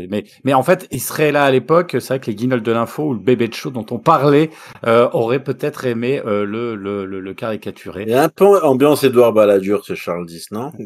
mais, 0.09 0.23
mais 0.43 0.53
en 0.53 0.63
fait, 0.63 0.87
il 0.91 1.01
serait 1.01 1.31
là 1.31 1.45
à 1.45 1.51
l'époque, 1.51 1.91
c'est 1.99 2.07
vrai 2.07 2.19
que 2.19 2.27
les 2.27 2.35
guignols 2.35 2.61
de 2.61 2.71
l'info 2.71 3.07
ou 3.09 3.13
le 3.13 3.19
bébé 3.19 3.47
de 3.47 3.53
show 3.53 3.69
dont 3.71 3.85
on 3.91 3.99
parlait 3.99 4.49
auraient 4.85 5.43
peut-être 5.43 5.85
aimé 5.85 6.21
le, 6.25 6.45
le, 6.75 7.05
le, 7.05 7.19
le 7.19 7.33
caricaturer. 7.33 7.70
Il 8.05 8.09
y 8.09 8.13
a 8.13 8.23
un 8.23 8.29
peu 8.29 8.63
ambiance 8.63 9.03
Édouard 9.03 9.33
Balladur, 9.33 9.85
ce 9.85 9.95
Charles 9.95 10.29
X, 10.29 10.51
non? 10.51 10.71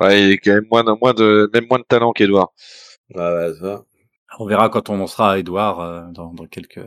Ouais, 0.00 0.22
il 0.22 0.30
est 0.32 0.38
quand 0.38 0.54
même 0.54 0.66
moins, 0.70 0.82
de- 0.84 0.98
moins 1.00 1.14
de, 1.14 1.48
même 1.54 1.66
moins 1.68 1.78
de 1.78 1.84
talent 1.84 2.12
qu'Edouard. 2.12 2.52
Ouais, 3.14 3.22
ouais, 3.22 3.52
ça. 3.60 3.84
On 4.38 4.46
verra 4.46 4.68
quand 4.68 4.90
on 4.90 5.00
en 5.00 5.06
sera 5.06 5.32
à 5.32 5.38
Edouard 5.38 5.80
euh, 5.80 6.02
dans, 6.10 6.32
dans 6.32 6.46
quelques. 6.46 6.80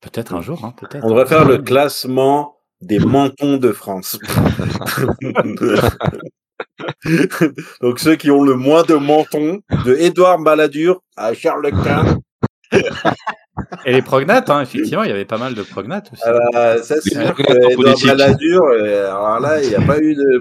Peut-être 0.00 0.34
un 0.34 0.40
jour, 0.42 0.64
hein, 0.64 0.74
peut-être. 0.76 1.04
On 1.04 1.10
devrait 1.10 1.26
faire 1.26 1.44
le 1.44 1.58
classement 1.58 2.56
des 2.80 2.98
mentons 2.98 3.58
de 3.58 3.70
France. 3.70 4.18
Donc 7.80 7.98
ceux 8.00 8.16
qui 8.16 8.30
ont 8.30 8.42
le 8.42 8.56
moins 8.56 8.82
de 8.82 8.94
mentons, 8.94 9.60
de 9.84 9.94
Édouard 9.94 10.38
Balladur 10.40 11.00
à 11.16 11.34
Charles 11.34 11.70
Quint. 11.84 12.18
Et 13.84 13.92
les 13.92 14.02
prognates, 14.02 14.48
hein, 14.50 14.62
effectivement, 14.62 15.02
il 15.02 15.10
y 15.10 15.12
avait 15.12 15.24
pas 15.24 15.38
mal 15.38 15.54
de 15.54 15.62
prognates 15.62 16.10
aussi. 16.12 16.22
Bah, 16.52 16.78
ça, 16.82 16.94
c'est 17.00 17.10
sûr 17.14 17.34
que 17.34 17.42
prognates. 17.74 18.04
Balladur, 18.06 18.62
euh, 18.64 19.08
alors 19.10 19.40
là, 19.40 19.62
il 19.62 19.68
n'y 19.68 19.74
a 19.74 19.80
pas 19.80 19.98
eu 19.98 20.14
de 20.14 20.40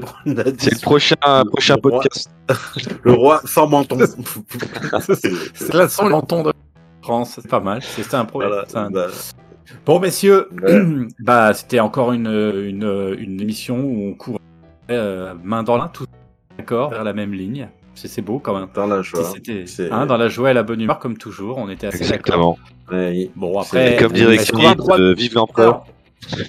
C'est 0.57 0.73
le 0.75 0.81
prochain, 0.81 1.15
prochain 1.51 1.75
Le 1.83 1.89
roi- 1.89 1.99
podcast. 2.01 2.29
Le 3.03 3.11
roi 3.13 3.41
sans 3.45 3.67
menton. 3.67 3.97
c'est 5.53 5.73
la 5.73 5.89
son 5.89 6.09
menton 6.09 6.43
de 6.43 6.53
France, 7.01 7.39
c'est 7.41 7.49
pas 7.49 7.59
mal. 7.59 7.81
C'est 7.81 8.13
un 8.13 8.25
problème. 8.25 8.51
Voilà. 8.51 8.65
c'est 8.67 8.77
un- 8.77 8.89
Bah, 8.91 9.07
Bon, 9.85 9.99
messieurs, 9.99 10.49
Ouais. 10.61 10.81
bah, 11.19 11.53
c'était 11.53 11.79
encore 11.79 12.11
une, 12.13 12.27
une, 12.27 13.15
une 13.19 13.41
émission 13.41 13.77
où 13.79 14.09
on 14.09 14.13
court 14.13 14.39
euh, 14.89 15.33
main 15.43 15.63
dans 15.63 15.77
la 15.77 15.83
main, 15.83 15.89
tous 15.93 16.05
d'accord, 16.57 16.89
vers 16.91 17.03
la 17.05 17.13
même 17.13 17.33
ligne. 17.33 17.69
C'est 18.01 18.07
c'est 18.07 18.21
beau 18.23 18.39
quand 18.39 18.57
même. 18.57 18.67
dans 18.73 18.87
la 18.87 19.03
joie. 19.03 19.23
c'était 19.31 19.65
C'est- 19.67 19.91
hein, 19.91 20.07
dans 20.07 20.17
la 20.17 20.27
joie 20.27 20.49
et 20.49 20.53
la 20.55 20.63
bonne 20.63 20.81
humeur, 20.81 20.97
comme 20.97 21.17
toujours, 21.17 21.57
on 21.59 21.69
était 21.69 21.85
assez. 21.87 21.97
Exactement. 22.01 22.57
Bon, 23.35 23.61
C'est 23.61 23.77
après, 23.77 23.95
Comme 23.97 24.11
direction 24.13 24.57
droit- 24.75 24.97
de 24.97 25.13
Vive 25.13 25.35
l'empereur. 25.35 25.83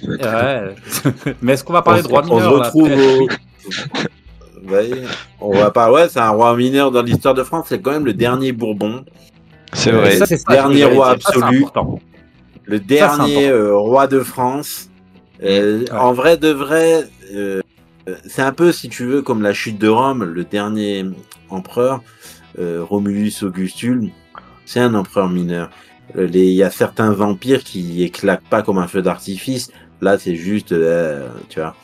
Ouais. 0.07 0.75
Mais 1.43 1.53
est-ce 1.53 1.63
qu'on 1.63 1.73
va 1.73 1.81
parler 1.83 2.01
de 2.01 2.07
on, 2.07 2.09
droit 2.09 2.23
se- 2.23 2.29
on 2.31 2.39
se 2.39 2.43
mineur 2.43 2.57
là, 2.59 2.65
retrouve 2.65 2.91
au... 2.91 4.71
Ouais, 4.71 4.89
on 5.41 5.51
va 5.53 5.71
pas, 5.71 5.91
ouais, 5.91 6.07
c'est 6.09 6.19
un 6.19 6.29
roi 6.29 6.55
mineur 6.55 6.89
dans 6.91 7.01
l'histoire 7.01 7.33
de 7.33 7.43
France, 7.43 7.65
c'est 7.69 7.81
quand 7.81 7.91
même 7.91 8.05
le 8.05 8.13
dernier 8.13 8.51
Bourbon, 8.51 9.03
C'est 9.73 9.91
Euh, 9.91 9.97
vrai. 9.97 10.15
Ça, 10.17 10.25
c'est 10.25 10.37
ça, 10.37 10.53
Dernier 10.53 10.85
roi. 10.85 11.15
Ça, 11.19 11.29
absolu. 11.29 11.65
le 12.65 12.79
dernier 12.79 13.47
euh, 13.49 13.75
roi 13.75 14.07
de 14.07 14.19
France. 14.21 14.89
Euh, 15.43 15.81
Ouais. 15.81 15.91
En 15.91 16.13
vrai 16.13 16.37
de 16.37 16.49
vrai, 16.49 17.03
euh, 17.33 17.59
euh, 17.59 17.61
c'est 18.25 18.41
un 18.41 18.51
peu, 18.53 18.71
si 18.71 18.89
tu 18.89 19.05
veux, 19.05 19.21
comme 19.21 19.41
la 19.41 19.53
chute 19.53 19.77
de 19.77 19.87
Rome, 19.87 20.23
le 20.23 20.43
dernier 20.43 21.05
empereur, 21.49 22.01
euh, 22.59 22.83
Romulus 22.83 23.43
Augustule, 23.43 24.09
c'est 24.65 24.79
un 24.79 24.93
empereur 24.93 25.29
mineur. 25.29 25.69
Euh, 26.17 26.27
Il 26.31 26.37
y 26.51 26.63
a 26.63 26.69
certains 26.69 27.21
empires 27.21 27.63
qui 27.63 28.03
éclatent 28.03 28.47
pas 28.49 28.61
comme 28.61 28.77
un 28.77 28.87
feu 28.87 29.01
d'artifice. 29.01 29.71
Là, 30.01 30.17
c'est 30.17 30.35
juste, 30.35 30.71
euh, 30.73 31.29
tu 31.49 31.59
vois, 31.59 31.75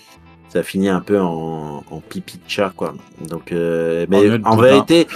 ça 0.50 0.64
finit 0.64 0.90
un 0.90 1.00
peu 1.00 1.20
en, 1.20 1.84
en 1.90 2.00
pipi 2.02 2.38
de 2.38 2.44
chat, 2.50 2.74
quoi. 2.76 2.94
Donc, 3.28 3.52
euh, 3.52 4.06
mais 4.10 4.30
en 4.44 4.58
vérité, 4.58 5.08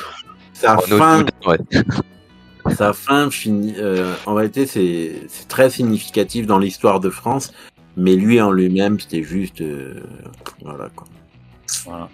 sa 0.53 0.77
En 0.77 0.81
fin, 0.81 1.25
ouais. 1.45 1.57
sa 2.75 2.93
fin 2.93 3.29
finit. 3.29 3.75
euh, 3.77 4.13
en 4.25 4.37
c'est 4.53 5.23
c'est 5.27 5.47
très 5.47 5.69
significatif 5.69 6.45
dans 6.47 6.59
l'histoire 6.59 6.99
de 6.99 7.09
France, 7.09 7.51
mais 7.97 8.15
lui 8.15 8.41
en 8.41 8.51
lui-même, 8.51 8.99
c'était 8.99 9.23
juste, 9.23 9.61
euh, 9.61 10.01
voilà 10.61 10.89
quoi. 10.95 11.07
Voilà. 11.85 12.09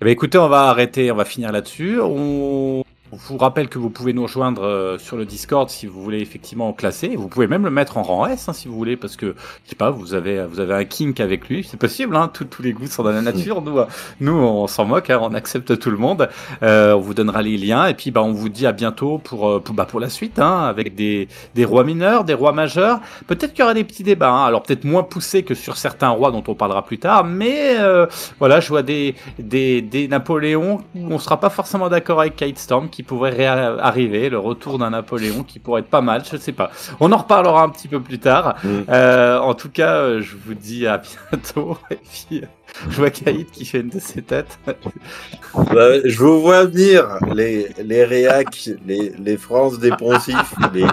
Eh 0.00 0.04
ben, 0.04 0.10
écoutez, 0.10 0.38
on 0.38 0.48
va 0.48 0.68
arrêter, 0.68 1.10
on 1.10 1.16
va 1.16 1.24
finir 1.24 1.52
là-dessus. 1.52 1.98
On 2.00 2.84
on 3.12 3.16
vous 3.16 3.36
rappelle 3.38 3.68
que 3.68 3.78
vous 3.78 3.90
pouvez 3.90 4.12
nous 4.12 4.24
rejoindre 4.24 4.62
euh, 4.64 4.98
sur 4.98 5.16
le 5.16 5.24
Discord 5.24 5.70
si 5.70 5.86
vous 5.86 6.02
voulez 6.02 6.20
effectivement 6.20 6.72
classer. 6.72 7.14
Vous 7.16 7.28
pouvez 7.28 7.46
même 7.46 7.64
le 7.64 7.70
mettre 7.70 7.98
en 7.98 8.02
rang 8.02 8.26
S 8.26 8.48
hein, 8.48 8.52
si 8.52 8.68
vous 8.68 8.74
voulez, 8.76 8.96
parce 8.96 9.16
que 9.16 9.34
je 9.64 9.70
sais 9.70 9.76
pas, 9.76 9.90
vous 9.90 10.14
avez 10.14 10.44
vous 10.46 10.60
avez 10.60 10.74
un 10.74 10.84
kink 10.84 11.20
avec 11.20 11.48
lui, 11.48 11.64
c'est 11.68 11.76
possible. 11.76 12.16
Hein, 12.16 12.30
tous 12.32 12.44
tous 12.44 12.62
les 12.62 12.72
goûts 12.72 12.86
sont 12.86 13.02
dans 13.04 13.12
la 13.12 13.22
nature. 13.22 13.62
Nous, 13.62 13.78
euh, 13.78 13.86
nous, 14.20 14.32
on 14.32 14.66
s'en 14.66 14.84
moque, 14.84 15.10
hein, 15.10 15.18
on 15.22 15.34
accepte 15.34 15.78
tout 15.78 15.90
le 15.90 15.96
monde. 15.98 16.28
Euh, 16.62 16.94
on 16.94 17.00
vous 17.00 17.14
donnera 17.14 17.42
les 17.42 17.56
liens 17.56 17.86
et 17.86 17.94
puis 17.94 18.10
bah 18.10 18.22
on 18.22 18.32
vous 18.32 18.48
dit 18.48 18.66
à 18.66 18.72
bientôt 18.72 19.18
pour 19.18 19.48
euh, 19.48 19.60
pour, 19.60 19.74
bah, 19.74 19.84
pour 19.84 20.00
la 20.00 20.08
suite, 20.08 20.38
hein, 20.38 20.64
avec 20.64 20.94
des 20.94 21.28
des 21.54 21.64
rois 21.64 21.84
mineurs, 21.84 22.24
des 22.24 22.34
rois 22.34 22.52
majeurs. 22.52 23.00
Peut-être 23.26 23.52
qu'il 23.52 23.60
y 23.60 23.64
aura 23.64 23.74
des 23.74 23.84
petits 23.84 24.02
débats. 24.02 24.30
hein. 24.30 24.44
alors 24.46 24.62
peut-être 24.62 24.84
moins 24.84 25.02
poussés 25.04 25.42
que 25.44 25.54
sur 25.54 25.76
certains 25.76 26.08
rois 26.10 26.30
dont 26.32 26.42
on 26.48 26.54
parlera 26.54 26.84
plus 26.84 26.98
tard, 26.98 27.24
mais 27.24 27.76
euh, 27.78 28.06
voilà, 28.38 28.60
je 28.60 28.68
vois 28.68 28.82
des, 28.82 29.14
des, 29.38 29.80
des 29.82 30.08
Napoléons 30.08 30.80
où 30.94 31.12
on 31.12 31.18
sera 31.18 31.38
pas 31.40 31.50
forcément 31.50 31.88
d'accord 31.88 32.20
avec 32.20 32.36
Kate 32.36 32.58
Storm 32.58 32.88
qui 32.88 33.02
pourrait 33.06 33.46
arriver, 33.46 34.28
le 34.28 34.38
retour 34.38 34.78
d'un 34.78 34.90
Napoléon 34.90 35.42
qui 35.42 35.58
pourrait 35.58 35.80
être 35.80 35.88
pas 35.88 36.00
mal, 36.00 36.22
je 36.30 36.36
sais 36.36 36.52
pas. 36.52 36.70
On 37.00 37.12
en 37.12 37.18
reparlera 37.18 37.62
un 37.62 37.68
petit 37.68 37.88
peu 37.88 38.00
plus 38.00 38.18
tard. 38.18 38.56
Mm. 38.62 38.68
Euh, 38.88 39.38
en 39.38 39.54
tout 39.54 39.70
cas, 39.70 39.96
euh, 39.96 40.20
je 40.20 40.34
vous 40.36 40.54
dis 40.54 40.86
à 40.86 40.98
bientôt. 41.30 41.78
Et 41.90 41.96
puis, 41.96 42.42
euh, 42.42 42.46
je 42.90 42.96
vois 42.96 43.10
Kate 43.10 43.50
qui 43.52 43.64
fait 43.64 43.80
une 43.80 43.88
de 43.88 44.00
ses 44.00 44.22
têtes. 44.22 44.58
Bah, 45.54 46.00
je 46.04 46.18
vous 46.18 46.42
vois 46.42 46.66
venir 46.66 47.18
les 47.34 47.70
les 47.82 48.04
réacs, 48.04 48.68
les 48.86 49.14
les 49.18 49.36
France 49.38 49.78
des 49.78 49.90
poncifs, 49.90 50.54
les 50.74 50.86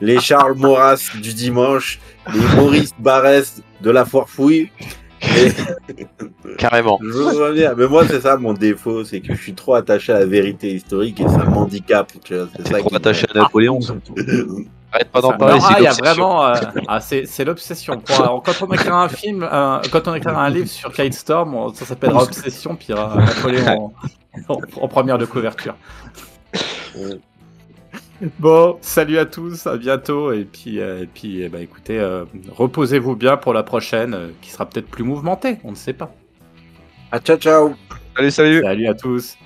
les 0.00 0.18
Charles 0.20 0.54
Maurras 0.54 1.10
du 1.20 1.34
dimanche, 1.34 2.00
les 2.32 2.56
Maurice 2.56 2.94
Barès 2.98 3.62
de 3.82 3.90
la 3.90 4.06
foire 4.06 4.30
fouille. 4.30 4.70
Et 4.80 5.05
Carrément. 6.58 6.98
je 7.02 7.08
vois 7.10 7.52
bien. 7.52 7.74
Mais 7.76 7.86
moi, 7.86 8.06
c'est 8.06 8.20
ça 8.20 8.36
mon 8.36 8.52
défaut, 8.52 9.04
c'est 9.04 9.20
que 9.20 9.34
je 9.34 9.40
suis 9.40 9.54
trop 9.54 9.74
attaché 9.74 10.12
à 10.12 10.20
la 10.20 10.26
vérité 10.26 10.72
historique 10.74 11.20
et 11.20 11.28
ça 11.28 11.38
m'handicape. 11.44 12.12
Tu 12.24 12.34
vois, 12.36 12.48
c'est 12.56 12.62
T'es 12.62 12.70
ça 12.72 12.78
trop 12.78 12.88
qui 12.88 12.96
attaché 12.96 13.26
à 13.34 13.38
Napoléon. 13.38 13.78
Arrête 14.92 15.10
pas 15.10 15.20
d'en 15.20 15.32
parler, 15.32 15.58
ah, 15.62 15.74
il 15.78 15.82
y 15.82 15.86
a 15.86 15.90
l'obsession. 15.90 16.04
vraiment, 16.04 16.46
euh, 16.46 16.54
ah, 16.88 17.00
c'est 17.00 17.26
c'est 17.26 17.44
l'obsession. 17.44 18.00
Quand 18.06 18.62
on 18.62 18.72
écrira 18.72 19.02
un 19.04 19.08
film, 19.08 19.42
euh, 19.42 19.78
quand 19.90 20.06
on 20.08 20.14
écrira 20.14 20.42
un 20.44 20.48
livre 20.48 20.68
sur 20.68 20.92
Kate 20.92 21.12
Storm, 21.12 21.54
on- 21.54 21.74
ça 21.74 21.84
s'appellera 21.84 22.22
Obsession, 22.22 22.76
puis 22.76 22.86
il 22.90 22.92
y 22.92 22.98
aura 22.98 23.16
Napoléon 23.16 23.92
en, 24.48 24.54
en- 24.54 24.60
en 24.80 24.88
première 24.88 25.18
de 25.18 25.26
couverture. 25.26 25.74
Bon, 28.38 28.78
salut 28.80 29.18
à 29.18 29.26
tous, 29.26 29.66
à 29.66 29.76
bientôt, 29.76 30.32
et 30.32 30.44
puis, 30.44 30.80
euh, 30.80 31.02
et 31.02 31.06
puis, 31.06 31.42
eh 31.42 31.48
ben, 31.48 31.60
écoutez, 31.60 31.98
euh, 31.98 32.24
reposez-vous 32.50 33.14
bien 33.14 33.36
pour 33.36 33.52
la 33.52 33.62
prochaine, 33.62 34.14
euh, 34.14 34.28
qui 34.40 34.50
sera 34.50 34.66
peut-être 34.66 34.88
plus 34.88 35.04
mouvementée, 35.04 35.58
on 35.64 35.72
ne 35.72 35.76
sait 35.76 35.92
pas. 35.92 36.14
Ah, 37.12 37.20
ciao, 37.20 37.36
ciao. 37.36 37.74
Salut, 38.16 38.30
salut. 38.30 38.62
Salut 38.62 38.86
à 38.86 38.94
tous. 38.94 39.36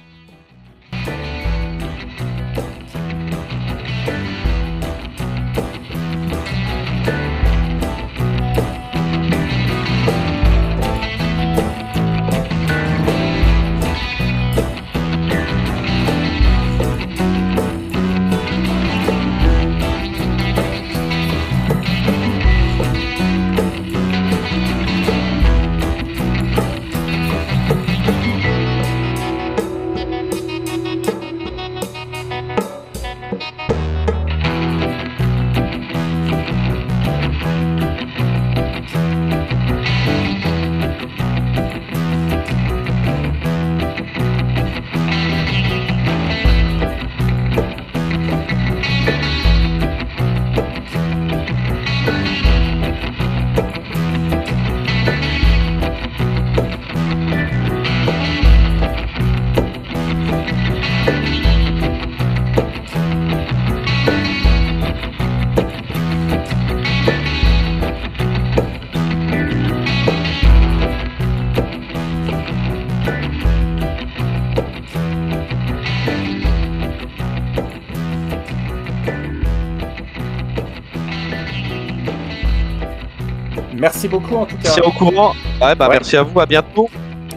Merci 84.03 84.17
beaucoup 84.17 84.37
en 84.37 84.47
tout 84.47 84.57
cas. 84.57 84.71
C'est 84.71 84.81
au 84.81 84.91
courant. 84.93 85.35
Ouais, 85.61 85.75
bah 85.75 85.87
Ouais. 85.87 85.97
merci 85.97 86.17
à 86.17 86.23
vous, 86.23 86.41
à 86.41 86.47
bientôt. 86.47 86.89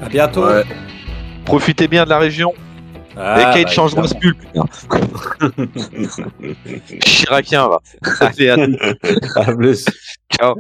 À 0.02 0.08
bientôt. 0.08 0.46
Ouais. 0.48 0.64
Profitez 1.44 1.90
bien 1.90 2.06
de 2.06 2.10
la 2.10 2.20
région. 2.20 2.54
Ah, 3.18 3.38
Et 3.38 3.44
Kate 3.54 3.64
bah, 3.66 3.72
change 3.74 3.92
évidemment. 3.92 4.08
ce 4.08 4.16
pull. 4.16 4.36
putain. 4.36 4.66
Chiracien, 7.06 7.68
va. 7.68 7.80
Allez, 8.22 8.48
à 8.50 8.56
À 9.42 9.54
plus. 9.54 9.84
ciao. 10.34 10.56